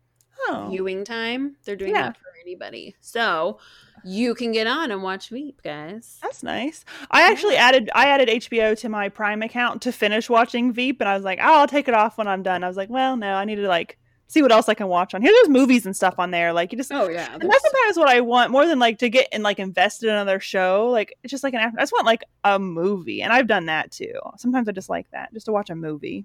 [0.49, 1.57] oh viewing time.
[1.65, 2.03] They're doing Yeah.
[2.03, 3.59] that for anybody, so
[4.05, 6.19] you can get on and watch Veep, guys.
[6.21, 10.73] that's nice i actually added i added hbo to my prime account to finish watching
[10.73, 12.77] veep and i was like oh i'll take it off when i'm done i was
[12.77, 15.31] like well no i need to like see what else i can watch on here
[15.31, 18.09] there's movies and stuff on there like you just Oh yeah, And that's sometimes what
[18.09, 20.89] I want more than like to get and like invested in another show.
[20.91, 23.93] Like it's just like an I just want like a movie, and I've done that
[23.93, 24.15] too.
[24.39, 26.25] Sometimes I just like that, just to watch a movie.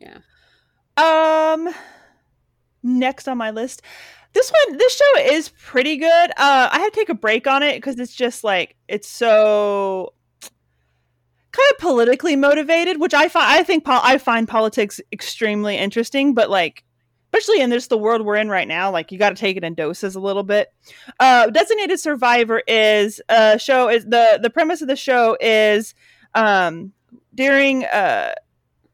[0.00, 0.18] yeah.
[0.96, 1.68] Um,
[2.84, 3.82] next on my list,
[4.34, 6.30] this one, this show is pretty good.
[6.30, 10.12] Uh, I had to take a break on it because it's just like it's so
[11.52, 16.34] kind of politically motivated, which I find I think pol- I find politics extremely interesting,
[16.34, 16.84] but like
[17.32, 19.64] especially in this the world we're in right now, like you got to take it
[19.64, 20.68] in doses a little bit.
[21.20, 23.88] Uh, Designated Survivor is a show.
[23.88, 25.94] Is the the premise of the show is
[26.34, 26.92] um,
[27.34, 28.32] during uh,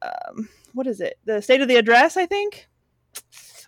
[0.03, 1.17] um, what is it?
[1.25, 2.67] The State of the Address, I think.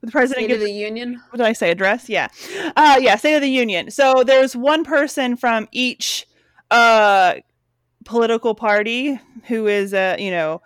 [0.04, 1.22] The president State gives of the Union.
[1.30, 1.72] what did I say?
[1.72, 2.10] Address?
[2.10, 2.28] Yeah.
[2.76, 3.90] Uh yeah, State of the Union.
[3.90, 6.28] So there's one person from each
[6.70, 7.36] uh
[8.04, 10.62] political party who is a, you know,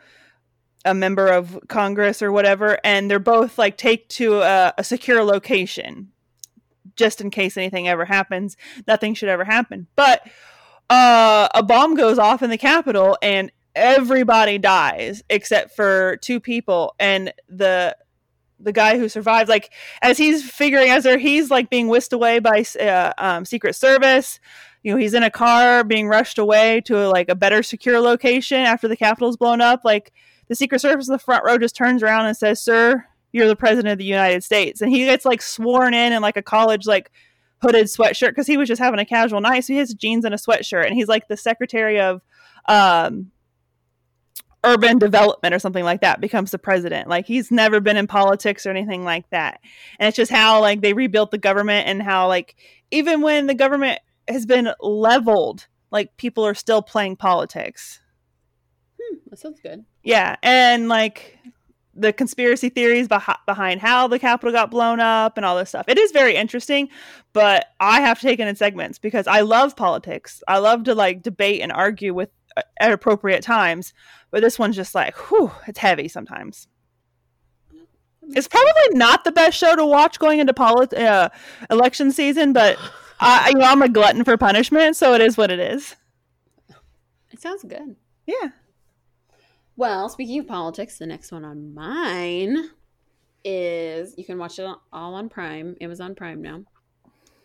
[0.86, 5.24] a member of Congress or whatever, and they're both like take to a, a secure
[5.24, 6.12] location
[6.96, 8.58] just in case anything ever happens.
[8.88, 9.86] Nothing should ever happen.
[9.96, 10.26] But
[10.90, 16.96] uh a bomb goes off in the Capitol and everybody dies except for two people
[17.00, 17.96] and the
[18.60, 22.40] the guy who survived like as he's figuring as there he's like being whisked away
[22.40, 24.40] by uh, um, secret service.
[24.84, 28.00] You know he's in a car being rushed away to a, like a better secure
[28.00, 29.82] location after the capitol's blown up.
[29.84, 30.14] Like
[30.48, 33.56] the secret service in the front row just turns around and says sir you're the
[33.56, 34.82] president of the united states.
[34.82, 37.12] And he gets like sworn in in like a college like
[37.62, 39.62] hooded sweatshirt because he was just having a casual night.
[39.62, 42.22] So he has jeans and a sweatshirt and he's like the secretary of
[42.68, 43.32] um
[44.74, 47.08] urban development or something like that becomes the president.
[47.10, 49.60] Like he's never been in politics or anything like that.
[50.00, 52.56] And it's just how like they rebuilt the government and how like
[52.92, 58.02] even when the government has been leveled like people are still playing politics.
[59.02, 59.86] Hmm, that sounds good.
[60.04, 61.38] yeah and like
[62.00, 65.86] the conspiracy theories beh- behind how the capitol got blown up and all this stuff.
[65.88, 66.90] It is very interesting
[67.34, 70.44] but i have to take it in segments because i love politics.
[70.48, 72.30] I love to like debate and argue with
[72.80, 73.94] at appropriate times
[74.32, 76.68] but this one's just like whew it's heavy sometimes
[78.30, 81.30] it's probably not the best show to watch going into polit- uh,
[81.70, 82.78] election season but
[83.20, 85.96] I, you know, i'm a glutton for punishment so it is what it is
[87.32, 87.96] It sounds good.
[88.26, 88.50] yeah
[89.76, 92.72] Well, speaking of politics, the next one on mine
[93.44, 96.64] is you can watch it all on Prime, Amazon Prime now.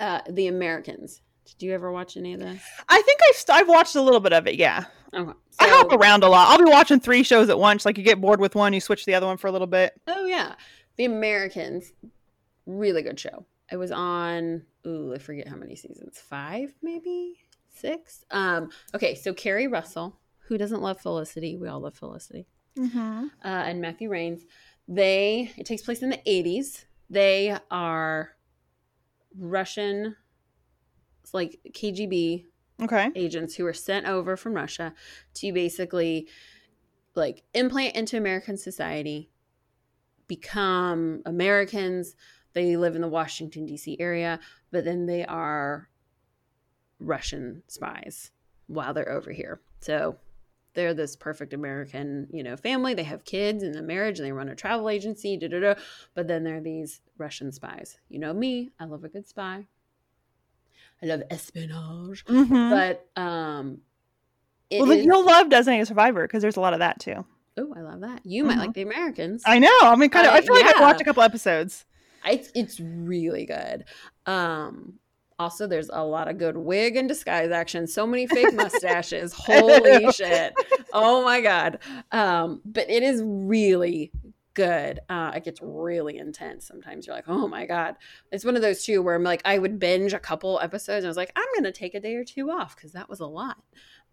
[0.00, 1.20] Uh, the Americans.
[1.58, 2.62] Did you ever watch any of this?
[2.88, 4.84] i think I've, st- I've watched a little bit of it yeah
[5.14, 5.32] Okay.
[5.60, 6.48] I hop around a lot.
[6.48, 7.84] I'll be watching three shows at once.
[7.84, 9.66] Like you get bored with one, you switch to the other one for a little
[9.66, 9.92] bit.
[10.08, 10.54] Oh yeah,
[10.96, 11.92] The Americans,
[12.64, 13.44] really good show.
[13.70, 14.62] It was on.
[14.86, 16.18] Ooh, I forget how many seasons.
[16.18, 17.34] Five, maybe
[17.68, 18.24] six.
[18.30, 18.70] Um.
[18.94, 21.58] Okay, so Keri Russell, who doesn't love Felicity?
[21.58, 22.46] We all love Felicity.
[22.78, 23.26] Mm-hmm.
[23.44, 24.44] Uh, and Matthew Rains.
[24.88, 25.52] They.
[25.58, 26.86] It takes place in the eighties.
[27.10, 28.30] They are
[29.38, 30.16] Russian.
[31.22, 32.46] It's like KGB
[32.80, 33.10] Okay.
[33.14, 34.92] agents who were sent over from Russia
[35.34, 36.26] to basically
[37.14, 39.30] like implant into American society,
[40.26, 42.16] become Americans.
[42.54, 43.96] They live in the Washington D.C.
[44.00, 45.88] area, but then they are
[46.98, 48.30] Russian spies
[48.66, 49.60] while they're over here.
[49.80, 50.16] So
[50.74, 52.94] they're this perfect American, you know, family.
[52.94, 55.36] They have kids and a marriage, and they run a travel agency.
[55.36, 55.74] Da, da, da.
[56.14, 57.98] But then they're these Russian spies.
[58.08, 58.70] You know me.
[58.80, 59.66] I love a good spy.
[61.02, 62.24] I love espionage.
[62.26, 62.70] Mm-hmm.
[62.70, 63.78] But um,
[64.70, 67.24] well, is- you'll love Designated Survivor because there's a lot of that too.
[67.58, 68.20] Oh, I love that.
[68.24, 68.60] You might Mhm.
[68.60, 69.42] like the Americans.
[69.44, 69.76] I know.
[69.82, 70.32] I mean, kind of.
[70.32, 71.84] I Uh, feel like I've watched a couple episodes.
[72.24, 73.84] It's it's really good.
[74.26, 74.94] Um
[75.38, 77.86] also there's a lot of good wig and disguise action.
[77.88, 79.32] So many fake mustaches.
[79.32, 80.54] Holy shit.
[80.92, 81.80] Oh my god.
[82.12, 84.12] Um but it is really
[84.54, 85.00] good.
[85.08, 86.66] Uh it gets really intense.
[86.66, 87.96] Sometimes you're like, "Oh my god."
[88.30, 91.06] It's one of those too where I'm like I would binge a couple episodes and
[91.06, 93.20] I was like, "I'm going to take a day or two off cuz that was
[93.20, 93.58] a lot."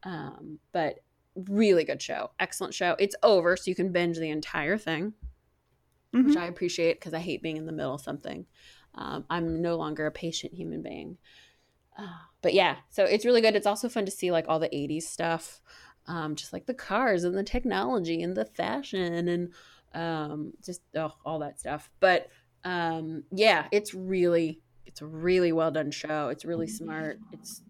[0.04, 1.00] Um but
[1.36, 2.32] really good show.
[2.40, 2.96] Excellent show.
[3.00, 5.14] It's over so you can binge the entire thing
[6.14, 6.26] Mhm.
[6.26, 8.48] which I appreciate because I hate being in the middle of something.
[8.96, 11.18] Um, I'm no longer a patient human being.
[11.98, 12.08] Uh,
[12.42, 13.56] but yeah, so it's really good.
[13.56, 15.62] It's also fun to see like all the 80s stuff,
[16.08, 19.54] um, just like the cars and the technology and the fashion and
[19.94, 21.90] um, just oh, all that stuff.
[22.00, 22.30] But
[22.64, 26.30] um, yeah, it's really, it's a really well done show.
[26.30, 27.20] It's really smart.
[27.32, 27.62] It's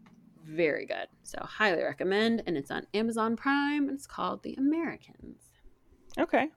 [0.45, 1.07] very good.
[1.24, 2.43] So highly recommend.
[2.45, 5.41] And it's on Amazon Prime and it's called The Americans.
[6.17, 6.49] Okay.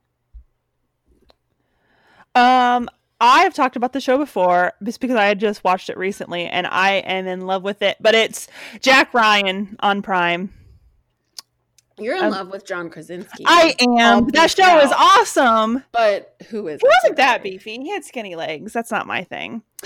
[2.34, 2.88] Um,
[3.20, 6.66] I've talked about the show before just because I had just watched it recently and
[6.66, 7.96] I am in love with it.
[8.00, 8.48] But it's
[8.80, 10.52] Jack Ryan on Prime.
[11.99, 13.45] You're in Um, love with John Krasinski.
[13.47, 14.26] I am.
[14.28, 15.84] That show is awesome.
[15.93, 16.80] But who is?
[16.80, 17.78] He wasn't that beefy.
[17.78, 18.72] He had skinny legs.
[18.72, 19.62] That's not my thing.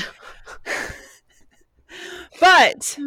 [2.41, 2.99] but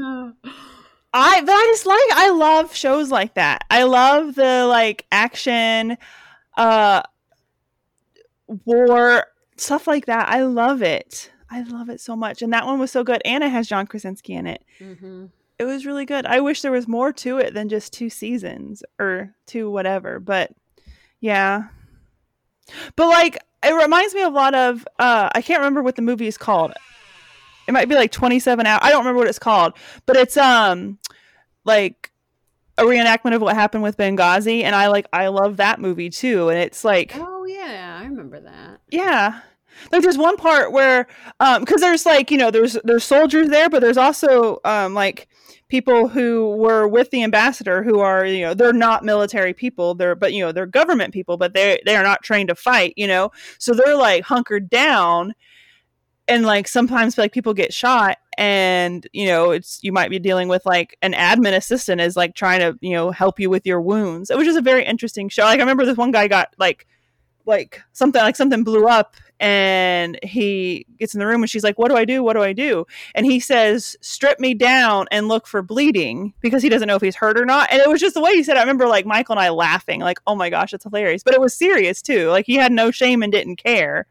[1.14, 3.64] I but I just like I love shows like that.
[3.70, 5.98] I love the like action
[6.58, 7.02] uh
[8.66, 9.26] war
[9.58, 10.30] stuff like that.
[10.30, 11.32] I love it.
[11.52, 12.42] I love it so much.
[12.42, 13.22] And that one was so good.
[13.26, 14.64] And it has John Krasinski in it.
[14.78, 15.26] hmm
[15.60, 16.26] It was really good.
[16.26, 20.20] I wish there was more to it than just two seasons or two whatever.
[20.20, 20.52] But
[21.20, 21.64] yeah.
[22.96, 26.02] But like it reminds me of a lot of uh I can't remember what the
[26.02, 26.72] movie is called.
[27.68, 28.80] It might be like 27 hours.
[28.82, 29.74] I don't remember what it's called,
[30.06, 30.98] but it's um
[31.66, 32.12] like
[32.78, 36.48] a reenactment of what happened with Benghazi and I like I love that movie too
[36.48, 38.80] and it's like Oh yeah, I remember that.
[38.90, 39.42] yeah.
[39.92, 41.08] Like there's one part where
[41.42, 45.28] um cuz there's like, you know, there's there's soldiers there but there's also um like
[45.70, 50.16] people who were with the ambassador who are, you know, they're not military people, they're
[50.16, 53.08] but you know, they're government people but they they are not trained to fight, you
[53.08, 53.32] know.
[53.58, 55.34] So they're like hunkered down
[56.30, 60.48] and like sometimes like people get shot and you know it's you might be dealing
[60.48, 63.82] with like an admin assistant is like trying to you know help you with your
[63.82, 66.54] wounds it was just a very interesting show like i remember this one guy got
[66.58, 66.88] like
[67.50, 71.78] like something like something blew up and he gets in the room and she's like
[71.78, 72.86] what do i do what do i do
[73.16, 77.02] and he says strip me down and look for bleeding because he doesn't know if
[77.02, 78.60] he's hurt or not and it was just the way he said it.
[78.60, 81.42] i remember like michael and i laughing like oh my gosh it's hilarious but it
[81.42, 84.08] was serious too like he had no shame and didn't care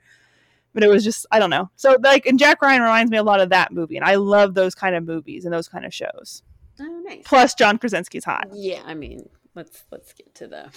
[0.75, 1.71] but it was just I don't know.
[1.75, 4.55] So like and Jack Ryan reminds me a lot of that movie, and I love
[4.55, 6.45] those kind of movies and those kind of shows.
[6.81, 7.23] Oh nice.
[7.25, 8.47] Plus, John Krasinski's hot.
[8.53, 10.71] Yeah, I mean, let's let's get to the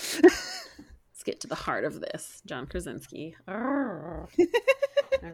[1.21, 2.41] let's get to the heart of this.
[2.47, 3.35] John Krasinski.
[3.47, 4.27] All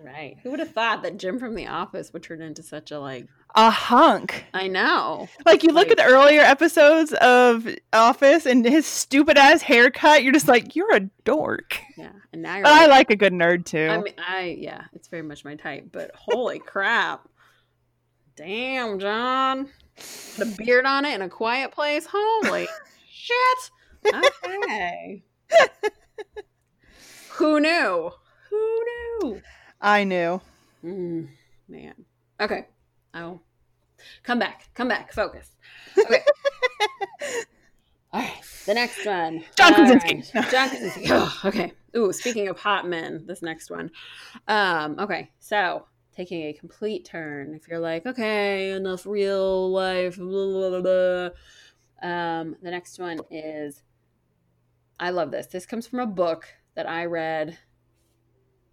[0.04, 0.36] right.
[0.44, 3.28] Who would have thought that Jim from The Office would turn into such a like?
[3.56, 4.44] A hunk.
[4.54, 5.30] I know.
[5.46, 10.24] Like you look Like- at the earlier episodes of Office and his stupid ass haircut,
[10.24, 11.80] you're just like, you're a dork.
[11.98, 12.64] Yeah, and now you're.
[12.64, 13.88] But I like, like a good nerd too.
[13.90, 15.88] I mean, I yeah, it's very much my type.
[15.94, 17.30] But holy crap!
[18.36, 19.70] Damn, John,
[20.38, 22.06] the beard on it in a quiet place.
[22.12, 22.68] Holy
[23.10, 23.72] shit!
[24.14, 25.24] Okay.
[27.32, 28.12] Who knew?
[28.50, 28.84] Who
[29.22, 29.42] knew?
[29.80, 30.42] I knew.
[30.84, 31.28] Mm,
[31.68, 31.94] man.
[32.40, 32.66] Okay.
[33.14, 33.42] I'll
[34.24, 34.70] come back.
[34.74, 35.14] Come back.
[35.14, 35.52] Focus.
[35.98, 36.24] Okay.
[38.14, 38.42] All right.
[38.66, 39.44] The next one.
[39.56, 40.32] John All Krasinski.
[40.36, 40.50] right.
[40.52, 41.06] John Krasinski.
[41.12, 41.74] Oh, okay.
[41.96, 43.92] Ooh, speaking of hot men, this next one.
[44.48, 45.32] Um, okay.
[45.40, 45.86] So
[46.16, 47.54] taking a complete turn.
[47.54, 51.30] If you're like, okay, enough real life, blah, blah, blah, blah.
[52.02, 53.84] Um, the next one is
[55.00, 55.48] I love this.
[55.48, 57.58] This comes from a book that I read.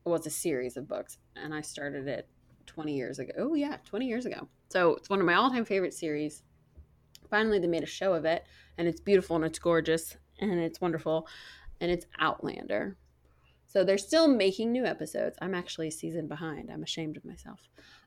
[0.05, 2.29] Well, it's a series of books, and I started it
[2.67, 3.33] 20 years ago.
[3.39, 4.49] Oh, yeah, 20 years ago.
[4.71, 6.43] So it's one of my all time favorite series.
[7.31, 8.45] Finally, they made a show of it,
[8.79, 11.29] and it's beautiful and it's gorgeous and it's wonderful,
[11.81, 12.97] and it's Outlander.
[13.67, 15.37] So they're still making new episodes.
[15.41, 16.71] I'm actually a season behind.
[16.71, 17.61] I'm ashamed of myself.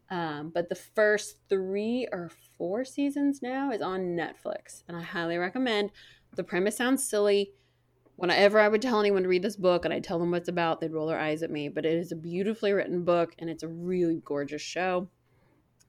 [0.10, 5.38] Um, but the first three or four seasons now is on Netflix, and I highly
[5.38, 5.92] recommend.
[6.36, 7.52] The premise sounds silly.
[8.18, 10.50] Whenever I would tell anyone to read this book and I tell them what it's
[10.50, 11.70] about, they'd roll their eyes at me.
[11.70, 15.08] But it is a beautifully written book, and it's a really gorgeous show.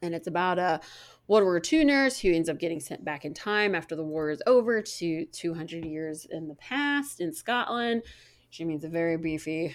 [0.02, 0.80] And it's about a
[1.26, 4.30] World War II nurse who ends up getting sent back in time after the war
[4.30, 8.02] is over to 200 years in the past in Scotland.
[8.50, 9.74] She meets a very beefy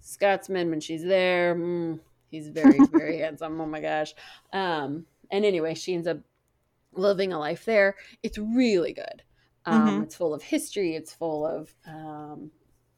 [0.00, 1.54] Scotsman when she's there.
[1.54, 3.60] Mm, he's very, very handsome.
[3.60, 4.14] Oh my gosh.
[4.52, 6.18] Um, and anyway, she ends up
[6.92, 7.96] living a life there.
[8.22, 9.22] It's really good.
[9.66, 10.02] Um, mm-hmm.
[10.02, 10.94] It's full of history.
[10.94, 12.50] It's full of um,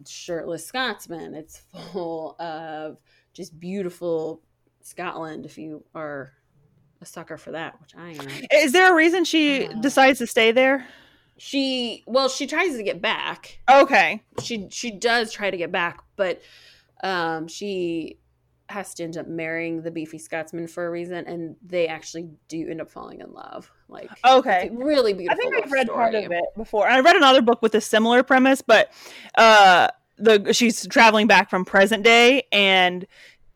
[0.06, 1.34] shirtless Scotsmen.
[1.34, 1.62] It's
[1.92, 2.98] full of
[3.32, 4.42] just beautiful
[4.82, 5.46] Scotland.
[5.46, 6.32] If you are
[7.00, 8.28] a sucker for that, which I am.
[8.52, 10.86] Is there a reason she uh, decides to stay there?
[11.38, 13.60] She well, she tries to get back.
[13.70, 14.22] Okay.
[14.42, 16.40] She she does try to get back, but
[17.02, 18.18] um she
[18.68, 22.68] has to end up marrying the beefy Scotsman for a reason, and they actually do
[22.68, 23.70] end up falling in love.
[23.88, 25.40] Like, okay, really beautiful.
[25.40, 25.96] I think I've read story.
[25.96, 26.88] part of it before.
[26.88, 28.92] I read another book with a similar premise, but
[29.36, 33.06] uh, the she's traveling back from present day, and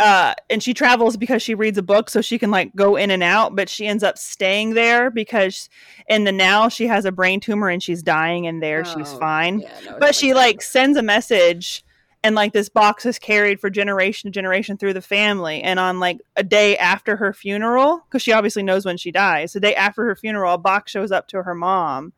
[0.00, 3.10] uh, and she travels because she reads a book so she can like go in
[3.10, 5.68] and out but she ends up staying there because
[6.08, 9.12] in the now she has a brain tumor and she's dying and there oh, she's
[9.18, 11.84] fine yeah, no, but she like sends a message
[12.22, 16.00] and like this box is carried for generation to generation through the family and on
[16.00, 19.74] like a day after her funeral because she obviously knows when she dies the day
[19.74, 22.12] after her funeral a box shows up to her mom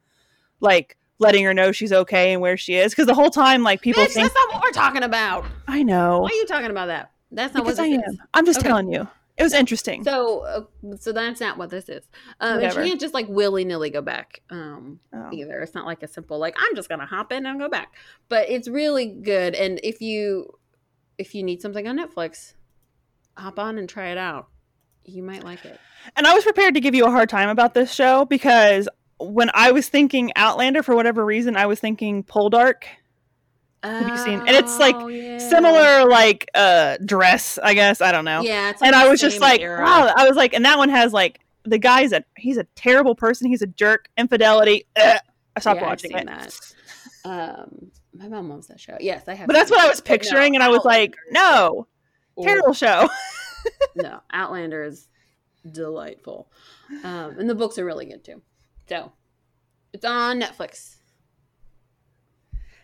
[0.61, 3.81] like letting her know she's okay and where she is because the whole time like
[3.81, 6.71] people Bitch, think that's not what we're talking about i know why are you talking
[6.71, 8.19] about that that's not because what I am.
[8.35, 8.69] I'm just okay.
[8.69, 9.09] telling you.
[9.37, 10.05] It was interesting.
[10.05, 12.05] So, uh, so that's not what this is.
[12.39, 15.31] Um, and she can't just like willy nilly go back um, oh.
[15.33, 15.61] either.
[15.61, 17.95] It's not like a simple like I'm just gonna hop in and go back.
[18.29, 19.55] But it's really good.
[19.55, 20.59] And if you
[21.19, 22.55] if you need something on Netflix,
[23.37, 24.49] hop on and try it out.
[25.05, 25.81] You might like it.
[26.17, 29.51] And I was prepared to give you a hard time about this show because when
[29.55, 32.85] I was thinking Outlander, for whatever reason, I was thinking Poldark.
[33.83, 34.39] Have you seen?
[34.41, 35.39] And it's like oh, yeah.
[35.39, 38.01] similar, like uh dress, I guess.
[38.01, 38.43] I don't know.
[38.43, 38.73] Yeah.
[38.81, 39.85] Like and I was just like, era.
[39.85, 40.13] wow.
[40.17, 43.49] I was like, and that one has like the guy's a he's a terrible person.
[43.49, 44.09] He's a jerk.
[44.17, 44.87] Infidelity.
[44.97, 45.19] Ugh.
[45.57, 46.27] I stopped yeah, watching it.
[46.27, 46.75] That.
[47.25, 48.97] Um, my mom loves that show.
[49.01, 49.47] Yes, I have.
[49.47, 51.87] But that's what I was picturing, no, and I was like, no,
[52.37, 53.09] or, terrible show.
[53.97, 55.09] no, Outlander is
[55.71, 56.51] delightful,
[57.05, 58.43] um, and the books are really good too.
[58.89, 59.13] So
[59.93, 60.97] it's on Netflix.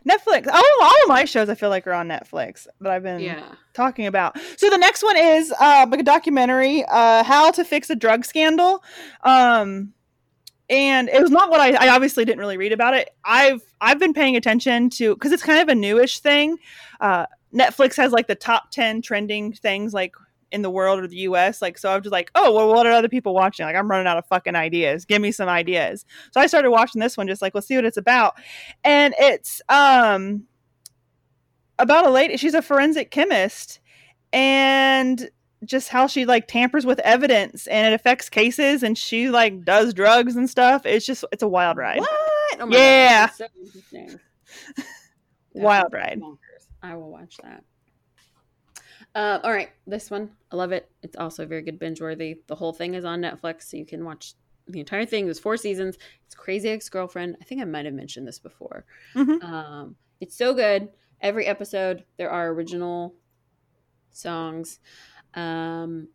[0.08, 0.46] Netflix.
[0.50, 3.54] Oh, all of my shows I feel like are on Netflix that I've been yeah.
[3.74, 4.38] talking about.
[4.56, 8.24] So the next one is uh, like a documentary, uh, "How to Fix a Drug
[8.24, 8.82] Scandal,"
[9.22, 9.92] um,
[10.70, 13.10] and it was not what I, I obviously didn't really read about it.
[13.24, 16.56] I've I've been paying attention to because it's kind of a newish thing.
[17.00, 20.14] Uh, Netflix has like the top ten trending things like
[20.50, 21.60] in the world or the US.
[21.60, 23.66] Like, so I'm just like, oh, well, what are other people watching?
[23.66, 25.04] Like, I'm running out of fucking ideas.
[25.04, 26.04] Give me some ideas.
[26.32, 28.34] So I started watching this one, just like, let's see what it's about.
[28.84, 30.44] And it's um
[31.78, 32.36] about a lady.
[32.36, 33.80] She's a forensic chemist,
[34.32, 35.30] and
[35.64, 39.92] just how she like tampers with evidence and it affects cases and she like does
[39.92, 40.86] drugs and stuff.
[40.86, 42.00] It's just it's a wild ride.
[42.00, 42.60] What?
[42.60, 43.28] Oh yeah.
[43.38, 43.48] God,
[43.90, 44.82] so
[45.54, 46.20] wild ride.
[46.82, 47.64] I will watch that.
[49.14, 50.90] Uh, all right, this one I love it.
[51.02, 52.40] It's also very good binge worthy.
[52.46, 54.34] The whole thing is on Netflix, so you can watch
[54.66, 55.24] the entire thing.
[55.24, 55.96] There's four seasons.
[56.26, 57.36] It's Crazy Ex Girlfriend.
[57.40, 58.84] I think I might have mentioned this before.
[59.14, 59.44] Mm-hmm.
[59.44, 60.88] Um, it's so good.
[61.20, 63.14] Every episode there are original
[64.12, 64.78] songs.
[65.34, 66.08] Um,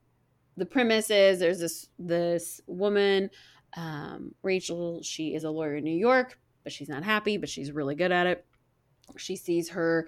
[0.56, 3.30] the premise is there's this this woman,
[3.76, 5.02] um, Rachel.
[5.02, 7.38] She is a lawyer in New York, but she's not happy.
[7.38, 8.46] But she's really good at it.
[9.18, 10.08] She sees her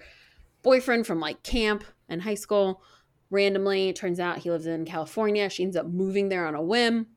[0.62, 2.82] boyfriend from like camp and high school.
[3.30, 5.50] Randomly, turns out he lives in California.
[5.50, 7.08] She ends up moving there on a whim.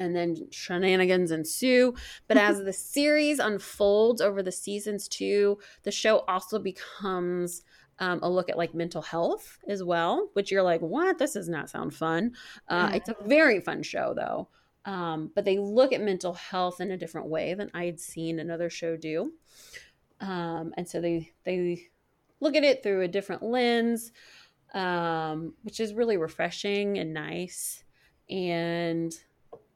[0.00, 1.94] And then shenanigans ensue.
[2.26, 7.62] But as the series unfolds over the seasons too, the show also becomes
[8.00, 11.18] um, a look at like mental health as well, which you're like, what?
[11.18, 12.32] This does not sound fun.
[12.68, 14.48] Uh, it's a very fun show though.
[14.84, 18.38] Um, but they look at mental health in a different way than I had seen
[18.38, 19.32] another show do.
[20.20, 21.88] Um, and so they they
[22.40, 24.12] look at it through a different lens,
[24.74, 27.84] um, which is really refreshing and nice.
[28.28, 29.12] And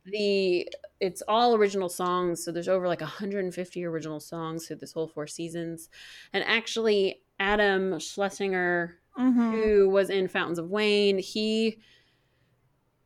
[0.04, 0.68] the
[1.00, 5.26] it's all original songs, so there's over like 150 original songs through this whole four
[5.26, 5.88] seasons.
[6.32, 9.52] And actually, Adam Schlesinger, mm-hmm.
[9.52, 11.78] who was in Fountains of Wayne, he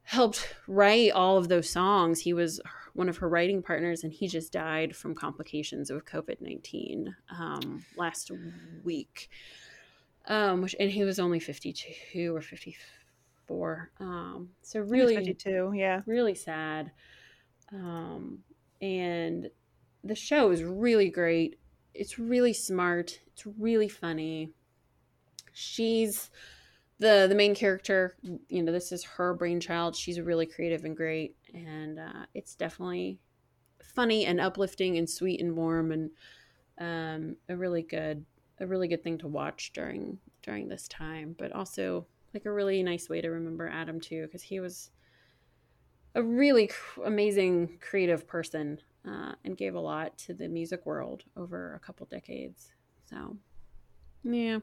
[0.04, 2.20] helped write all of those songs.
[2.20, 2.60] He was
[2.94, 7.84] one of her writing partners, and he just died from complications of COVID 19 um,
[7.96, 8.30] last
[8.84, 9.30] week.
[10.26, 13.90] Um, which, and he was only 52 or 54.
[13.98, 15.72] Um, so I think it's really, Veggie too.
[15.74, 16.02] Yeah.
[16.06, 16.92] really sad.
[17.72, 18.38] Um,
[18.80, 19.50] and
[20.04, 21.58] the show is really great.
[21.94, 23.20] It's really smart.
[23.32, 24.50] It's really funny.
[25.52, 26.30] She's
[27.02, 28.16] the the main character.
[28.48, 29.96] You know, this is her brainchild.
[29.96, 33.18] She's really creative and great, and uh, it's definitely
[33.82, 36.10] funny and uplifting and sweet and warm and
[36.78, 38.24] um, a really good
[38.60, 41.34] a really good thing to watch during during this time.
[41.36, 44.90] But also like a really nice way to remember Adam too, because he was
[46.14, 46.70] a really
[47.04, 52.06] amazing creative person uh, and gave a lot to the music world over a couple
[52.06, 52.72] decades.
[53.10, 53.36] So,
[54.22, 54.60] yeah,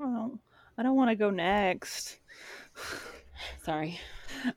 [0.00, 0.38] Oh,
[0.76, 2.18] I don't want to go next.
[3.64, 4.00] sorry.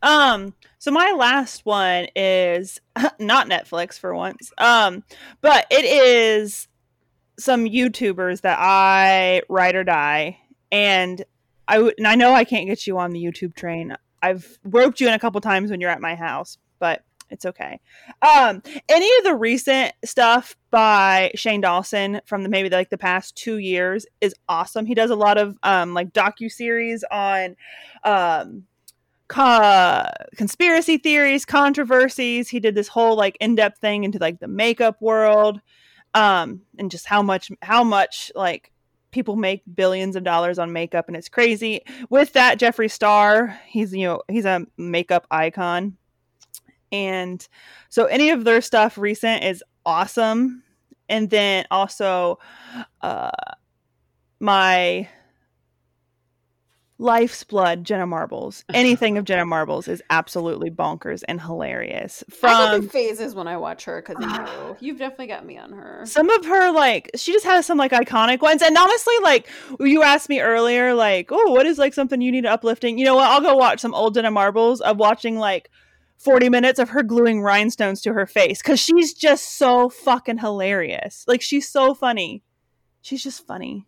[0.02, 2.80] Um, so my last one is
[3.20, 4.52] not Netflix for once.
[4.58, 5.04] Um,
[5.42, 6.68] but it is
[7.38, 10.40] some YouTubers that I ride or die,
[10.72, 11.24] and
[11.68, 13.96] I would, and I know I can't get you on the YouTube train.
[14.22, 17.04] I've roped you in a couple times when you're at my house, but
[17.36, 17.80] it's okay.
[18.22, 23.36] Um, any of the recent stuff by Shane Dawson from the maybe like the past
[23.36, 24.86] two years is awesome.
[24.86, 27.56] He does a lot of um like docu series on
[28.04, 28.64] um
[29.28, 32.50] co- conspiracy theories, controversies.
[32.50, 35.60] He did this whole like in-depth thing into like the makeup world,
[36.14, 38.72] um, and just how much how much like
[39.12, 41.82] people make billions of dollars on makeup, and it's crazy.
[42.10, 45.98] With that, Jeffree Star, he's you know he's a makeup icon,
[46.96, 47.48] and
[47.90, 50.64] so any of their stuff recent is awesome.
[51.10, 52.40] And then also,
[53.02, 53.30] uh,
[54.40, 55.08] my
[56.98, 58.64] Life's Blood, Jenna Marbles.
[58.74, 62.24] Anything of Jenna Marbles is absolutely bonkers and hilarious.
[62.30, 66.04] From phases when I watch her because you, you've definitely got me on her.
[66.06, 68.62] some of her, like, she just has some, like, iconic ones.
[68.62, 69.48] And honestly, like,
[69.80, 72.98] you asked me earlier, like, oh, what is, like, something you need uplifting?
[72.98, 73.30] You know what?
[73.30, 75.70] I'll go watch some old Jenna Marbles of watching, like,
[76.18, 81.24] 40 minutes of her gluing rhinestones to her face because she's just so fucking hilarious.
[81.28, 82.44] Like, she's so funny.
[83.02, 83.88] She's just funny.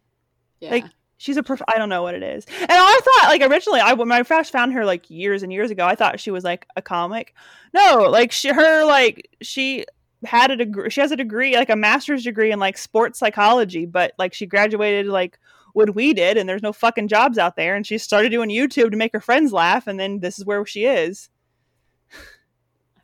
[0.59, 0.71] Yeah.
[0.71, 0.85] like,
[1.17, 2.45] She's a prof- I don't know what it is.
[2.61, 5.71] And I thought like originally I when I first found her like years and years
[5.71, 7.33] ago, I thought she was like a comic.
[7.73, 9.85] No, like she her like she
[10.25, 13.85] had a degree she has a degree like a master's degree in like sports psychology,
[13.87, 15.39] but like she graduated like
[15.73, 18.91] what we did and there's no fucking jobs out there and she started doing YouTube
[18.91, 21.29] to make her friends laugh and then this is where she is.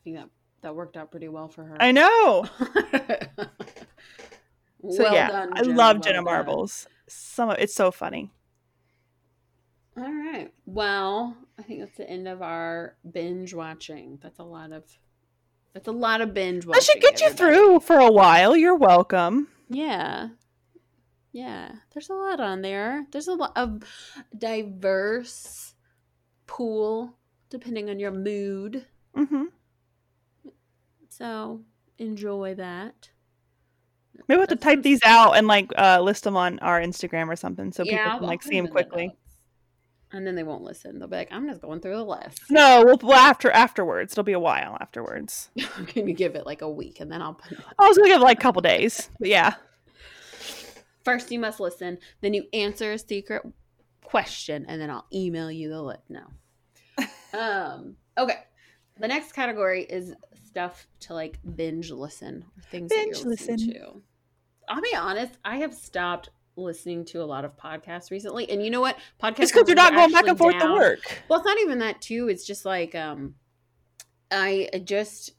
[0.03, 0.29] I think that
[0.61, 1.77] that worked out pretty well for her.
[1.79, 2.45] I know.
[4.89, 6.23] So Well yeah, done, I love well Jenna done.
[6.25, 6.87] Marbles.
[7.07, 8.31] Some of it's so funny.
[9.95, 10.51] All right.
[10.65, 14.19] Well, I think that's the end of our binge watching.
[14.21, 14.83] That's a lot of
[15.73, 16.79] that's a lot of binge watching.
[16.79, 18.57] That should get you through for a while.
[18.57, 19.47] You're welcome.
[19.69, 20.29] Yeah.
[21.31, 21.71] Yeah.
[21.93, 23.05] There's a lot on there.
[23.11, 23.83] There's a lot of
[24.37, 25.75] diverse
[26.45, 27.15] pool
[27.49, 28.85] depending on your mood.
[29.15, 29.45] hmm
[31.17, 31.61] So
[31.99, 33.09] enjoy that.
[34.27, 37.27] Maybe we'll have to type these out and like uh, list them on our Instagram
[37.27, 39.15] or something so people I'll- can I'll like see them quickly.
[40.11, 40.99] And then they won't listen.
[40.99, 42.43] They'll be like, I'm just going through the list.
[42.51, 44.13] No, we'll, we'll after afterwards.
[44.13, 45.49] It'll be a while afterwards.
[45.87, 47.65] can you give it like a week and then I'll put it.
[47.79, 49.55] I was gonna give it like a couple days, but yeah.
[51.03, 51.97] First, you must listen.
[52.21, 53.43] Then you answer a secret
[54.03, 56.03] question, and then I'll email you the list.
[56.09, 56.25] No.
[57.39, 57.95] um.
[58.17, 58.37] Okay.
[58.99, 60.13] The next category is
[60.53, 63.57] stuff to like binge listen or things Binge that listen.
[63.57, 64.01] to.
[64.69, 65.39] I'll be honest.
[65.43, 68.95] I have stopped listening to a lot of podcasts recently, and you know what?
[69.21, 71.23] Podcasts because you're not going back and forth to work.
[71.27, 72.27] Well, it's not even that too.
[72.29, 73.33] It's just like um,
[74.29, 75.31] I just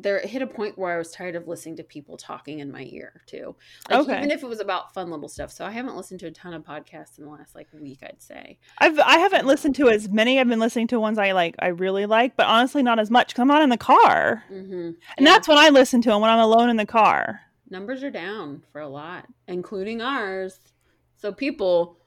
[0.00, 2.84] there hit a point where I was tired of listening to people talking in my
[2.88, 3.56] ear too.
[3.90, 4.18] Like Okay.
[4.18, 5.50] even if it was about fun little stuff.
[5.50, 7.98] So I haven't listened to a ton of podcasts in the last like week.
[8.04, 8.58] I'd say.
[8.78, 10.38] I've I haven't listened to as many.
[10.38, 13.34] I've been listening to ones I like, I really like, but honestly, not as much.
[13.34, 14.90] Cause I'm not in the car, Mm-hmm.
[15.16, 17.40] and that's when I listen to them when I'm alone in the car.
[17.68, 20.60] numbers are down for a lot, including ours.
[21.16, 21.98] So people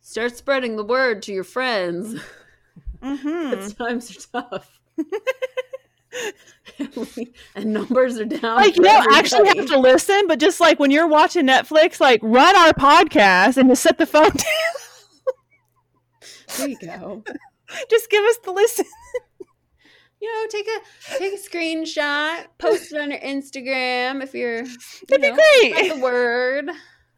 [0.00, 2.18] start spreading the word to your friends.
[3.02, 4.80] hmm times are tough.
[7.54, 8.56] and numbers are down.
[8.56, 12.20] Like you don't actually have to listen, but just like when you're watching Netflix, like
[12.22, 14.42] run our podcast and just set the phone down.
[16.58, 17.22] There you go.
[17.90, 18.86] just give us the listen.
[20.20, 24.76] you know, take a take a screenshot, post it on your Instagram if you're you
[25.08, 25.94] That'd be great.
[25.94, 26.70] the word,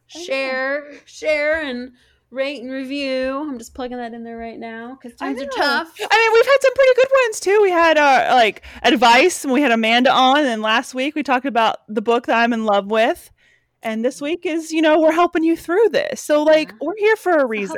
[0.08, 1.92] share, share, and
[2.30, 3.38] rate and review.
[3.48, 5.92] I'm just plugging that in there right now because times are tough.
[5.98, 7.60] I mean, we've had some pretty good ones too.
[7.62, 11.46] We had uh, like advice, and we had Amanda on, and last week we talked
[11.46, 13.30] about the book that I'm in love with,
[13.82, 16.20] and this week is you know we're helping you through this.
[16.20, 16.76] So like Yeah.
[16.82, 17.76] we're here for a reason.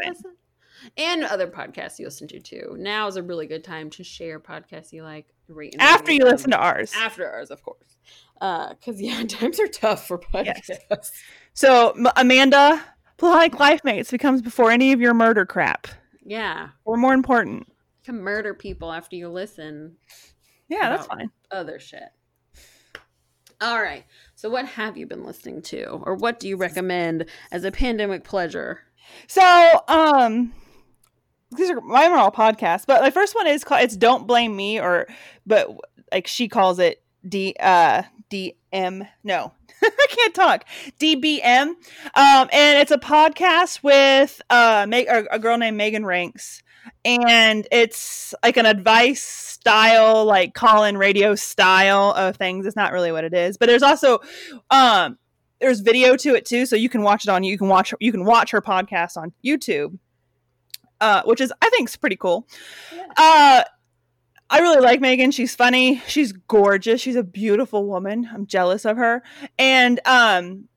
[0.96, 2.74] and other podcasts you listen to too.
[2.78, 5.26] Now is a really good time to share podcasts you like.
[5.48, 6.92] Rate after you listen to ours.
[6.96, 7.96] After ours, of course.
[8.40, 10.70] Uh because yeah, times are tough for podcasts.
[10.90, 11.11] Yes.
[11.55, 12.80] So Amanda,
[13.21, 15.87] Platonic Life Mates becomes before any of your murder crap.
[16.25, 16.71] Yeah.
[16.87, 17.66] Or more important.
[17.68, 19.97] You can murder people after you listen.
[20.68, 21.31] Yeah, that's fine.
[21.51, 22.09] Other shit.
[23.61, 24.07] All right.
[24.37, 28.25] So, what have you been listening to, or what do you recommend as a pandemic
[28.25, 28.81] pleasure?
[29.27, 30.55] So, um,
[31.51, 34.57] these are mine are all podcasts, but the first one is called it's "Don't Blame
[34.57, 35.07] Me," or
[35.47, 35.68] but
[36.11, 39.07] like she calls it D uh DM.
[39.25, 39.53] No,
[39.85, 40.64] I can't talk.
[40.99, 41.76] DBM, um,
[42.14, 46.62] and it's a podcast with uh a, a girl named Meghan Rienks,
[47.05, 52.66] and it's like an advice style, like call in radio style of things.
[52.66, 54.20] It's not really what it is, but there's also
[54.70, 55.18] um
[55.61, 58.12] there's video to it too, so you can watch it on you can watch you
[58.12, 59.99] can watch her podcast on YouTube,
[61.01, 62.47] uh, which is I think is pretty cool.
[62.95, 63.07] Yeah.
[63.16, 63.64] Uh,
[64.53, 65.30] I really like Megan.
[65.30, 66.03] She's funny.
[66.09, 67.01] She's gorgeous.
[67.01, 68.28] She's a beautiful woman.
[68.34, 69.22] I'm jealous of her,
[69.59, 70.68] and um,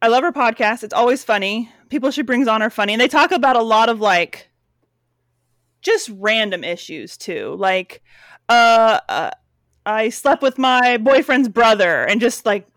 [0.00, 0.84] I love her podcast.
[0.84, 1.70] It's always funny.
[1.88, 4.50] People she brings on are funny, and they talk about a lot of like
[5.82, 8.02] just random issues too, like
[8.48, 9.30] uh, uh
[9.84, 12.68] I slept with my boyfriend's brother, and just like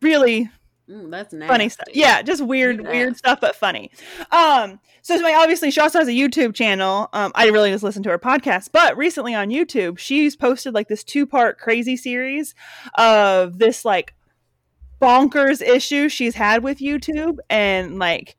[0.00, 0.50] really
[0.88, 1.48] Mm, that's nasty.
[1.48, 1.88] funny stuff.
[1.92, 2.90] Yeah, just weird, yeah.
[2.90, 3.90] weird stuff, but funny.
[4.32, 7.10] Um, so obviously she also has a YouTube channel.
[7.12, 10.88] Um, I really just listen to her podcast, but recently on YouTube, she's posted like
[10.88, 12.54] this two part crazy series
[12.96, 14.14] of this like
[15.00, 18.36] bonkers issue she's had with YouTube, and like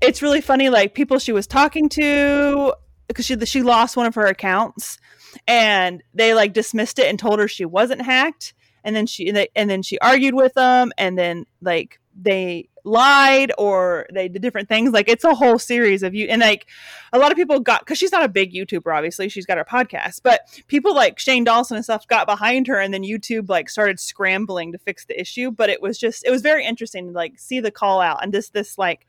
[0.00, 0.70] it's really funny.
[0.70, 2.74] Like people she was talking to
[3.08, 4.98] because she she lost one of her accounts,
[5.46, 8.53] and they like dismissed it and told her she wasn't hacked
[8.84, 14.06] and then she and then she argued with them and then like they lied or
[14.12, 14.92] they did different things.
[14.92, 16.68] Like it's a whole series of you and like
[17.12, 19.28] a lot of people got because she's not a big youtuber obviously.
[19.28, 20.20] She's got her podcast.
[20.22, 23.98] But people like shane dawson and stuff got behind her and then youtube like started
[23.98, 25.50] scrambling to fix the issue.
[25.50, 28.32] But it was just it was very interesting to like see the call out and
[28.32, 29.06] just this like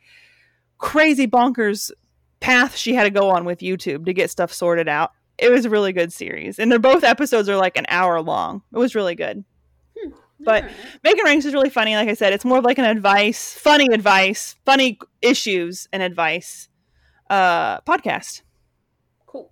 [0.77, 1.91] crazy bonkers
[2.39, 5.11] path she had to go on with youtube to get stuff sorted out.
[5.37, 6.59] It was a really good series.
[6.59, 8.61] And they're both episodes are like an hour long.
[8.73, 9.43] It was really good
[10.39, 10.71] but right.
[11.03, 11.95] Meghan Rienks is really funny.
[11.95, 16.69] Like I said, it's more of like an advice, funny advice, funny issues and advice
[17.29, 18.41] uh, podcast.
[19.25, 19.51] Cool.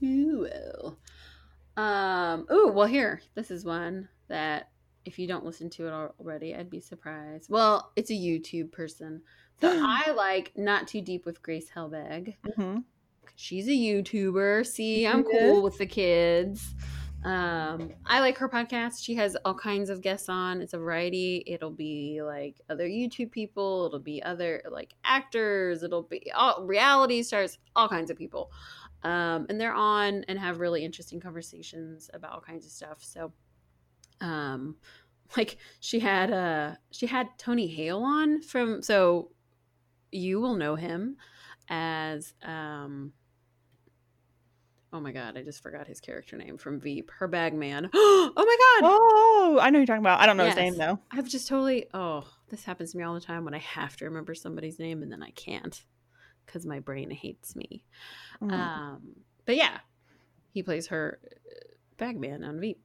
[0.00, 0.98] Cool.
[1.76, 2.46] Um.
[2.50, 3.20] Oh, well, here.
[3.34, 4.70] This is one that
[5.04, 7.48] if you don't listen to it already, I'd be surprised.
[7.48, 9.22] Well, it's a YouTube person.
[9.60, 12.34] So I like Not Too Deep with Grace Helbig.
[12.46, 12.78] Mm-hmm.
[13.36, 14.66] She's a YouTuber.
[14.66, 16.74] See, I'm cool with the kids.
[17.24, 19.02] Um, I like her podcast.
[19.02, 20.62] She has all kinds of guests on.
[20.62, 21.42] It's a variety.
[21.46, 23.86] It'll be like other YouTube people.
[23.86, 25.82] It'll be other like actors.
[25.82, 27.58] It'll be all reality stars.
[27.74, 28.50] All kinds of people.
[29.02, 32.98] Um, and they're on and have really interesting conversations about all kinds of stuff.
[33.00, 33.32] So,
[34.20, 34.76] um,
[35.36, 39.30] like she had uh she had Tony Hale on from so
[40.10, 41.16] you will know him
[41.68, 43.12] as um
[44.92, 47.10] Oh my god, I just forgot his character name from Veep.
[47.18, 47.90] Her bag man.
[47.94, 48.90] oh my god.
[48.90, 50.20] Oh, I know you're talking about.
[50.20, 50.54] I don't know yes.
[50.54, 50.98] his name though.
[51.10, 51.86] I've just totally.
[51.92, 55.02] Oh, this happens to me all the time when I have to remember somebody's name
[55.02, 55.82] and then I can't
[56.46, 57.84] because my brain hates me.
[58.42, 58.52] Mm.
[58.52, 59.02] Um,
[59.44, 59.78] but yeah,
[60.52, 62.80] he plays her uh, bag man on Veep.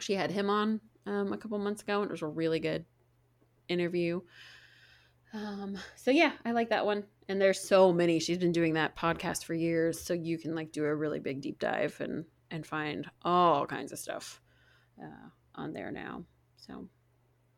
[0.00, 2.84] She had him on um, a couple months ago, and it was a really good
[3.68, 4.20] interview.
[5.36, 7.04] Um, so yeah, I like that one.
[7.28, 8.18] And there's so many.
[8.18, 11.42] She's been doing that podcast for years, so you can like do a really big
[11.42, 14.40] deep dive and and find all kinds of stuff
[15.02, 16.24] uh, on there now.
[16.56, 16.88] So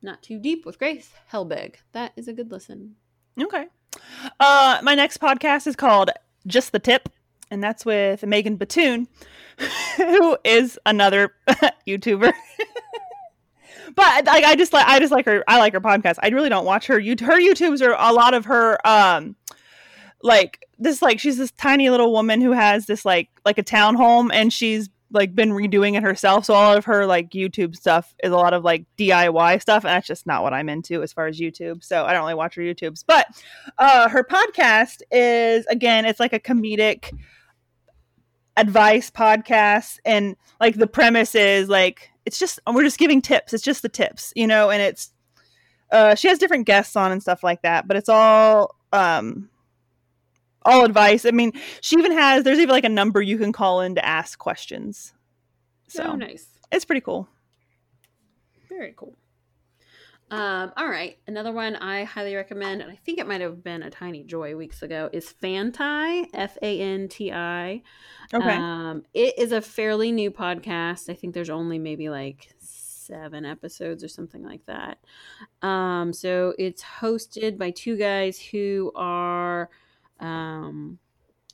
[0.02, 1.76] not too deep with Grace Helbig.
[1.92, 2.96] That is a good listen.
[3.40, 3.66] Okay.
[4.40, 6.10] Uh, my next podcast is called
[6.46, 7.08] Just the Tip,
[7.50, 9.06] and that's with Megan Batoon,
[9.96, 11.34] who is another
[11.86, 12.32] YouTuber.
[13.98, 15.42] but like I just like I just like her.
[15.48, 16.18] I like her podcast.
[16.22, 17.00] I really don't watch her.
[17.00, 18.78] You her YouTubes are a lot of her.
[18.86, 19.34] Um,
[20.22, 24.30] like this like she's this tiny little woman who has this like like a townhome
[24.32, 26.44] and she's like been redoing it herself.
[26.44, 29.90] So all of her like YouTube stuff is a lot of like DIY stuff, and
[29.90, 31.82] that's just not what I'm into as far as YouTube.
[31.82, 33.02] So I don't really watch her YouTubes.
[33.04, 33.26] But
[33.78, 37.10] uh her podcast is again, it's like a comedic
[38.56, 43.54] advice podcast and like the premise is like it's just we're just giving tips.
[43.54, 45.12] It's just the tips, you know, and it's
[45.90, 49.48] uh she has different guests on and stuff like that, but it's all um
[50.62, 51.24] all advice.
[51.24, 54.04] I mean, she even has there's even like a number you can call in to
[54.04, 55.14] ask questions.
[55.86, 56.46] So oh, nice.
[56.70, 57.26] It's pretty cool.
[58.68, 59.16] Very cool.
[60.30, 63.82] Um, all right, another one I highly recommend, and I think it might have been
[63.82, 67.82] a tiny joy weeks ago, is Fanti, F A N T I.
[68.34, 68.56] Okay.
[68.56, 71.08] Um, it is a fairly new podcast.
[71.08, 74.98] I think there's only maybe like seven episodes or something like that.
[75.62, 79.70] Um, so it's hosted by two guys who are
[80.20, 80.98] um,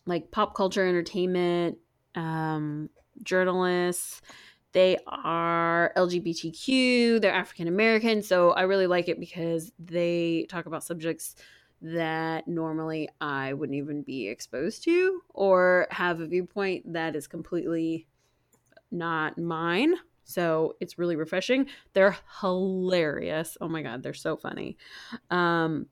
[0.04, 1.78] like pop culture entertainment
[2.16, 2.90] um,
[3.22, 4.20] journalists.
[4.74, 8.22] They are LGBTQ, they're African American.
[8.22, 11.36] So I really like it because they talk about subjects
[11.80, 18.08] that normally I wouldn't even be exposed to or have a viewpoint that is completely
[18.90, 19.94] not mine.
[20.24, 21.66] So it's really refreshing.
[21.92, 23.56] They're hilarious.
[23.60, 24.76] Oh my god, they're so funny.
[25.30, 25.86] Um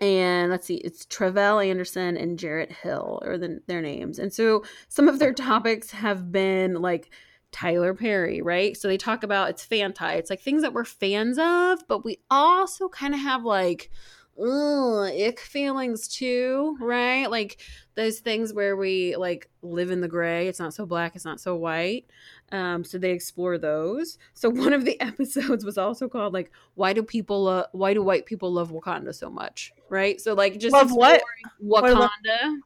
[0.00, 4.18] and let's see, it's Tre'vell Anderson and Jarrett Hill are the, their names.
[4.18, 7.10] And so some of their topics have been like
[7.54, 8.76] Tyler Perry, right?
[8.76, 10.14] So they talk about it's fanti.
[10.14, 13.92] It's like things that we're fans of, but we also kind of have like
[14.36, 17.30] ugh, ick feelings too, right?
[17.30, 17.60] Like
[17.94, 20.48] those things where we like live in the gray.
[20.48, 22.06] It's not so black, it's not so white.
[22.50, 24.18] Um, so they explore those.
[24.32, 27.46] So one of the episodes was also called like, "Why do people?
[27.46, 30.20] Uh, why do white people love Wakanda so much?" Right.
[30.20, 31.22] So like just Love what?
[31.64, 32.58] Wakanda.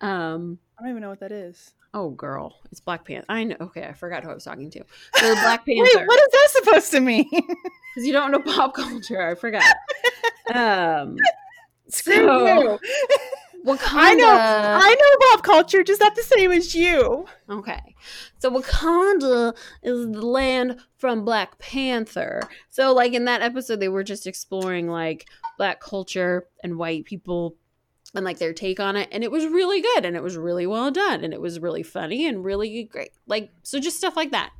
[0.00, 0.58] Um.
[0.78, 1.74] I don't even know what that is.
[1.96, 3.24] Oh, girl, it's Black Panther.
[3.30, 3.56] I know.
[3.58, 4.80] Okay, I forgot who I was talking to.
[5.16, 5.82] So Black Panther.
[5.82, 7.24] Wait, what is that supposed to mean?
[7.32, 9.26] Because you don't know pop culture.
[9.26, 9.64] I forgot.
[10.54, 11.16] Um.
[11.88, 12.78] Screw So, you.
[13.66, 13.94] Wakanda.
[13.94, 17.24] I know, I know pop culture, just not the same as you.
[17.48, 17.94] Okay.
[18.38, 22.42] So Wakanda is the land from Black Panther.
[22.68, 25.26] So like in that episode they were just exploring like
[25.58, 27.56] black culture and white people
[28.16, 30.66] and like their take on it and it was really good and it was really
[30.66, 33.10] well done and it was really funny and really great.
[33.26, 34.52] Like so just stuff like that.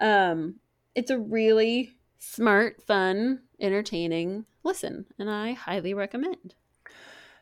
[0.00, 0.56] Um
[0.94, 6.54] it's a really smart, fun, entertaining listen and I highly recommend.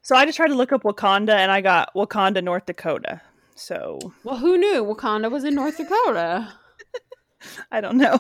[0.03, 3.21] So I just tried to look up Wakanda, and I got Wakanda, North Dakota.
[3.55, 6.55] So Well, who knew Wakanda was in North Dakota?
[7.73, 8.19] I don't know.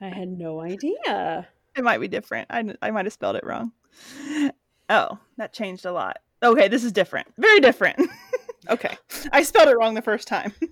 [0.00, 1.46] I had no idea.
[1.76, 2.48] It might be different.
[2.50, 3.72] I, I might have spelled it wrong.
[4.88, 6.18] Oh, that changed a lot.
[6.42, 7.28] Okay, this is different.
[7.38, 7.98] Very different.
[8.68, 8.96] okay,
[9.32, 10.52] I spelled it wrong the first time.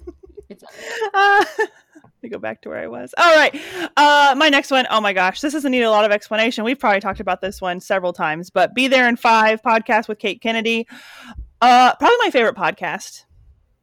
[1.15, 3.15] Uh, let me go back to where I was.
[3.19, 3.55] All right.
[3.97, 4.87] Uh, my next one.
[4.91, 6.65] Oh my gosh, this doesn't need a lot of explanation.
[6.65, 10.19] We've probably talked about this one several times, but Be There in Five podcast with
[10.19, 10.87] Kate Kennedy.
[11.61, 13.25] Uh, probably my favorite podcast.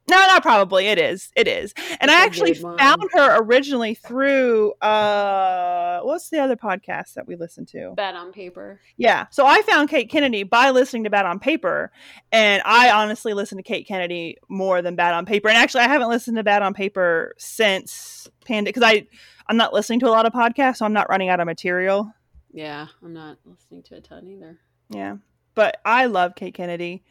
[0.09, 0.87] No, not probably.
[0.87, 1.31] It is.
[1.35, 1.73] It is.
[1.77, 7.35] And It's I actually found her originally through uh, what's the other podcast that we
[7.35, 7.93] listen to?
[7.95, 8.81] bad on paper.
[8.97, 9.27] Yeah.
[9.31, 11.91] So I found Kate Kennedy by listening to Bad on Paper.
[12.31, 15.49] And I honestly listen to Kate Kennedy more than Bad on Paper.
[15.49, 19.07] And actually, I haven't listened to Bad on Paper since Panda because I,
[19.47, 22.11] I'm not listening to a lot of podcasts, so I'm not running out of material.
[22.51, 24.59] Yeah, I'm not listening to a ton either.
[24.89, 25.17] Yeah.
[25.55, 27.03] But I love Kate Kennedy.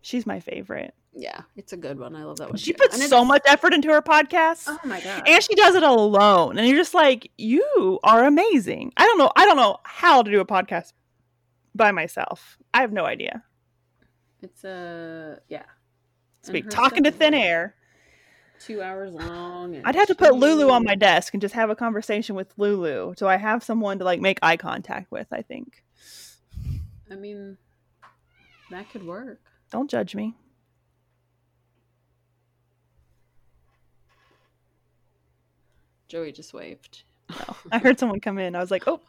[0.00, 0.94] She's my favorite.
[1.18, 2.14] Yeah, it's a good one.
[2.14, 2.58] I love that one.
[2.58, 2.78] She too.
[2.78, 4.64] puts And so it's- much effort into her podcast.
[4.68, 5.22] Oh my god!
[5.26, 9.30] and she does it alone and you're just like you are amazing i don't know
[9.36, 10.92] i don't know how to do a podcast
[11.74, 13.42] by myself i have no idea
[14.42, 15.62] it's a uh, yeah.
[16.40, 17.74] it's And like her talking to thin like, air
[18.60, 19.80] Two hours long.
[19.84, 23.14] i'd have to put lulu on my desk and just have a conversation with lulu
[23.16, 25.82] so i have someone to like make eye contact with i think
[27.10, 27.56] I mean,
[28.70, 29.40] that could work.
[29.70, 30.34] don't judge me
[36.08, 37.02] Joey just waved.
[37.30, 37.56] no.
[37.72, 39.00] i heard someone come in i was like oh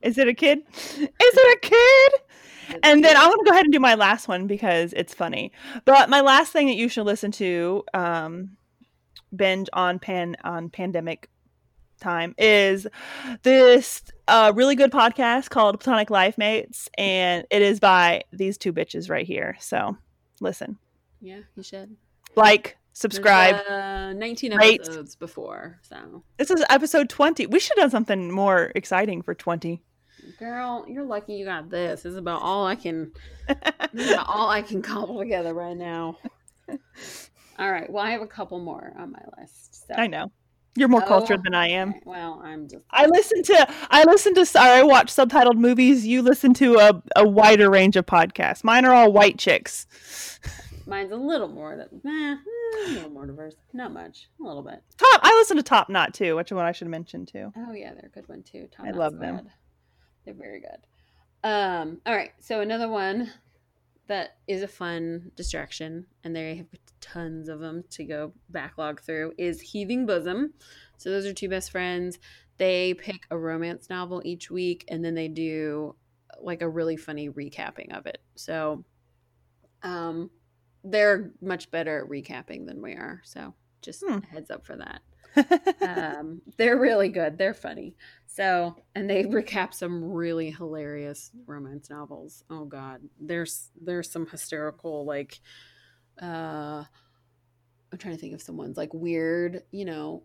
[0.00, 2.12] is it a kid is it a kid
[2.82, 5.52] and then I'm gonna go ahead and do my last one because it's funny.
[5.84, 8.56] But my last thing that you should listen to, um,
[9.34, 11.28] binge on pan on pandemic
[12.00, 12.86] time is
[13.42, 18.72] this uh, really good podcast called Platonic Life Mates, and it is by these two
[18.72, 19.56] bitches right here.
[19.60, 19.96] So
[20.40, 20.78] listen,
[21.20, 21.96] yeah, you should
[22.36, 23.56] like, subscribe.
[23.68, 24.80] Uh, Nineteen rate.
[24.82, 27.46] episodes before, so This is episode twenty.
[27.46, 29.82] We should have done something more exciting for twenty.
[30.38, 32.02] girl, you're lucky you got this.
[32.02, 33.12] This is about all I can.
[34.26, 36.18] all I can cobble together right now.
[37.58, 37.90] All right.
[37.90, 39.88] Well, I have a couple more on my list.
[39.88, 39.94] So.
[39.94, 40.30] I know
[40.76, 41.88] you're more Oh, cultured than I am.
[41.90, 42.00] okay.
[42.04, 42.84] Well, I'm just.
[42.92, 46.06] I listen to I listen to sorry I watch subtitled movies.
[46.06, 48.62] You listen to a, a wider range of podcasts.
[48.62, 49.86] Mine are all white chicks.
[50.88, 52.36] Mine's a little more that, eh,
[52.88, 53.54] a little more diverse.
[53.72, 54.82] Not much, a little bit.
[54.96, 57.52] Top I listen to Top Knot too, which is one I should mention too.
[57.56, 58.68] Oh yeah, they're a good one too.
[58.74, 59.48] Tom I Knott love them.
[60.24, 61.48] They're very good.
[61.48, 63.30] Um, all right, so another one
[64.08, 66.66] that is a fun distraction, and they have
[67.00, 70.52] tons of them to go backlog through is Heaving Bosom.
[70.96, 72.18] So those are two best friends
[72.58, 75.94] They pick a romance novel each week and then they do
[76.40, 78.18] like a really funny recapping of it.
[78.34, 78.84] So
[79.82, 80.30] um
[80.90, 83.20] they're much better at recapping than we are.
[83.24, 84.18] So just Hmm.
[84.30, 85.02] heads up for that.
[85.82, 87.38] um, they're really good.
[87.38, 87.94] They're funny.
[88.26, 92.44] So, and they recap some really hilarious romance novels.
[92.50, 95.40] Oh God, there's there's some hysterical like,
[96.20, 96.84] uh,
[97.92, 100.22] I'm trying to think of someone's like weird, you know,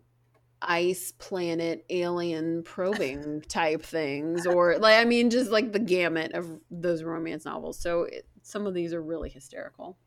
[0.60, 6.60] ice planet alien probing type things, or like I mean, just like the gamut of
[6.70, 7.78] those romance novels.
[7.78, 9.98] So it, some of these are really hysterical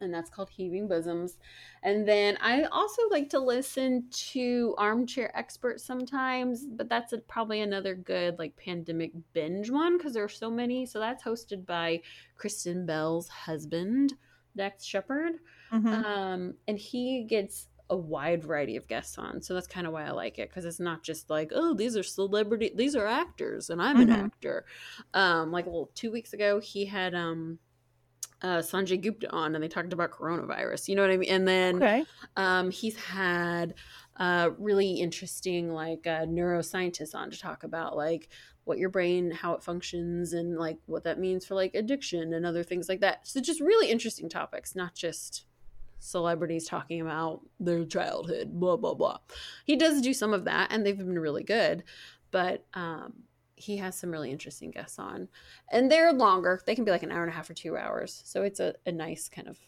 [0.00, 1.38] and that's called Heaving Bosoms.
[1.82, 7.60] And then I also like to listen to Armchair Experts sometimes, but that's a, probably
[7.60, 10.86] another good like pandemic binge one because there are so many.
[10.86, 12.02] So that's hosted by
[12.36, 14.14] Kristen Bell's husband,
[14.56, 15.34] Dax Shepard.
[15.72, 16.04] Mhm.
[16.04, 19.42] Um, and he gets a wide variety of guests on.
[19.42, 21.96] So that's kind of why I like it because it's not just like, oh, these
[21.96, 24.24] are celebrity, these are actors, and I'm an Mhm.
[24.26, 24.64] actor.
[25.12, 27.58] Um, like a little two weeks ago, he had um
[28.42, 30.88] uh, Sanjay Gupta on, and they talked about coronavirus.
[30.88, 31.30] You know what I mean?
[31.30, 32.04] And then Okay.
[32.36, 33.74] um, he's had
[34.16, 38.28] uh, really interesting like uh, neuroscientists on to talk about like
[38.64, 42.44] what your brain, how it functions, and like what that means for like addiction and
[42.46, 43.26] other things like that.
[43.26, 45.44] So just really interesting topics, not just
[45.98, 49.18] celebrities talking about their childhood, blah blah blah.
[49.64, 51.82] He does do some of that, and they've been really good,
[52.30, 53.24] but um,
[53.60, 55.28] he has some really interesting guests on,
[55.70, 56.60] and they're longer.
[56.64, 58.74] They can be like an hour and a half or two hours, so it's a,
[58.86, 59.58] a nice kind of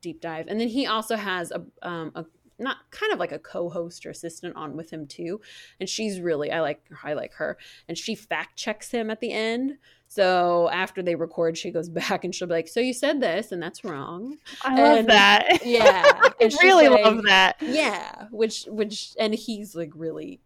[0.00, 0.46] deep dive.
[0.48, 2.24] And then he also has a um a
[2.58, 5.40] not kind of like a co-host or assistant on with him too,
[5.80, 7.58] and she's really I like I like her,
[7.88, 9.78] and she fact checks him at the end.
[10.08, 13.50] So after they record, she goes back and she'll be like, "So you said this,
[13.52, 15.64] and that's wrong." I love that.
[15.64, 16.02] Yeah,
[16.40, 17.56] I really like- love that.
[17.60, 20.40] Yeah, which which and he's like really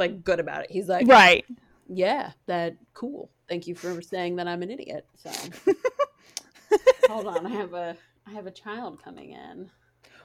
[0.00, 0.70] like good about it.
[0.72, 1.44] He's like, Right.
[1.88, 3.30] yeah, that cool.
[3.48, 5.06] Thank you for saying that I'm an idiot.
[5.16, 5.30] So
[7.08, 7.96] hold on, I have a
[8.26, 9.70] I have a child coming in.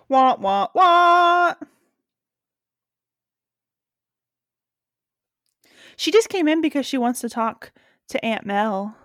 [0.10, 1.54] Wah wah wah.
[5.98, 7.72] She just came in because she wants to talk
[8.10, 8.98] to Aunt Mel.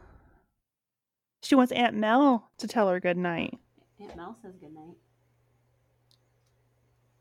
[1.43, 3.55] She wants Aunt Mel to tell her good night.
[4.01, 4.97] Aunt Mel says good night.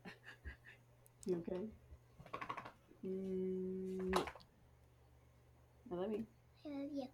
[1.26, 1.66] you okay?
[3.06, 4.12] Mm.
[5.90, 6.24] I love you.
[6.66, 7.06] I love you.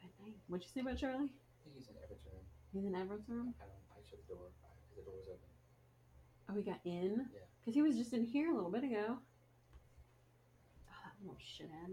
[0.00, 0.36] Good night.
[0.48, 1.28] What'd you say about Charlie?
[1.28, 2.44] I think he's in Everett's room.
[2.72, 3.54] He's in Everett's room.
[3.60, 3.84] I don't.
[3.92, 4.48] I shut the door
[4.88, 5.52] because the door was open.
[6.48, 7.28] Oh, he got in?
[7.32, 7.44] Yeah.
[7.60, 9.18] Because he was just in here a little bit ago.
[10.88, 11.92] Oh, that little shithead.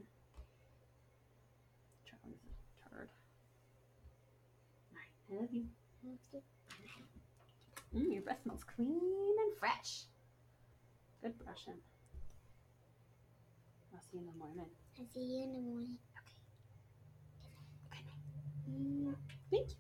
[2.07, 3.09] Charlie's a turd.
[4.95, 5.65] Alright, I love you.
[6.03, 6.41] I love you.
[7.99, 10.03] Mm, your breath smells clean and fresh.
[11.21, 11.81] Good brushing.
[14.11, 14.65] See you in the morning.
[14.97, 15.97] I see you in the morning.
[17.91, 18.03] Okay.
[18.71, 19.15] Mm.
[19.51, 19.75] Thank you.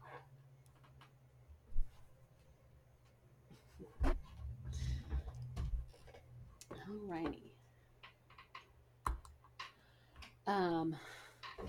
[6.91, 7.51] Alrighty.
[10.45, 10.95] Um,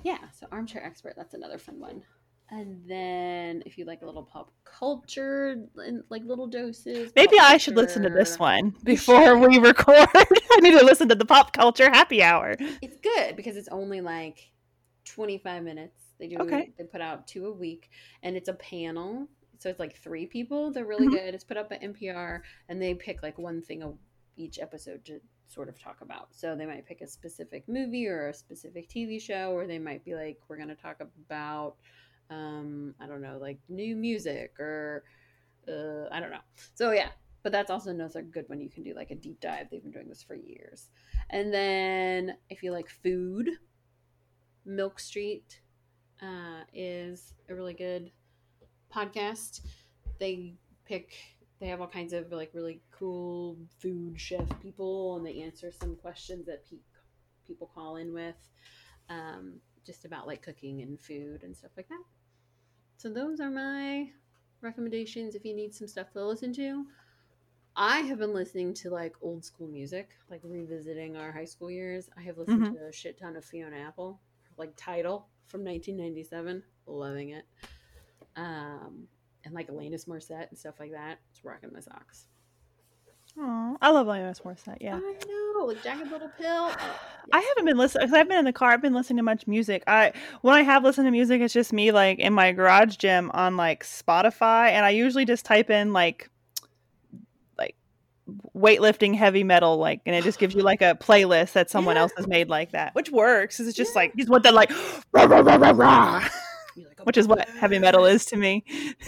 [0.03, 0.19] yeah.
[0.39, 1.15] So armchair expert.
[1.16, 2.03] That's another fun one.
[2.52, 5.52] And then, if you like a little pop culture,
[5.86, 7.12] in- like little doses.
[7.14, 10.09] Maybe I should listen to this one before we record.
[10.14, 12.56] I need to listen to the pop culture happy hour.
[12.82, 14.51] It's good because it's only like
[15.05, 16.02] 25 minutes.
[16.18, 16.72] They do Okay.
[16.77, 17.90] they put out two a week
[18.22, 19.28] and it's a panel.
[19.59, 20.72] So it's like three people.
[20.72, 21.12] They're really Mhm.
[21.12, 21.35] good.
[21.35, 23.93] It's put up at NPR and they pick like one thing a,
[24.36, 26.35] each episode to sort of talk about.
[26.35, 30.05] So they might pick a specific movie or a specific TV show or they might
[30.05, 31.77] be like we're going to talk about
[32.31, 35.05] um I don't know, like new music or
[35.69, 36.44] uh I don't know.
[36.74, 37.11] So yeah,
[37.43, 39.69] but that's also another good one you can do like a deep dive.
[39.70, 40.90] They've been doing this for years.
[41.31, 43.51] And then if you like food,
[44.65, 45.61] Milk Street
[46.23, 48.11] uh, is a really good
[48.94, 49.61] podcast.
[50.19, 50.55] They
[50.85, 51.15] pick
[51.61, 55.94] they have all kinds of like really cool food chef people and they answer some
[55.94, 56.78] questions that pe-
[57.47, 58.36] people call in with
[59.11, 62.02] um, just about like cooking and food and stuff like that.
[63.01, 64.10] So those are my
[64.60, 66.85] recommendations if you need some stuff to listen to.
[67.74, 72.10] I have been listening to like old school music, like revisiting our high school years.
[72.18, 72.74] I have listened Mhm.
[72.74, 74.20] to a shit ton of Fiona Apple,
[74.59, 76.62] like Tidal from 1997.
[76.85, 77.47] Loving it.
[78.36, 79.09] Um,
[79.44, 81.20] and like Alanis Morissette and stuff like that.
[81.31, 82.27] It's rocking my socks.
[83.39, 84.78] Aw, I love Alanis Morissette.
[84.81, 84.97] Yeah.
[84.97, 85.16] I
[85.59, 86.47] know, like Jagged Little Pill.
[86.48, 87.01] Oh,
[87.32, 88.70] I haven't been listening because I've been in the car.
[88.73, 89.85] I've been listening to much music.
[89.86, 90.12] I
[90.43, 93.57] when I have listened to music, it's just me like in my garage gym on
[93.57, 96.28] like Spotify, and I usually just type in like
[97.57, 97.77] like
[98.57, 102.02] weightlifting heavy metal like and it just gives you like a playlist that someone Yeah.
[102.02, 104.70] else has made like that which works it's just like he's what that like
[105.12, 106.28] rah, rah, rah, rah, rah,
[106.86, 108.65] like, which is what heavy metal is to me.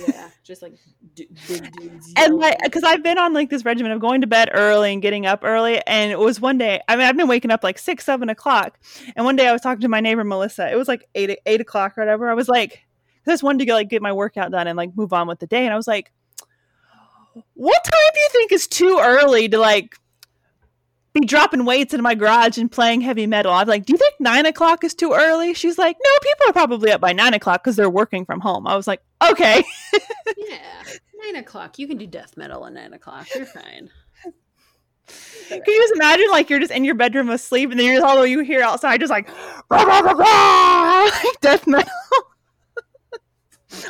[0.08, 0.74] Yeah, just like
[1.14, 2.12] d- big dudes.
[2.16, 5.02] and like because i've been on like this regimen of going to bed early and
[5.02, 7.78] getting up early and it was one day i mean i've been waking up like
[7.78, 8.78] six seven o'clock
[9.16, 10.70] and one day i was talking to my neighbor melissa.
[10.70, 12.30] It was like eight eight o'clock or whatever.
[12.30, 12.84] I was like
[13.26, 15.38] I just wanted to go like get my workout done and like move on with
[15.38, 16.12] the day and i was like
[17.54, 19.96] what time do you think is too early to like
[21.12, 23.52] be dropping weights in my garage and playing heavy metal.
[23.52, 25.52] I'm like, do you think nine o'clock is too early?
[25.54, 28.66] She's like, no, people are probably up by nine o'clock because they're working from home.
[28.66, 29.62] I was like, okay.
[30.38, 30.82] yeah,
[31.24, 31.78] nine o'clock.
[31.78, 33.26] You can do death metal at nine o'clock.
[33.34, 33.90] You're fine.
[35.48, 38.24] Can you just imagine like you're just in your bedroom asleep and then you're all
[38.24, 39.28] you hear outside just like
[39.68, 41.10] rah, rah, rah, rah,
[41.40, 41.92] death metal.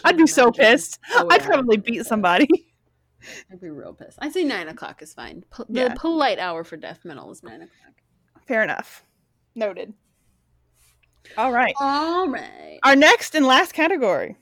[0.05, 0.99] I'd be so pissed.
[1.15, 2.49] Oh, I'd probably beat somebody.
[3.51, 4.19] I'd be real pissed.
[4.21, 5.45] I'd say nine o'clock is fine.
[5.51, 7.95] Po- the polite hour for death metal is nine o'clock.
[8.47, 9.05] Fair enough.
[9.55, 9.93] Noted.
[11.37, 11.75] All right.
[11.81, 12.79] All right.
[12.83, 14.37] Our next and last category.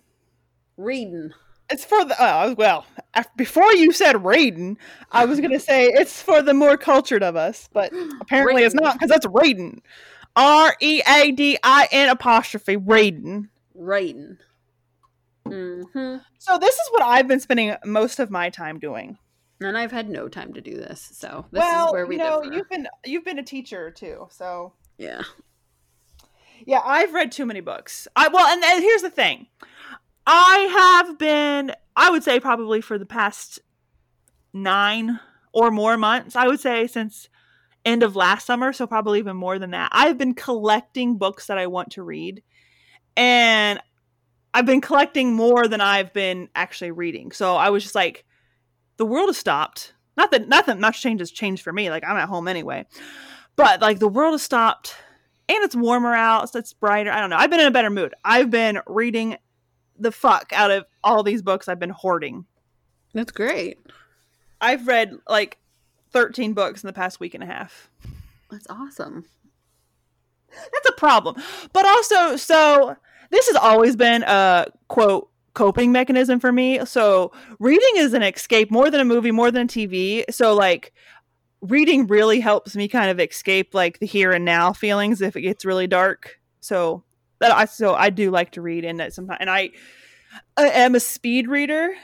[0.77, 1.31] Reading.
[1.71, 2.85] It's for the oh well.
[3.15, 4.77] af- Before you said reading,
[5.13, 8.95] I was gonna say it's for the more cultured of us, but apparently it's not
[8.95, 9.83] because that's reading.
[10.37, 13.49] R e a d i n apostrophe reading.
[13.75, 14.39] Writing.
[15.51, 16.17] Mm-hmm.
[16.39, 19.19] So this is what I've been spending most of my time doing.
[19.61, 22.23] And I've had no time to do this, so this well, is where we you
[22.23, 22.55] know, differ.
[22.55, 25.23] you've been you've been a teacher too, so Yeah.
[26.65, 28.09] yeah, I've read too many books.
[28.17, 29.49] I well, and, and here's the thing,
[30.27, 33.59] I have been, I would say, probably for the past
[34.55, 35.21] nine
[35.53, 36.37] or more months.
[36.37, 37.29] I would say since
[37.85, 39.91] end of last summer, so probably even more than that.
[39.93, 42.43] I've been collecting books that I want to read,
[43.15, 43.79] and
[44.53, 47.33] I've been collecting more than I've been actually reading.
[47.33, 48.25] So I was just like,
[48.97, 49.95] the world has stopped.
[50.17, 51.89] Not that nothing much change has changed for me.
[51.89, 52.87] Like I'm at home anyway,
[53.57, 54.95] but like the world has stopped,
[55.49, 57.11] and it's warmer out, so it's brighter.
[57.11, 57.37] I don't know.
[57.37, 58.15] I've been in a better mood.
[58.25, 59.37] I've been reading
[59.99, 62.45] the fuck out of all these books I've been hoarding.
[63.15, 63.79] That's great.
[64.61, 65.59] I've read like
[66.13, 67.91] 13 books in the past week and a half.
[68.51, 69.25] That's awesome.
[70.51, 71.37] That's a problem.
[71.73, 72.97] But also, so
[73.31, 76.85] this has always been a quote coping mechanism for me.
[76.85, 80.25] So reading is an escape more than a movie, more than a TV.
[80.31, 80.93] So like
[81.61, 85.43] reading really helps me kind of escape like the here and now feelings if it
[85.43, 86.39] gets really dark.
[86.61, 87.05] So
[87.41, 89.71] that I so I do like to read and that sometimes and I,
[90.57, 91.95] I am a speed reader.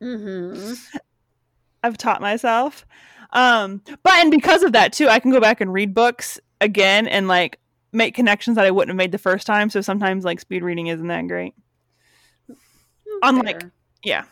[0.00, 0.74] Mm-hmm.
[1.82, 2.86] I've taught myself.
[3.30, 7.06] Um, but and because of that too, I can go back and read books again
[7.06, 7.58] and like
[7.92, 9.70] make connections that I wouldn't have made the first time.
[9.70, 11.54] So sometimes like speed reading isn't that great.
[13.22, 13.64] Unlike-
[14.04, 14.24] Yeah.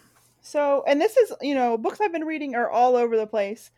[0.43, 3.73] So and this is you know books I've been reading are all over the place.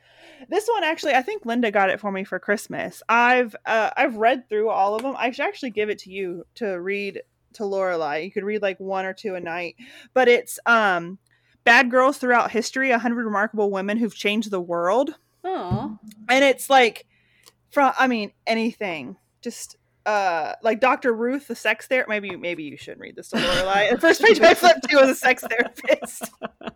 [0.50, 3.02] This one actually, I think Linda got it for me for Christmas.
[3.08, 5.14] I've uh, I've read through all of them.
[5.16, 7.22] I should actually give it to you to read
[7.54, 8.22] to Lorelai.
[8.24, 9.76] You could read like one or two a night,
[10.12, 11.18] but it's um,
[11.64, 15.14] Bad Girls Throughout History: A hundred remarkable women who've changed the world,
[15.44, 15.98] Oh,
[16.28, 17.06] and it's like
[17.70, 21.12] from I mean anything, just uh like Dr.
[21.12, 22.08] Ruth, the sex therapist.
[22.08, 23.90] Maybe maybe you shouldn't read this to Lorelai.
[23.90, 26.30] the first page I flipped to was a sex therapist.
[26.42, 26.70] All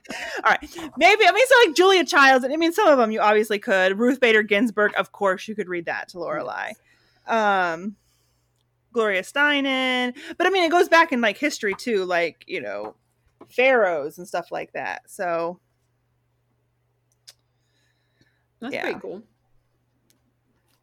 [0.44, 0.60] right,
[0.98, 2.44] maybe I mean so like Julia Childs.
[2.44, 3.98] And I mean some of them you obviously could.
[3.98, 6.72] Ruth Bader Ginsburg, of course, you could read that to Lorelai.
[7.26, 7.96] Um,
[8.92, 12.96] Gloria Steinem, but I mean it goes back in like history too, like you know
[13.48, 15.02] pharaohs and stuff like that.
[15.08, 15.58] So
[18.60, 18.82] that's Yeah.
[18.82, 19.22] pretty cool.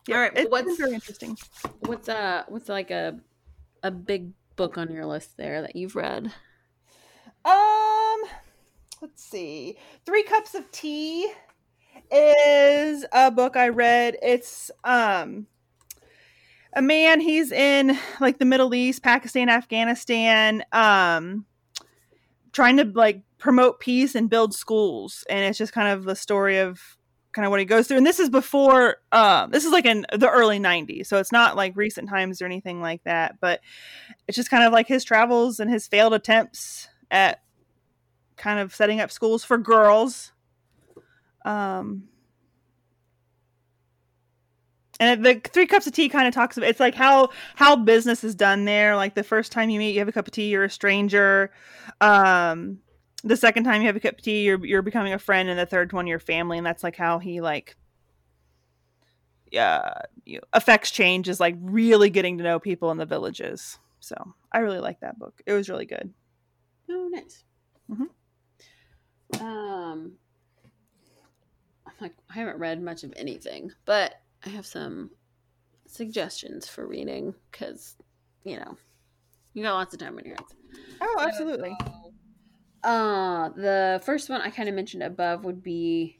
[0.09, 1.37] Yeah, All right, it's what's- been very interesting.
[1.85, 3.19] What's uh what's like a
[3.83, 6.31] a big book on your list there that you've read?
[7.45, 8.17] Um,
[9.01, 9.77] let's see.
[10.05, 11.31] Three Cups of Tea
[12.11, 14.17] is a book I read.
[14.21, 15.47] It's um
[16.73, 21.45] a man, he's in like the Middle East, Pakistan, Afghanistan, um
[22.51, 25.23] trying to like promote peace and build schools.
[25.29, 26.97] And it's just kind of the story of
[27.39, 27.95] kind of what he goes through.
[27.95, 31.07] And this is before um this is like in the early 90s.
[31.07, 33.61] So it's not like recent times or anything like that, but
[34.27, 37.41] it's just kind of like his travels and his failed attempts at
[38.35, 40.33] kind of setting up schools for girls.
[41.45, 42.09] Um,
[44.99, 48.25] and the three cups of tea kind of talks about it's like how how business
[48.25, 48.97] is done there.
[48.97, 51.51] Like the first time you meet, you have a cup of tea, you're a stranger.
[52.01, 52.79] Um,
[53.23, 55.59] the second time you have a cup of tea, you're you're becoming a friend, and
[55.59, 57.75] the third one, your family, and that's like how he like
[59.51, 59.93] yeah
[60.25, 63.79] you affects change is like really getting to know people in the villages.
[63.99, 64.15] So
[64.51, 65.41] I really like that book.
[65.45, 66.13] It was really good.
[66.89, 67.43] Oh, nice.
[67.91, 69.45] Mm-hmm.
[69.45, 70.13] Um,
[71.99, 74.15] like I haven't read much of anything, but
[74.45, 75.11] I have some
[75.87, 77.95] suggestions for reading because
[78.43, 78.77] you know
[79.53, 80.55] you got lots of time on your hands.
[81.01, 81.75] Oh, absolutely.
[82.83, 86.19] Uh, the first one I kind of mentioned above would be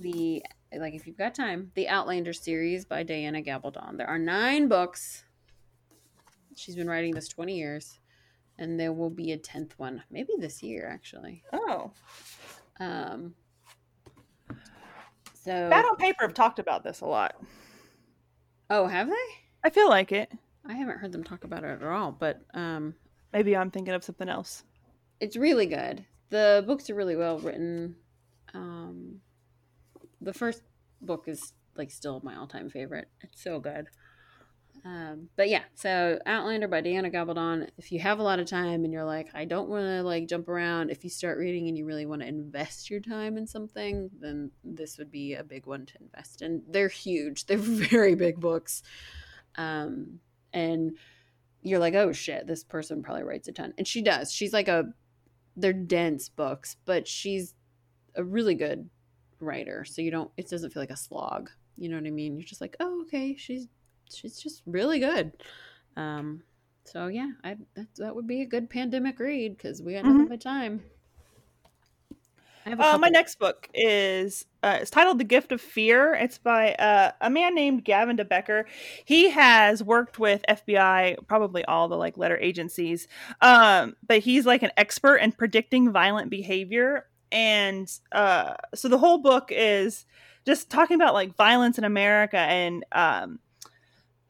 [0.00, 0.42] the
[0.76, 3.96] like if you've got time, the Outlander series by Diana Gabaldon.
[3.96, 5.24] There are nine books.
[6.56, 7.98] She's been writing this twenty years,
[8.58, 11.42] and there will be a tenth one, maybe this year actually.
[11.52, 11.92] Oh,
[12.78, 13.34] Um,
[15.34, 17.36] so Bad on Paper have talked about this a lot.
[18.70, 19.14] oh, have they?
[19.64, 20.30] I feel like it.
[20.66, 22.94] I haven't heard them talk about it at all, but um,
[23.32, 24.64] Maybe I'm thinking of something else.
[25.20, 26.04] It's really good.
[26.30, 27.96] The books are really well written.
[28.54, 29.20] Um,
[30.20, 30.62] the first
[31.00, 33.08] book is like still my all-time favorite.
[33.22, 33.86] It's so good.
[34.84, 37.68] Um, but yeah, so Outlander by Diana Gabaldon.
[37.76, 40.26] If you have a lot of time and you're like, I don't want to like
[40.26, 40.90] jump around.
[40.90, 44.50] If you start reading and you really want to invest your time in something, then
[44.64, 46.62] this would be a big one to invest in.
[46.68, 47.46] They're huge.
[47.46, 48.82] They're very big books.
[49.56, 50.20] Um,
[50.52, 50.96] and
[51.62, 54.32] you're like, oh shit, this person probably writes a ton, and she does.
[54.32, 54.92] She's like a,
[55.60, 57.54] they're dense books, but she's
[58.14, 58.88] a really good
[59.40, 59.84] writer.
[59.84, 61.50] So you don't, it doesn't feel like a slog.
[61.76, 62.36] You know what I mean?
[62.36, 63.68] You're just like, oh okay, she's
[64.12, 65.32] she's just really good.
[65.96, 66.42] Um,
[66.84, 70.26] so yeah, I that that would be a good pandemic read because we got nothing
[70.26, 70.28] Mhm.
[70.28, 70.82] but time.
[72.66, 76.14] I have a Uh, my next book is uh, it's titled "The Gift of Fear."
[76.14, 78.66] It's by uh, a man named Gavin De Becker.
[79.04, 83.08] He has worked with FBI, probably all the like letter agencies,
[83.40, 87.06] um, but he's like an expert in predicting violent behavior.
[87.32, 90.04] And uh, so the whole book is
[90.46, 93.38] just talking about like violence in America and um,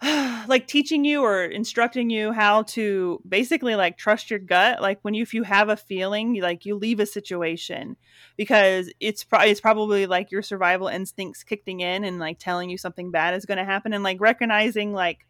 [0.46, 4.80] like teaching you or instructing you how to basically like trust your gut.
[4.80, 7.96] Like when you if you have a feeling, like you leave a situation
[8.36, 12.78] because it's pro- it's probably like your survival instincts kicking in and like telling you
[12.78, 15.26] something bad is going to happen and like recognizing like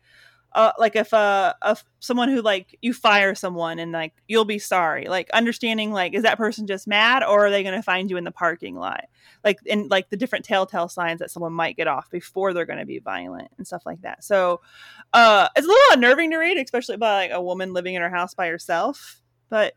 [0.52, 4.58] uh like if uh if someone who like you fire someone and like you'll be
[4.58, 8.10] sorry like understanding like is that person just mad or are they going to find
[8.10, 9.04] you in the parking lot?
[9.44, 12.78] Like and like the different telltale signs that someone might get off before they're going
[12.80, 14.24] to be violent and stuff like that.
[14.24, 14.60] So
[15.12, 18.10] uh it's a little unnerving to read especially by like a woman living in her
[18.10, 19.20] house by herself
[19.50, 19.74] but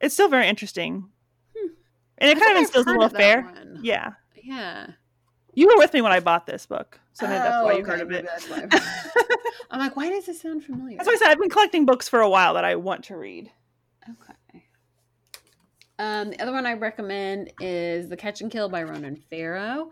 [0.00, 1.08] it's still very interesting.
[1.56, 1.68] Hmm.
[2.18, 3.50] and it I kind of instills a little of fear.
[3.82, 4.12] yeah.
[4.42, 4.88] Yeah.
[5.56, 7.82] You were with me when i bought this book so maybe that's Oh, why you
[7.82, 8.26] okay, heard of it
[9.70, 10.96] I'm like, why does this sound familiar?
[10.96, 13.16] that's why i said i've been collecting books for a while that i want to
[13.16, 13.50] read
[14.08, 14.64] Okay.
[15.98, 19.90] Um, the other one I recommend is The Catch and Kill by Ronan Farrow.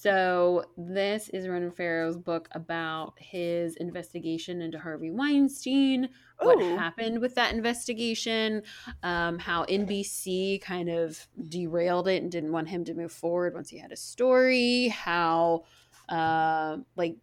[0.00, 6.08] So this is Ronan Farrow's book about his investigation into Harvey Weinstein,
[6.40, 8.62] what happened with that investigation,
[9.02, 13.70] um, how NBC kind of derailed it and didn't want him to move forward once
[13.70, 15.64] he had a story, how
[16.08, 17.16] uh, like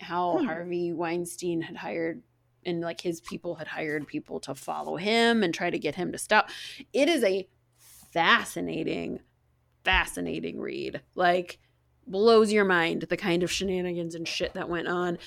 [0.00, 0.46] how Hmm.
[0.46, 2.22] Harvey Weinstein had hired
[2.64, 6.12] and like his people had hired people to follow him and try to get him
[6.12, 6.48] to stop.
[6.92, 7.48] It is a
[8.12, 9.18] fascinating,
[9.82, 11.00] fascinating read.
[11.16, 11.58] Like
[12.10, 15.18] blows your mind the kind of shenanigans and shit that went on.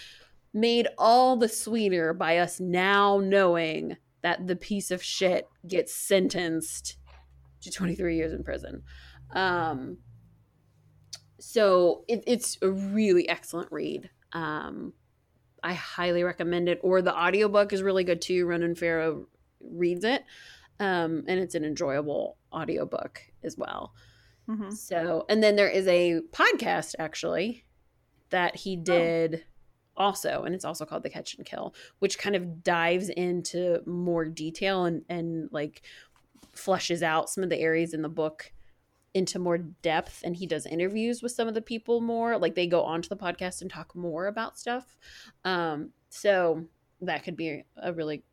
[0.53, 6.97] Made all the sweeter by us now knowing that the piece of shit gets sentenced
[7.61, 8.84] to 23 years in prison.
[9.31, 9.97] Um,
[11.39, 14.10] so it, it's a really excellent read.
[14.31, 14.93] Um,
[15.64, 16.80] I highly recommend it.
[16.84, 18.45] Or the audiobook is really good too.
[18.45, 19.27] Ronan Farrow
[19.61, 20.23] reads it.
[20.80, 23.93] Um, and it's an enjoyable audiobook as well.
[24.48, 24.74] Mhm.
[24.74, 27.65] So, and then there is a podcast actually
[28.30, 29.45] that he did
[29.95, 34.26] also, and it's also called The Catch and Kill, which kind of dives into more
[34.26, 35.84] detail and, and like
[36.56, 38.52] fleshes out some of the areas in the book
[39.14, 40.22] into more depth.
[40.24, 42.38] And he does interviews with some of the people more.
[42.38, 44.98] Like they go onto the podcast and talk more about stuff.
[45.45, 46.65] Um, so
[47.02, 48.24] that could be a really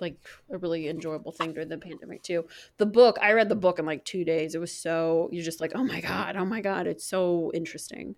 [0.00, 0.16] like
[0.50, 2.46] a really enjoyable thing during the pandemic too.
[2.76, 4.54] The book, I read the book in like two days.
[4.54, 8.16] It was so you're just like, oh my god, oh my god, it's so interesting.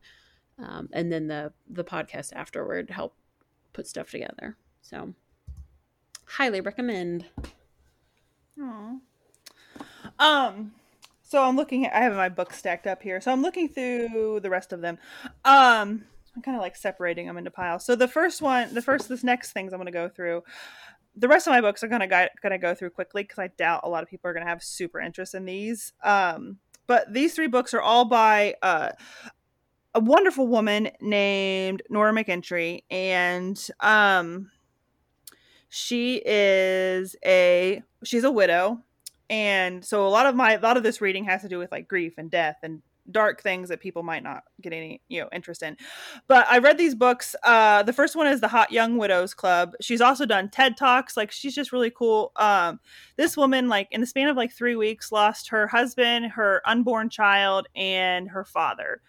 [0.58, 3.16] Um, and then the the podcast afterward helped
[3.72, 4.56] put stuff together.
[4.82, 5.14] So
[6.26, 7.26] highly recommend.
[8.60, 8.96] Aw.
[10.18, 10.72] Um,
[11.22, 11.94] so I'm looking at.
[11.94, 14.98] I have my books stacked up here, so I'm looking through the rest of them.
[15.44, 16.04] Um,
[16.34, 17.84] I'm kind of like separating them into piles.
[17.84, 20.42] So the first one, the first, this next things I'm going to go through.
[21.16, 23.88] The rest of my books are going to go through quickly because I doubt a
[23.88, 25.92] lot of people are going to have super interest in these.
[26.02, 28.90] Um, but these three books are all by uh,
[29.94, 34.50] a wonderful woman named Nora McInerny, and um,
[35.68, 38.82] she is a she's a widow
[39.30, 41.70] and so a lot of my a lot of this reading has to do with
[41.70, 42.82] like grief and death and
[43.12, 45.76] dark things that people might not get any you know interest in.
[46.28, 49.72] But i read these books uh the first one is the hot young widows club.
[49.80, 52.32] She's also done ted talks like she's just really cool.
[52.36, 52.80] Um
[53.16, 57.10] this woman like in the span of like three weeks lost her husband her unborn
[57.10, 59.00] child and her father.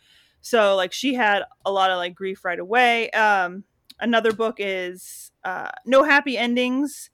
[0.41, 3.09] So like she had a lot of like grief right away.
[3.11, 3.63] Um
[3.99, 7.09] another book is uh no happy endings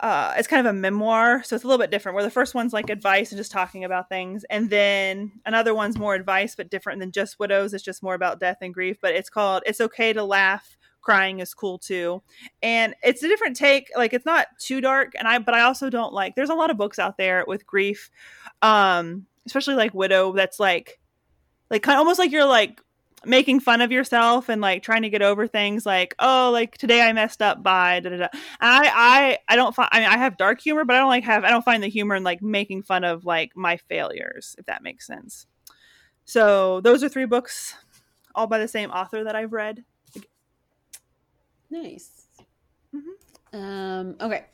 [0.00, 2.14] uh, it's kind of a memoir, so it's a little bit different.
[2.14, 5.98] Where the first one's like advice and just talking about things, and then another one's
[5.98, 7.74] more advice but different than just widows.
[7.74, 8.98] It's just more about death and grief.
[9.02, 12.22] But it's called "It's Okay to Laugh." Crying is cool too,
[12.62, 13.88] and it's a different take.
[13.96, 16.36] Like it's not too dark, and I but I also don't like.
[16.36, 18.10] There's a lot of books out there with grief,
[18.62, 20.32] um, especially like widow.
[20.32, 21.00] That's like,
[21.70, 22.80] like kind of almost like you're like
[23.24, 27.02] making fun of yourself and like trying to get over things like oh like today
[27.02, 30.08] i messed up by da da da and i i i don't find i mean
[30.08, 32.22] i have dark humor but i don't like have i don't find the humor in
[32.22, 35.46] like making fun of like my failures if that makes sense
[36.24, 37.74] so those are three books
[38.34, 39.84] all by the same author that i've read
[41.70, 42.26] Nice.
[42.94, 43.12] Mhm.
[43.52, 44.46] Um, okay.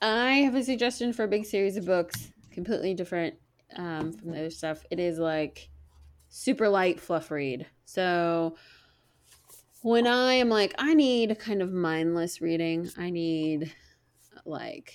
[0.00, 3.34] I have a suggestion for a big series of books, completely different
[3.76, 4.84] um, from the other stuff.
[4.90, 5.68] It is like
[6.28, 7.66] super light fluff read.
[7.84, 8.56] So
[9.82, 13.72] when I am like, I need kind of mindless reading, I need
[14.44, 14.94] like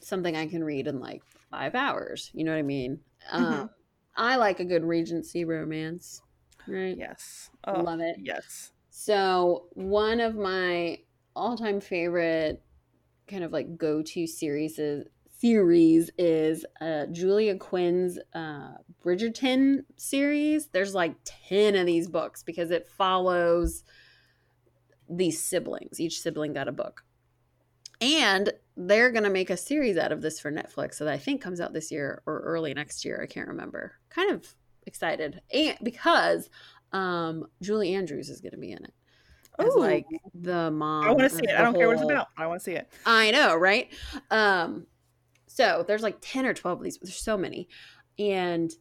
[0.00, 2.30] something I can read in like five hours.
[2.34, 3.00] You know what I mean?
[3.30, 3.70] Um,
[4.16, 6.22] I like a good Regency romance,
[6.68, 6.96] right?
[6.96, 8.16] yes oh, Love it.
[8.18, 10.98] yes So one of my
[11.34, 12.62] all-time favorite
[13.26, 15.06] kind of like go-to series is
[15.38, 18.74] series is uh, Julia Quinn's uh,
[19.04, 20.68] Bridgerton series.
[20.68, 23.84] There's like 10 of these books because it follows
[25.08, 26.00] these siblings.
[26.00, 27.04] Each sibling got a book.
[28.00, 31.40] And they're going to make a series out of this for Netflix that I think
[31.40, 33.20] comes out this year or early next year.
[33.22, 33.92] I can't remember.
[34.10, 34.46] Kind of
[34.86, 35.40] excited.
[35.52, 36.50] And because
[36.92, 38.94] um, Julie Andrews is going to be in it.
[39.58, 39.78] As Ooh.
[39.78, 41.04] like the mom.
[41.04, 42.72] i want to see it i don't care what it's about i want to see
[42.72, 43.88] it I know, right?
[44.28, 44.88] Um,
[45.46, 47.68] so there's like 10 or 12 of these, there's so many.
[48.18, 48.72] And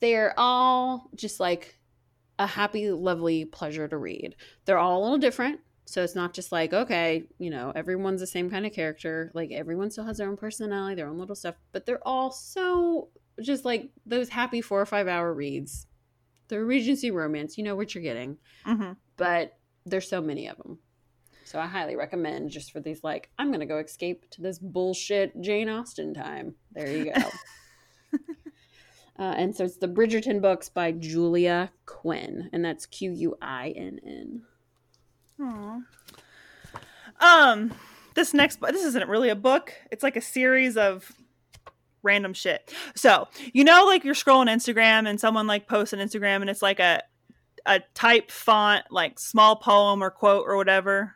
[0.00, 1.78] they're all just like
[2.38, 4.36] a happy, lovely pleasure to read.
[4.64, 5.60] They're all a little different.
[5.86, 9.30] So it's not just like, okay, you know, everyone's the same kind of character.
[9.34, 13.08] Like everyone still has their own personality, their own little stuff, but they're all so
[13.40, 15.86] just like those happy four or five hour reads.
[16.48, 20.78] The Regency romance, you know what you're getting hmm but there's so many of them.
[21.44, 25.38] So I highly recommend just for these like I'm gonna go escape to this bullshit
[25.40, 26.54] Jane Austen time.
[26.72, 27.30] There you go.
[29.18, 33.70] uh, and so it's the Bridgerton books by Julia Quinn, and that's Q U I
[33.76, 34.42] N N.
[37.20, 37.72] Um,
[38.14, 39.72] this next, this isn't really a book.
[39.90, 41.10] It's like a series of
[42.02, 42.72] random shit.
[42.94, 46.62] So you know, like you're scrolling Instagram and someone like posts on Instagram and it's
[46.62, 47.02] like a
[47.66, 51.14] a type font, like small poem or quote or whatever.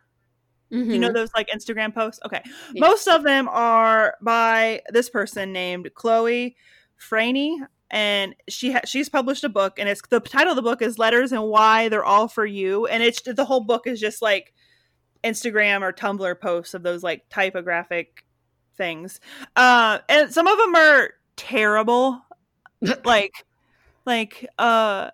[0.92, 2.18] You know those like Instagram posts?
[2.24, 2.40] Okay.
[2.72, 2.80] Yeah.
[2.80, 6.56] Most of them are by this person named Chloe
[6.98, 7.58] Franey.
[7.92, 10.98] And she ha- she's published a book, and it's the title of the book is
[10.98, 14.54] "Letters and Why They're All for You," and it's the whole book is just like
[15.22, 18.24] Instagram or Tumblr posts of those like typographic
[18.76, 19.20] things.
[19.54, 22.20] Uh, and some of them are terrible.
[23.04, 23.32] like,
[24.04, 25.10] like, uh,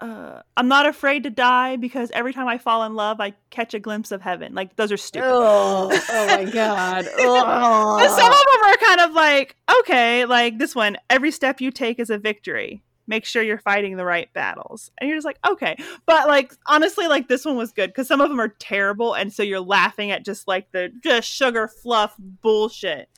[0.00, 3.74] uh, I'm not afraid to die because every time I fall in love, I catch
[3.74, 4.54] a glimpse of heaven.
[4.54, 5.28] Like, those are stupid.
[5.28, 7.06] Oh, oh my god.
[7.20, 11.70] But some of them are kind of like, okay, like this one, every step you
[11.70, 12.82] take is a victory.
[13.06, 14.90] Make sure you're fighting the right battles.
[14.98, 15.76] And you're just like, okay.
[16.06, 19.32] But like honestly, like this one was good because some of them are terrible, and
[19.32, 23.08] so you're laughing at just like the just sugar fluff bullshit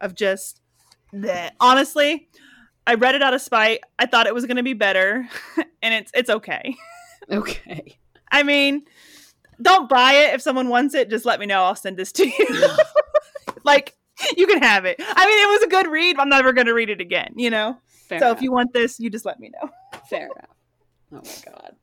[0.00, 0.60] of just
[1.12, 1.54] that.
[1.60, 2.28] Honestly,
[2.86, 3.80] I read it out of spite.
[3.98, 5.28] I thought it was gonna be better,
[5.82, 6.74] and it's it's okay.
[7.30, 7.98] okay.
[8.30, 8.82] I mean,
[9.60, 10.34] don't buy it.
[10.34, 11.62] If someone wants it, just let me know.
[11.64, 12.68] I'll send this to you.
[13.64, 13.94] like,
[14.36, 14.96] you can have it.
[14.98, 16.16] I mean, it was a good read.
[16.16, 17.78] But I'm never going to read it again, you know?
[18.08, 18.38] Fair so enough.
[18.38, 19.70] if you want this, you just let me know.
[20.08, 20.56] Fair enough.
[21.12, 21.76] Oh my god.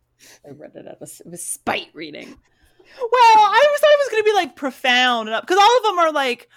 [0.45, 2.27] I read it out of s- with spite reading.
[2.27, 5.77] Well, I always thought it was going to be like profound and up because all
[5.77, 6.49] of them are like,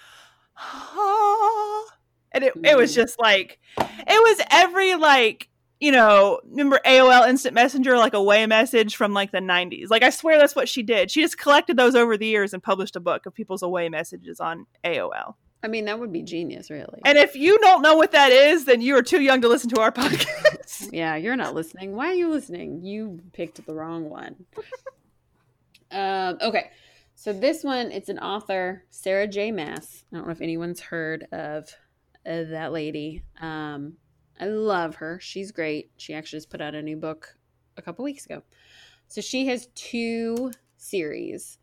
[2.43, 5.49] and it, it was just like, it was every like,
[5.79, 9.89] you know, remember AOL Instant Messenger, like away message from like the 90s.
[9.89, 11.11] Like, I swear that's what she did.
[11.11, 14.39] She just collected those over the years and published a book of people's away messages
[14.39, 15.35] on AOL.
[15.63, 17.01] I mean, that would be genius, really.
[17.05, 19.69] And if you don't know what that is, then you are too young to listen
[19.69, 20.89] to our podcast.
[20.93, 21.95] yeah, you're not listening.
[21.95, 22.83] Why are you listening?
[22.83, 24.45] You picked the wrong one.
[25.91, 26.71] um, okay.
[27.15, 29.51] So this one, it's an author, Sarah J.
[29.51, 30.03] Maas.
[30.11, 31.73] I don't know if anyone's heard of,
[32.25, 33.23] that lady.
[33.41, 33.93] Um,
[34.39, 35.19] I love her.
[35.21, 35.91] She's great.
[35.97, 37.37] She actually just put out a new book
[37.77, 38.43] a couple weeks ago.
[39.07, 41.59] So she has two series.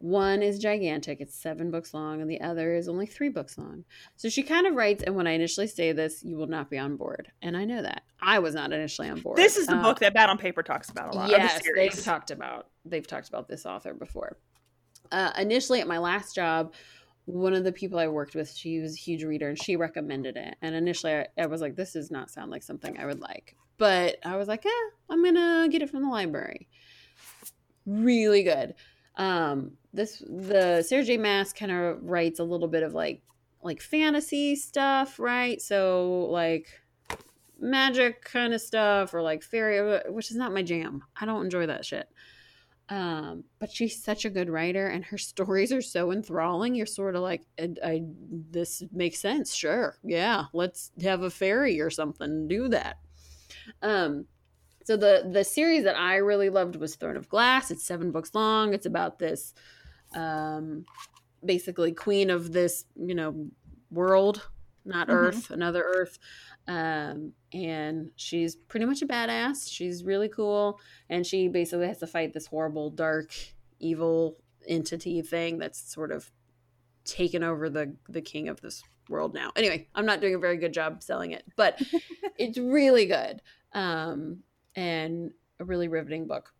[0.00, 3.84] One is gigantic, it's seven books long, and the other is only three books long.
[4.14, 6.78] So she kind of writes, and when I initially say this, you will not be
[6.78, 7.32] on board.
[7.42, 8.02] And I know that.
[8.22, 9.36] I was not initially on board.
[9.38, 11.24] This is the Uh, book that Bad on Paper talks about a lot.
[11.24, 14.36] or the Yes, they've talked about they've talked about this author before.
[15.10, 16.74] Uh, initially, at my last job,
[17.28, 20.36] one of the people I worked with, she was a huge reader, and she recommended
[20.36, 20.56] it.
[20.62, 23.54] And initially, I, I was like, "This does not sound like something I would like,"
[23.76, 26.68] but I was like, "Eh, I'm gonna get it from the library."
[27.86, 28.74] Really good.
[29.16, 31.18] Um, this the Sarah J.
[31.18, 33.22] Maas kind of writes a little bit of like
[33.62, 35.60] like fantasy stuff, right?
[35.60, 36.68] So like
[37.60, 41.66] magic kind of stuff or like fairy which is not my jam i don't enjoy
[41.66, 42.08] that shit
[42.90, 46.74] um but she's such a good writer and her stories are so enthralling.
[46.74, 51.80] You're sort of like I, I this makes sense sure yeah let's have a fairy
[51.80, 52.98] or something do that.
[53.82, 54.26] Um
[54.84, 57.70] so the the series that i really loved was throne of glass.
[57.70, 58.72] It's seven books long.
[58.74, 59.54] It's about this
[60.14, 60.86] um
[61.44, 63.48] basically queen of this you know
[63.90, 64.48] world
[64.84, 65.14] not Mhm.
[65.14, 66.18] earth another earth
[66.68, 69.72] um, and she's pretty much a badass.
[69.72, 70.78] She's really cool,
[71.08, 73.34] and she basically has to fight this horrible, dark,
[73.80, 74.36] evil
[74.68, 76.30] entity thing that's sort of
[77.04, 79.50] taken over the the king of this world now.
[79.56, 81.80] Anyway, I'm not doing a very good job selling it, but
[82.38, 83.40] it's really good,
[83.72, 84.40] um,
[84.76, 86.52] and a really riveting book.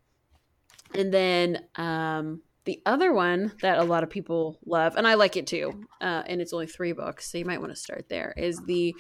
[0.95, 5.37] And then um, the other one that a lot of people love, and I like
[5.37, 8.33] it too, uh, and it's only three books, so you might want to start there.
[8.39, 8.95] Is the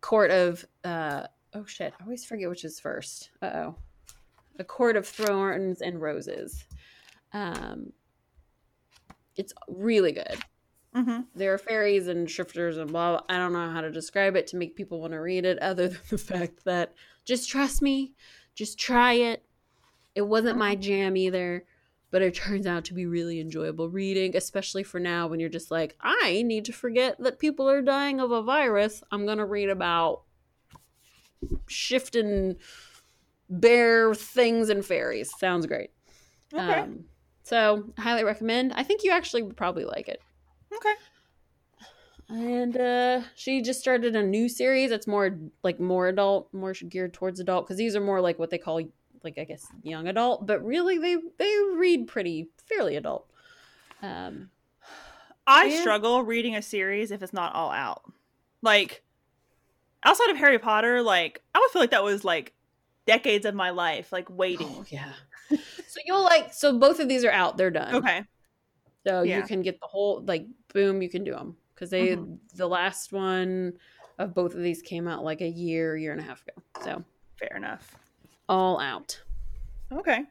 [0.00, 3.30] Court of uh, oh shit, I always forget which is first.
[3.42, 3.74] Uh oh,
[4.58, 6.64] a Court of Thorns and Roses.
[7.32, 7.92] Um,
[9.36, 10.38] it's really good.
[10.94, 11.26] Mhm.
[11.34, 13.22] There are fairies and shifters and blah, blah.
[13.28, 15.88] I don't know how to describe it to make people want to read it, other
[15.88, 16.94] than the fact that
[17.24, 18.14] just trust me,
[18.54, 19.44] just try it.
[20.14, 21.64] It wasn't my jam either,
[22.10, 25.70] but it turns out to be really enjoyable reading, especially for now when you're just
[25.70, 29.02] like, I need to forget that people are dying of a virus.
[29.10, 30.22] I'm going to read about
[31.66, 32.56] shifting
[33.48, 35.30] bear things and fairies.
[35.38, 35.90] Sounds great.
[36.52, 36.80] Okay.
[36.80, 37.04] Um,
[37.42, 38.72] so, highly recommend.
[38.74, 40.20] I think you actually would probably like it.
[40.74, 40.94] okay.
[42.30, 47.14] And uh, she just started a new series that's more like more adult, more geared
[47.14, 48.82] towards adult because these are more like what they call
[49.24, 53.28] like I guess young adult, but really they they read pretty fairly adult.
[54.02, 54.50] Um,
[55.46, 55.80] I Yeah.
[55.80, 58.02] struggle reading a series if it's not all out.
[58.62, 59.02] Like
[60.04, 62.54] outside of Harry Potter, like I would feel like that was like
[63.06, 64.68] decades of my life, like waiting.
[64.68, 65.12] oh yeah.
[65.50, 67.56] so you'll like so both of these are out.
[67.56, 67.94] They're done.
[67.96, 68.24] Okay.
[69.06, 69.38] So Yeah.
[69.38, 72.38] you can get the whole like boom, you can do them because they Mhm.
[72.54, 73.74] the last one
[74.18, 76.62] of both of these came out like a year, year and a half ago.
[76.84, 77.04] So
[77.38, 77.96] Fair enough.
[78.48, 79.22] All out.
[79.92, 80.24] Okay.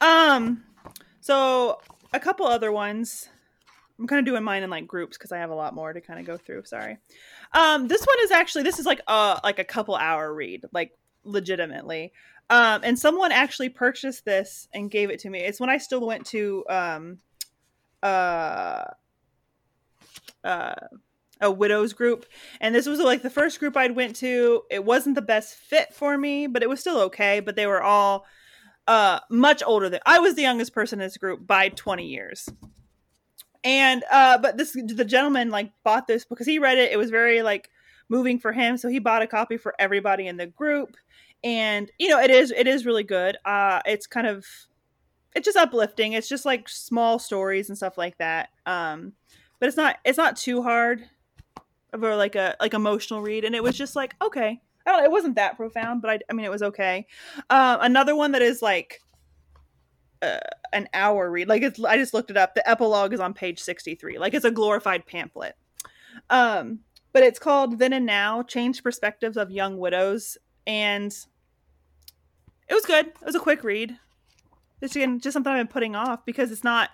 [0.00, 0.64] Um
[1.20, 1.80] so
[2.12, 3.28] a couple other ones.
[3.98, 6.00] I'm kind of doing mine in like groups because I have a lot more to
[6.00, 6.64] kind of go through.
[6.64, 6.98] Sorry.
[7.52, 10.92] Um this one is actually this is like a like a couple hour read, like
[11.24, 12.12] legitimately.
[12.50, 15.40] Um and someone actually purchased this and gave it to me.
[15.40, 17.18] It's when I still went to um
[18.02, 18.84] uh
[20.42, 20.74] uh
[21.42, 22.24] a widows group
[22.60, 24.62] and this was like the first group I'd went to.
[24.70, 27.82] It wasn't the best fit for me, but it was still okay, but they were
[27.82, 28.24] all
[28.86, 32.48] uh much older than I was the youngest person in this group by 20 years.
[33.64, 36.92] And uh but this the gentleman like bought this because he read it.
[36.92, 37.68] It was very like
[38.08, 40.96] moving for him, so he bought a copy for everybody in the group.
[41.44, 43.36] And you know, it is it is really good.
[43.44, 44.46] Uh it's kind of
[45.34, 46.12] it's just uplifting.
[46.12, 48.50] It's just like small stories and stuff like that.
[48.64, 49.14] Um
[49.62, 51.04] but it's not it's not too hard
[51.92, 54.60] a like a like emotional read and it was just like okay.
[54.84, 57.06] I don't know, it wasn't that profound, but I I mean it was okay.
[57.50, 59.00] Um another one that is like
[60.22, 60.38] uh,
[60.72, 61.48] an hour read.
[61.48, 62.54] Like it's I just looked it up.
[62.54, 64.18] The epilogue is on page 63.
[64.18, 65.56] Like it's a glorified pamphlet.
[66.30, 66.80] Um
[67.12, 71.14] but it's called Then and Now: Changed Perspectives of Young Widows and
[72.68, 73.06] it was good.
[73.06, 73.98] It was a quick read.
[74.80, 76.90] It's again just something I've been putting off because it's not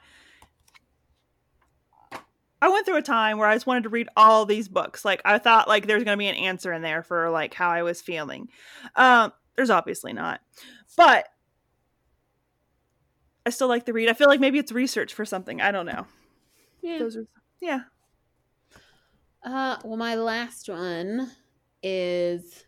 [2.60, 5.04] I went through a time where I just wanted to read all these books.
[5.04, 7.70] Like I thought like there's going to be an answer in there for like how
[7.70, 8.48] I was feeling.
[8.96, 10.40] Um there's obviously not.
[10.96, 11.28] But
[13.46, 14.08] I still like the read.
[14.08, 15.60] I feel like maybe it's research for something.
[15.60, 16.06] I don't know.
[16.82, 16.98] Yeah.
[16.98, 17.26] Those are
[17.60, 17.80] yeah.
[19.42, 21.30] Uh, well, my last one
[21.82, 22.64] is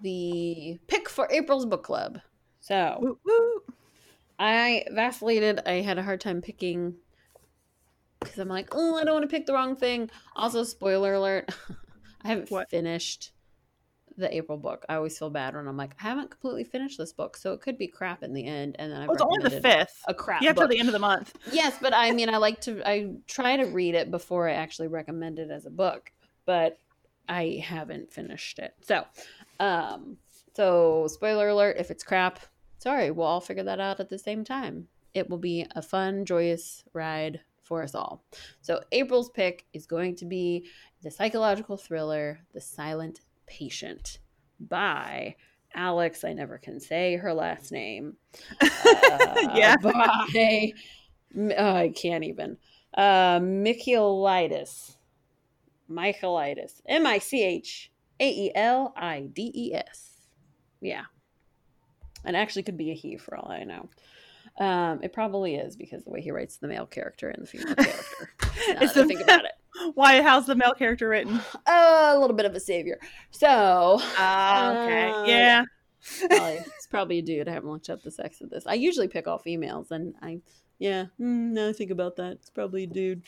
[0.00, 2.20] the pick for April's book club.
[2.60, 3.62] So Woo, woo.
[4.38, 5.60] I vacillated.
[5.66, 6.94] I had a hard time picking
[8.26, 10.10] because I'm like, oh, I don't want to pick the wrong thing.
[10.34, 11.50] Also, spoiler alert:
[12.22, 12.68] I haven't What?
[12.70, 13.32] finished
[14.16, 14.84] the April book.
[14.88, 17.60] I always feel bad when I'm like, I haven't completely finished this book, so it
[17.60, 18.76] could be crap in the end.
[18.78, 20.02] And then I Oh, it's only the fifth.
[20.08, 21.34] a crap Yeah, till the end of the month.
[21.52, 22.82] Yes, but I mean, I like to.
[22.88, 26.12] I try to read it before I actually recommend it as a book,
[26.44, 26.78] but
[27.28, 28.74] I haven't finished it.
[28.80, 29.04] So,
[29.60, 30.16] um,
[30.54, 32.40] so spoiler alert: if it's crap,
[32.78, 34.88] sorry, we'll all figure that out at the same time.
[35.14, 38.24] It will be a fun, joyous ride for us all.
[38.62, 40.66] So, April's pick is going to be
[41.02, 44.18] the psychological thriller, The Silent Patient,
[44.58, 45.36] by
[45.74, 46.24] Alex.
[46.24, 48.16] I never can say her last name.
[48.60, 49.76] Uh, Yeah.
[49.82, 50.72] By
[51.56, 52.56] oh, I can't even.
[52.94, 54.96] Uh, Michaelitis.
[55.90, 56.80] Michaelitis.
[56.86, 57.90] M I C H
[58.20, 60.22] A E L I D E S.
[60.80, 61.04] Yeah.
[62.24, 63.88] And actually could be a he for all I know.
[64.58, 67.74] Um, it probably is because the way he writes the male character and the female
[67.76, 68.30] character.
[68.68, 69.52] It's the- think about it.
[69.94, 70.22] Why?
[70.22, 71.38] How's the male character written?
[71.66, 72.98] Uh, a little bit of a savior.
[73.30, 75.10] So Ah, okay.
[75.10, 75.64] Uh, yeah.
[76.28, 77.48] probably, it's probably a dude.
[77.48, 78.66] I haven't looked up the sex of this.
[78.66, 80.40] I usually pick all females, and I,
[80.78, 82.32] yeah, mm, now I think about that.
[82.32, 83.22] It's probably a dude.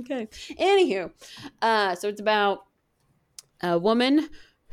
[0.00, 0.26] Okay.
[0.58, 1.12] Anywho,
[1.60, 2.64] uh, so it's about
[3.62, 4.28] a woman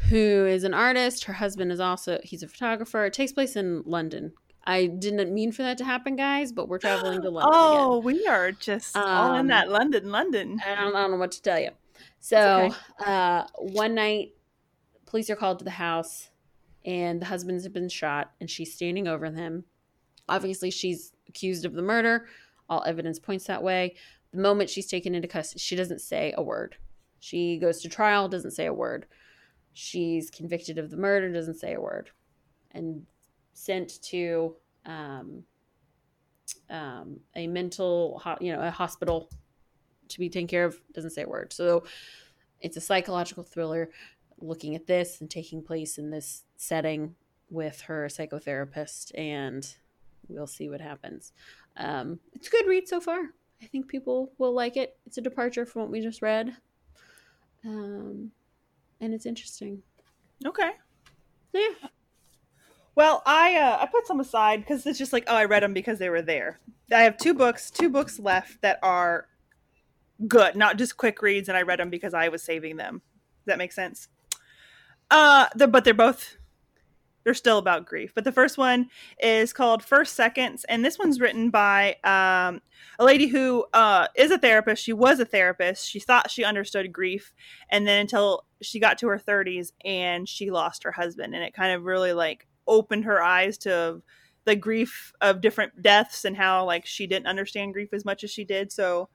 [0.10, 1.26] who is an artist.
[1.26, 3.04] Her husband is also he's a photographer.
[3.06, 4.32] It takes place in London.
[4.68, 8.26] I didn't mean for that to happen, guys, but we're traveling to London Oh, we
[8.26, 10.60] are just all in Um, that London, London.
[10.66, 11.70] I don't, I don't know what to tell you.
[12.20, 14.34] So, It's uh, one night,
[15.06, 16.30] police are called to the house,
[16.84, 19.66] and the husband's have been shot, and she's standing over him.
[20.28, 22.28] Obviously, she's accused of the murder.
[22.68, 23.96] All evidence points that way.
[24.32, 26.78] The moment she's taken into custody, she doesn't say a word.
[27.20, 29.06] She goes to trial, doesn't say a word.
[29.74, 32.10] She's convicted of the murder, doesn't say a word,
[32.72, 33.06] and
[33.56, 34.56] sent to
[34.86, 35.44] um,
[36.70, 39.32] um, a mental, ho- you know, a hospital
[40.10, 40.80] to be taken care of.
[40.94, 41.52] Doesn't say a word.
[41.52, 41.86] So
[42.62, 43.90] it's a psychological thriller
[44.40, 47.16] looking at this and taking place in this setting
[47.50, 49.76] with her psychotherapist, and
[50.28, 51.32] we'll see what happens.
[51.78, 53.20] Um, it's a good read so far.
[53.62, 54.98] I think people will like it.
[55.06, 56.56] It's a departure from what we just read,
[57.64, 58.32] um,
[59.00, 59.82] and it's interesting.
[60.46, 60.72] Okay.
[61.54, 61.70] Yeah,
[62.96, 65.74] Well, I uh, I put some aside because it's just like oh I read them
[65.74, 66.60] because they were there.
[66.92, 69.28] I have two books, two books left that are
[70.28, 73.02] good, not just quick reads, and I read them because I was saving them.
[73.40, 74.08] Does that make sense?
[75.12, 76.38] Uh, they're, but they're both
[77.26, 78.14] they're still about grief.
[78.14, 78.90] But the first one
[79.20, 82.62] is called First Seconds, and this one's written by um,
[83.00, 84.84] a lady who uh, is a therapist.
[84.84, 85.90] She was a therapist.
[85.90, 87.34] She thought she understood grief,
[87.70, 91.54] and then until she got to her 30s and she lost her husband, and it
[91.54, 94.02] kind of really like opened her eyes to
[94.46, 98.32] the grief of different deaths and how like she didn't understand grief as much as
[98.32, 98.72] she did.
[98.72, 99.10] So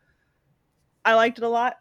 [1.04, 1.76] I liked it a lot.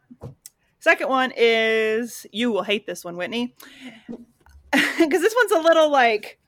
[0.79, 3.53] Second one is you will hate this one, Whitney,
[4.71, 6.39] because this one's a little like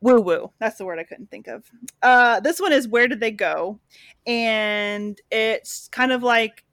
[0.00, 0.52] woo woo.
[0.58, 1.64] That's the word I couldn't think of.
[2.02, 3.78] Uh, this one is where did they go,
[4.26, 6.64] and it's kind of like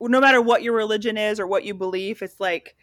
[0.00, 2.76] no matter what your religion is or what you believe, it's like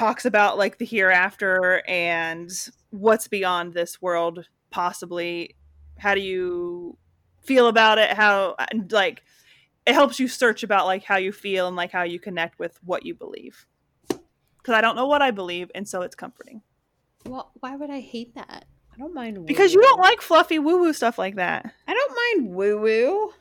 [0.00, 2.50] talks about like the hereafter and
[2.88, 5.54] what's beyond this world possibly
[5.98, 6.96] how do you
[7.42, 9.22] feel about it how and, like
[9.84, 12.78] it helps you search about like how you feel and like how you connect with
[12.82, 13.66] what you believe
[14.08, 16.62] because i don't know what i believe and so it's comforting
[17.26, 18.64] well, why would I hate that?
[18.90, 22.40] I don't mind because you don't like fluffy woo woo stuff like that I don't
[22.40, 23.32] mind woo woo.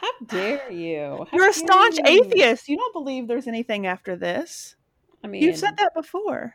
[0.00, 1.26] How dare you?
[1.28, 2.04] How you're a staunch you?
[2.06, 4.76] atheist you don't believe there's anything after this
[5.22, 6.54] I mean, you've said that before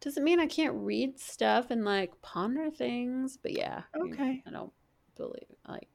[0.00, 3.82] doesn't mean I can't read stuff and like ponder things, but yeah.
[3.96, 4.42] Okay.
[4.46, 4.72] I don't
[5.16, 5.88] believe like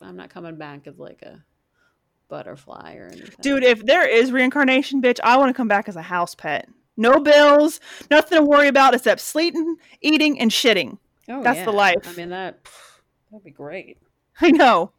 [0.00, 1.44] I'm not coming back as like a
[2.28, 3.34] butterfly or anything.
[3.40, 6.68] Dude, if there is reincarnation, bitch, I want to come back as a house pet.
[6.96, 7.80] No bills,
[8.10, 10.98] nothing to worry about except sleeping, eating, and shitting.
[11.28, 11.96] oh, that's the life.
[12.04, 12.66] I mean that
[13.30, 13.98] that'd be great.
[14.40, 14.92] I know.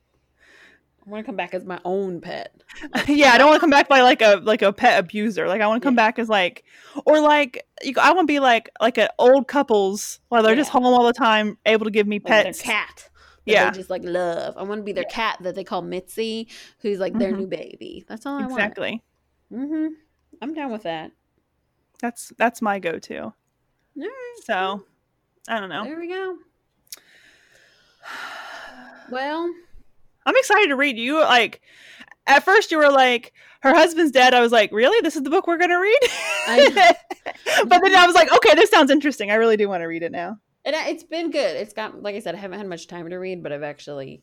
[1.09, 2.53] I want to come back as my own pet.
[3.07, 5.47] Yeah, I don't want to come back by like a like a pet abuser.
[5.47, 6.05] Like I want to come Yeah.
[6.05, 6.63] back as like,
[7.03, 10.69] or like you, I want to be like like an old couples while they're just
[10.69, 12.61] home all the time, able to give me like their pets.
[12.61, 13.09] cat.
[13.47, 13.71] that Yeah.
[13.71, 14.55] they just like love.
[14.55, 16.47] I want to be their cat that they call Mitzi,
[16.81, 17.37] who's like their Mhm.
[17.39, 18.05] new baby.
[18.07, 18.51] That's all I want.
[18.53, 19.01] Exactly.
[19.51, 19.87] Mm-hmm.
[20.43, 21.11] I'm down with that.
[21.99, 23.33] That's that's my go-to.
[23.95, 24.35] Right.
[24.43, 24.85] So
[25.47, 25.83] I don't know.
[25.85, 26.37] There we go.
[29.11, 29.51] Well,
[30.25, 30.97] I'm excited to read.
[30.97, 31.61] You like
[32.27, 34.33] at first you were like her husband's dead.
[34.33, 34.99] I was like, really?
[35.01, 35.99] This is the book we're gonna read?
[36.47, 36.95] I-
[37.67, 39.31] but then I was like, okay, this sounds interesting.
[39.31, 40.37] I really do want to read it now.
[40.65, 41.55] it, it's been good.
[41.57, 44.21] It's got, like I said, I haven't had much time to read, but I've actually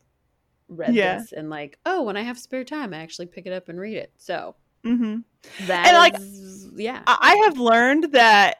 [0.68, 1.18] read Yeah.
[1.18, 3.78] this and like, oh, when I have spare time, I actually pick it up and
[3.78, 4.12] read it.
[4.16, 5.18] So hmm
[5.66, 7.02] That And, like, is- yeah.
[7.06, 8.56] I have learned that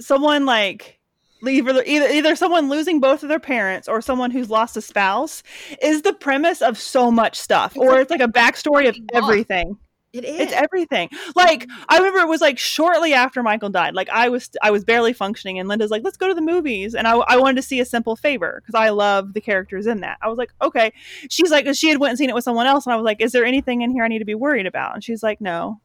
[0.00, 0.98] someone like
[1.46, 5.42] either either either someone losing both of their parents or someone who's lost a spouse
[5.82, 8.96] is the premise of so much stuff, It's or like it's like a backstory of
[9.14, 9.78] everything.
[10.12, 10.40] it is.
[10.40, 11.10] It's everything.
[11.34, 13.94] Like I remember it was like shortly after Michael died.
[13.94, 16.94] Like I was I was barely functioning, and Linda's like, "Let's go to the movies,"
[16.94, 20.00] and I, I wanted to see a simple favor because I love the characters in
[20.00, 20.16] that.
[20.22, 20.92] I was like, "Okay."
[21.28, 23.20] She's like, she had went and seen it with someone else, and I was like,
[23.20, 25.80] "Is there anything in here I need to be worried about?" And she's like, "No."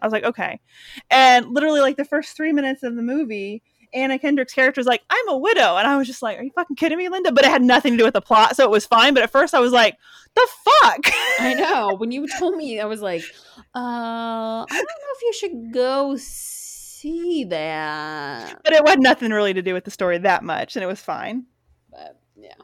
[0.00, 0.60] I was like, "Okay,"
[1.10, 3.62] and literally like the first three minutes of the movie.
[3.94, 5.76] Anna Kendrick's character is like, I'm a widow.
[5.76, 7.32] And I was just like, Are you fucking kidding me, Linda?
[7.32, 9.14] But it had nothing to do with the plot, so it was fine.
[9.14, 9.96] But at first I was like,
[10.34, 11.00] The fuck?
[11.40, 11.94] I know.
[11.96, 13.22] When you told me, I was like,
[13.74, 18.60] uh, I don't know if you should go see that.
[18.64, 21.00] but it had nothing really to do with the story that much, and it was
[21.00, 21.44] fine.
[21.90, 22.54] But yeah.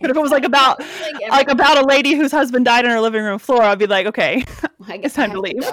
[0.00, 2.92] But if it was like about Like, like about a lady whose husband died on
[2.92, 4.44] her living room floor, I'd be like, okay,
[4.86, 5.64] I it's time to leave.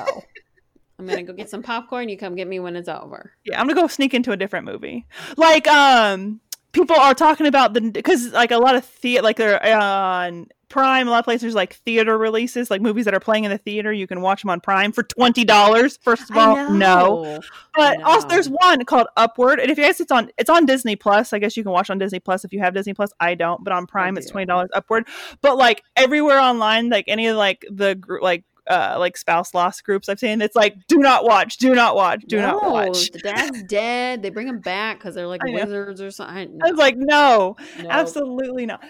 [1.06, 1.14] Go.
[1.14, 2.10] I'm gonna go get some popcorn.
[2.10, 3.32] You come get me when it's over.
[3.46, 5.06] yeah, I'm gonna go sneak into a different movie.
[5.38, 6.42] Like, um,
[6.72, 11.08] people are talking about the because like a lot of the like they're on Prime,
[11.08, 13.94] a lot of places like theater releases, like movies that are playing in the theater.
[13.94, 15.98] You can watch them on Prime for twenty dollars.
[16.02, 17.40] First of all, no.
[17.76, 20.96] But also, there's one called Upward, and if you guys, it's on it's on Disney
[20.96, 21.34] Plus.
[21.34, 23.12] I guess you can watch on Disney Plus if you have Disney Plus.
[23.20, 25.08] I don't, but on Prime it's twenty dollars Upward.
[25.42, 29.82] But like everywhere online, like any of like the gr- like uh like spouse loss
[29.82, 33.12] groups I've seen, it's like do not watch, do not watch, do not No, watch.
[33.12, 34.22] The dad's dead.
[34.24, 36.60] They bring him back because they're like wizards or something.
[36.64, 37.90] I was like, no, No.
[37.90, 38.84] absolutely not.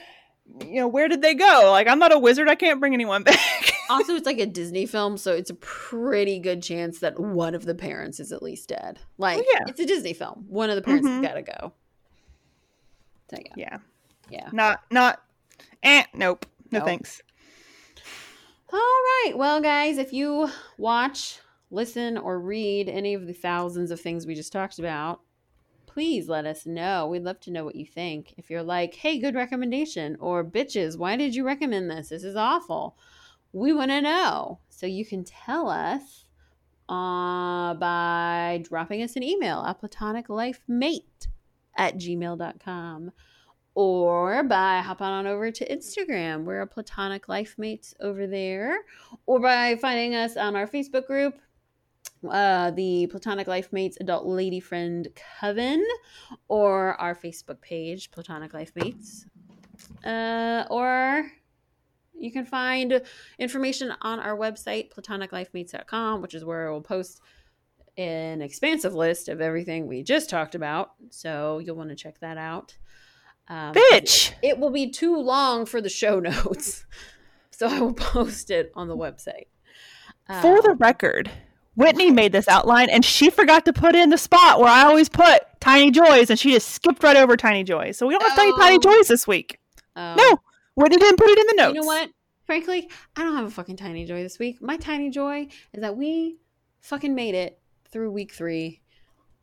[0.64, 1.70] You know, where did they go?
[1.72, 2.48] Like, I'm not a wizard.
[2.48, 3.40] I can't bring anyone back.
[3.90, 7.66] Also, it's like a Disney film, so it's a pretty good chance that one of
[7.66, 9.00] the parents is at least dead.
[9.18, 9.66] Like, yeah.
[9.68, 10.46] it's a Disney film.
[10.48, 11.16] One of the parents Mhm.
[11.16, 11.74] has got to go.
[13.32, 13.78] So yeah, yeah,
[14.30, 14.50] yeah.
[14.54, 15.22] not not.
[15.82, 16.46] Eh, nope.
[16.72, 16.88] No Nope.
[16.88, 17.22] thanks.
[18.76, 19.32] All right.
[19.38, 21.40] Well, guys, if you watch,
[21.72, 25.22] listen, or read any of the thousands of things we just talked about,
[25.86, 27.08] please let us know.
[27.08, 28.34] We'd love to know what you think.
[28.36, 32.10] If you're like, hey, good recommendation, or bitches, why did you recommend this?
[32.10, 32.98] This is awful.
[33.54, 34.60] We want to know.
[34.68, 36.26] So you can tell us
[36.90, 41.28] uh, by dropping us an email at platoniclifemate
[41.78, 43.12] at gmail.com
[43.76, 46.46] or by hopping on over to Instagram.
[46.46, 48.78] We're a Platonic Life Mates over there,
[49.26, 51.38] or by finding us on our Facebook group,
[52.30, 55.08] uh, the Platonic Life Mates Adult Lady Friend
[55.40, 55.86] Coven,
[56.48, 59.26] or our Facebook page, Platonic Life Mates,
[60.06, 61.30] uh, or
[62.18, 63.02] you can find
[63.38, 67.20] information on our website, platoniclifemates.com, which is where we'll post
[67.98, 70.94] an expansive list of everything we just talked about.
[71.10, 72.78] So you'll want to check that out.
[73.48, 74.34] Um, Bitch.
[74.42, 76.86] it will be too long for the show notes.
[77.52, 79.48] So I will post it on the website.
[80.42, 81.30] For the Um, record,
[81.76, 85.08] Whitney made this outline and she forgot to put in the spot where I always
[85.10, 87.98] put Tiny Joys and she just skipped right over Tiny Joys.
[87.98, 88.80] So we don't have any Tiny Oh.
[88.80, 89.60] Joys this week.
[89.96, 90.40] um, No,
[90.76, 91.76] Whitney didn't put it in the notes.
[91.76, 92.10] You know what?
[92.46, 94.62] Frankly, I don't have a fucking tiny joy this week.
[94.62, 96.38] My tiny joy is that we
[96.82, 97.60] fucking made it
[97.90, 98.82] through week three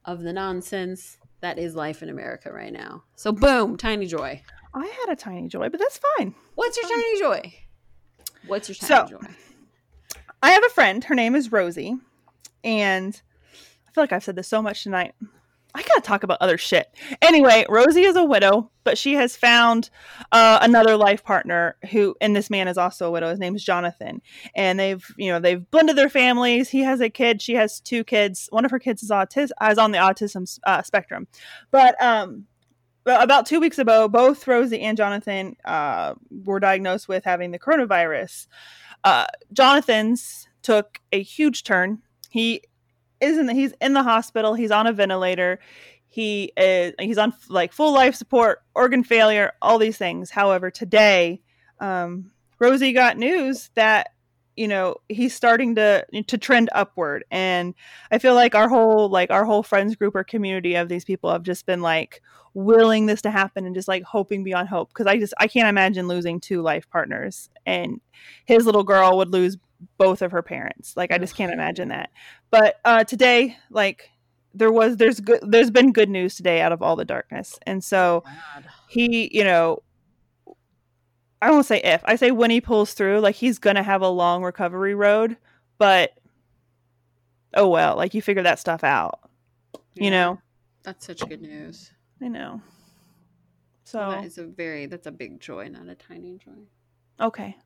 [0.04, 3.02] of the nonsense that is life in America right now.
[3.16, 4.40] So boom, tiny joy.
[4.74, 6.35] I had a Tiny Joy, but that's fine.
[6.55, 7.55] What's your tiny joy?
[8.47, 9.27] What's your So- tiny joy?
[10.43, 11.05] I have a friend.
[11.05, 11.98] Her name is Rosie.
[12.64, 13.20] And
[13.86, 15.14] I feel like I've said this so much tonight.
[15.74, 16.94] I gotta talk about other shit.
[17.23, 19.89] Anyway, Rosie is a widow, but she has found
[20.31, 23.31] uh, another life partner who, and this man is also a widow.
[23.31, 24.20] His name is Jonathan,
[24.55, 26.69] and they've, you know, they've blended their families.
[26.69, 27.40] He has a kid.
[27.40, 28.49] She has two kids.
[28.51, 31.27] One of her kids is autis- is on the autism uh, spectrum,
[31.70, 32.47] but um,
[33.07, 38.47] about two weeks ago, both Rosie and Jonathan uh, were diagnosed with having the coronavirus.
[39.05, 42.03] Uh, Jonathan's took a huge turn.
[42.31, 42.62] He
[43.23, 44.55] is in the, he's in the hospital.
[44.55, 45.61] He's on a ventilator.
[46.09, 50.31] He is he's on like full life support, organ failure, all these things.
[50.31, 51.40] However, today,
[51.81, 54.09] um, Rosie got news that
[54.55, 57.74] you know he's starting to to trend upward, and
[58.11, 61.32] I feel like our whole like our whole friends group or community of these people
[61.32, 62.20] have just been like
[62.55, 65.69] willing this to happen and just like hoping beyond hope because I just I can't
[65.69, 68.03] imagine losing two life partners, and
[68.44, 69.57] his little girl would lose
[69.98, 70.96] both of her parents.
[70.96, 72.10] Like I just can't imagine that.
[72.50, 74.10] But uh, today, like
[74.54, 77.82] there was there's good there's been good news today out of all the darkness, and
[77.82, 78.22] so
[78.88, 79.82] he you know
[81.40, 84.09] I won't say if I say when he pulls through, like he's gonna have a
[84.09, 85.36] long recovery road,
[85.78, 86.12] but
[87.54, 89.20] oh well, like you figure that stuff out,
[89.94, 90.38] you know.
[90.84, 91.90] That's such good news.
[92.20, 92.60] I know.
[93.84, 96.62] So Well, that is a very that's a big joy, not a tiny joy.
[97.20, 97.56] okay,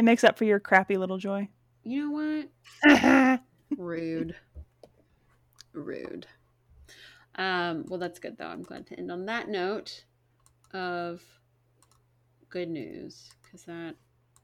[0.00, 1.46] it makes up for your crappy little joy.
[1.84, 2.48] You know
[2.82, 3.40] what?
[3.76, 4.34] Rude.
[5.74, 6.26] Rude.
[7.34, 8.46] Um, well, that's good though.
[8.46, 10.04] I'm glad to end on that note
[10.72, 11.22] of
[12.48, 13.94] good news because that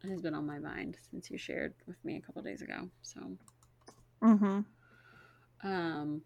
[0.07, 2.91] has been on my mind since you shared with me a couple days ago.
[3.01, 3.21] So,
[4.21, 4.61] hmm
[5.65, 6.21] um,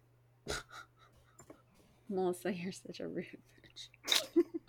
[2.09, 4.43] Melissa, you're such a rude bitch.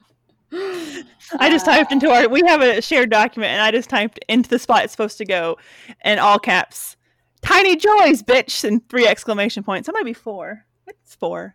[0.53, 2.29] I just typed into our.
[2.29, 5.24] We have a shared document, and I just typed into the spot it's supposed to
[5.24, 5.57] go,
[6.05, 6.97] in all caps.
[7.41, 9.87] Tiny joys, bitch, and three exclamation points.
[9.87, 10.65] That might be four.
[10.87, 11.55] It's four.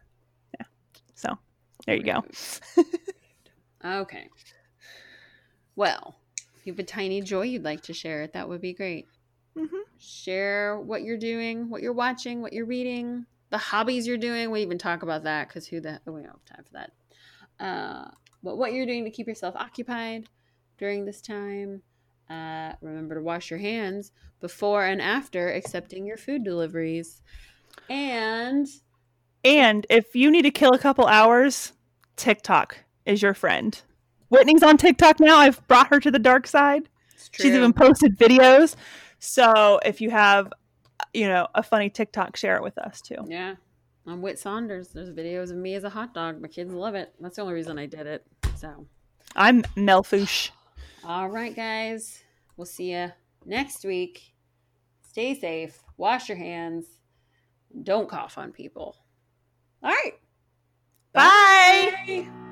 [0.59, 0.65] Yeah.
[1.15, 1.37] So
[1.85, 2.23] there you go.
[3.85, 4.27] Okay.
[5.75, 6.15] Well,
[6.57, 9.07] if you have a tiny joy you'd like to share, it, that would be great.
[9.55, 9.81] Mhm.
[9.99, 14.51] Share what you're doing, what you're watching, what you're reading, the hobbies you're doing.
[14.51, 16.91] We even talk about that because who the we don't have time for that.
[17.63, 18.11] Uh,
[18.43, 20.27] but what you're doing to keep yourself occupied
[20.77, 21.81] during this time.
[22.29, 24.11] Uh, remember to wash your hands
[24.41, 27.21] before and after accepting your food deliveries.
[27.89, 28.67] And
[29.43, 31.73] And if you need to kill a couple hours,
[32.17, 33.81] TikTok is your friend.
[34.29, 35.37] Whitney's on TikTok now.
[35.37, 36.89] I've brought her to the dark side.
[37.13, 38.75] it's She's even posted videos.
[39.19, 40.51] So if you have,
[41.13, 43.25] you know, a funny TikTok, share it with us too.
[43.27, 43.55] Yeah.
[44.07, 44.89] I'm Whit Saunders.
[44.89, 46.41] There's videos of me as a hot dog.
[46.41, 47.13] My kids love it.
[47.19, 48.25] That's the only reason I did it.
[48.55, 48.85] So,
[49.35, 50.51] I'm Melfoosh.
[51.03, 52.23] all right, guys.
[52.55, 53.11] We'll see you
[53.45, 54.33] next week.
[55.01, 55.83] Stay safe.
[55.97, 56.85] Wash your hands.
[57.83, 58.95] Don't cough on people.
[59.83, 60.13] All right.
[61.13, 61.91] Bye.
[62.07, 62.47] Bye.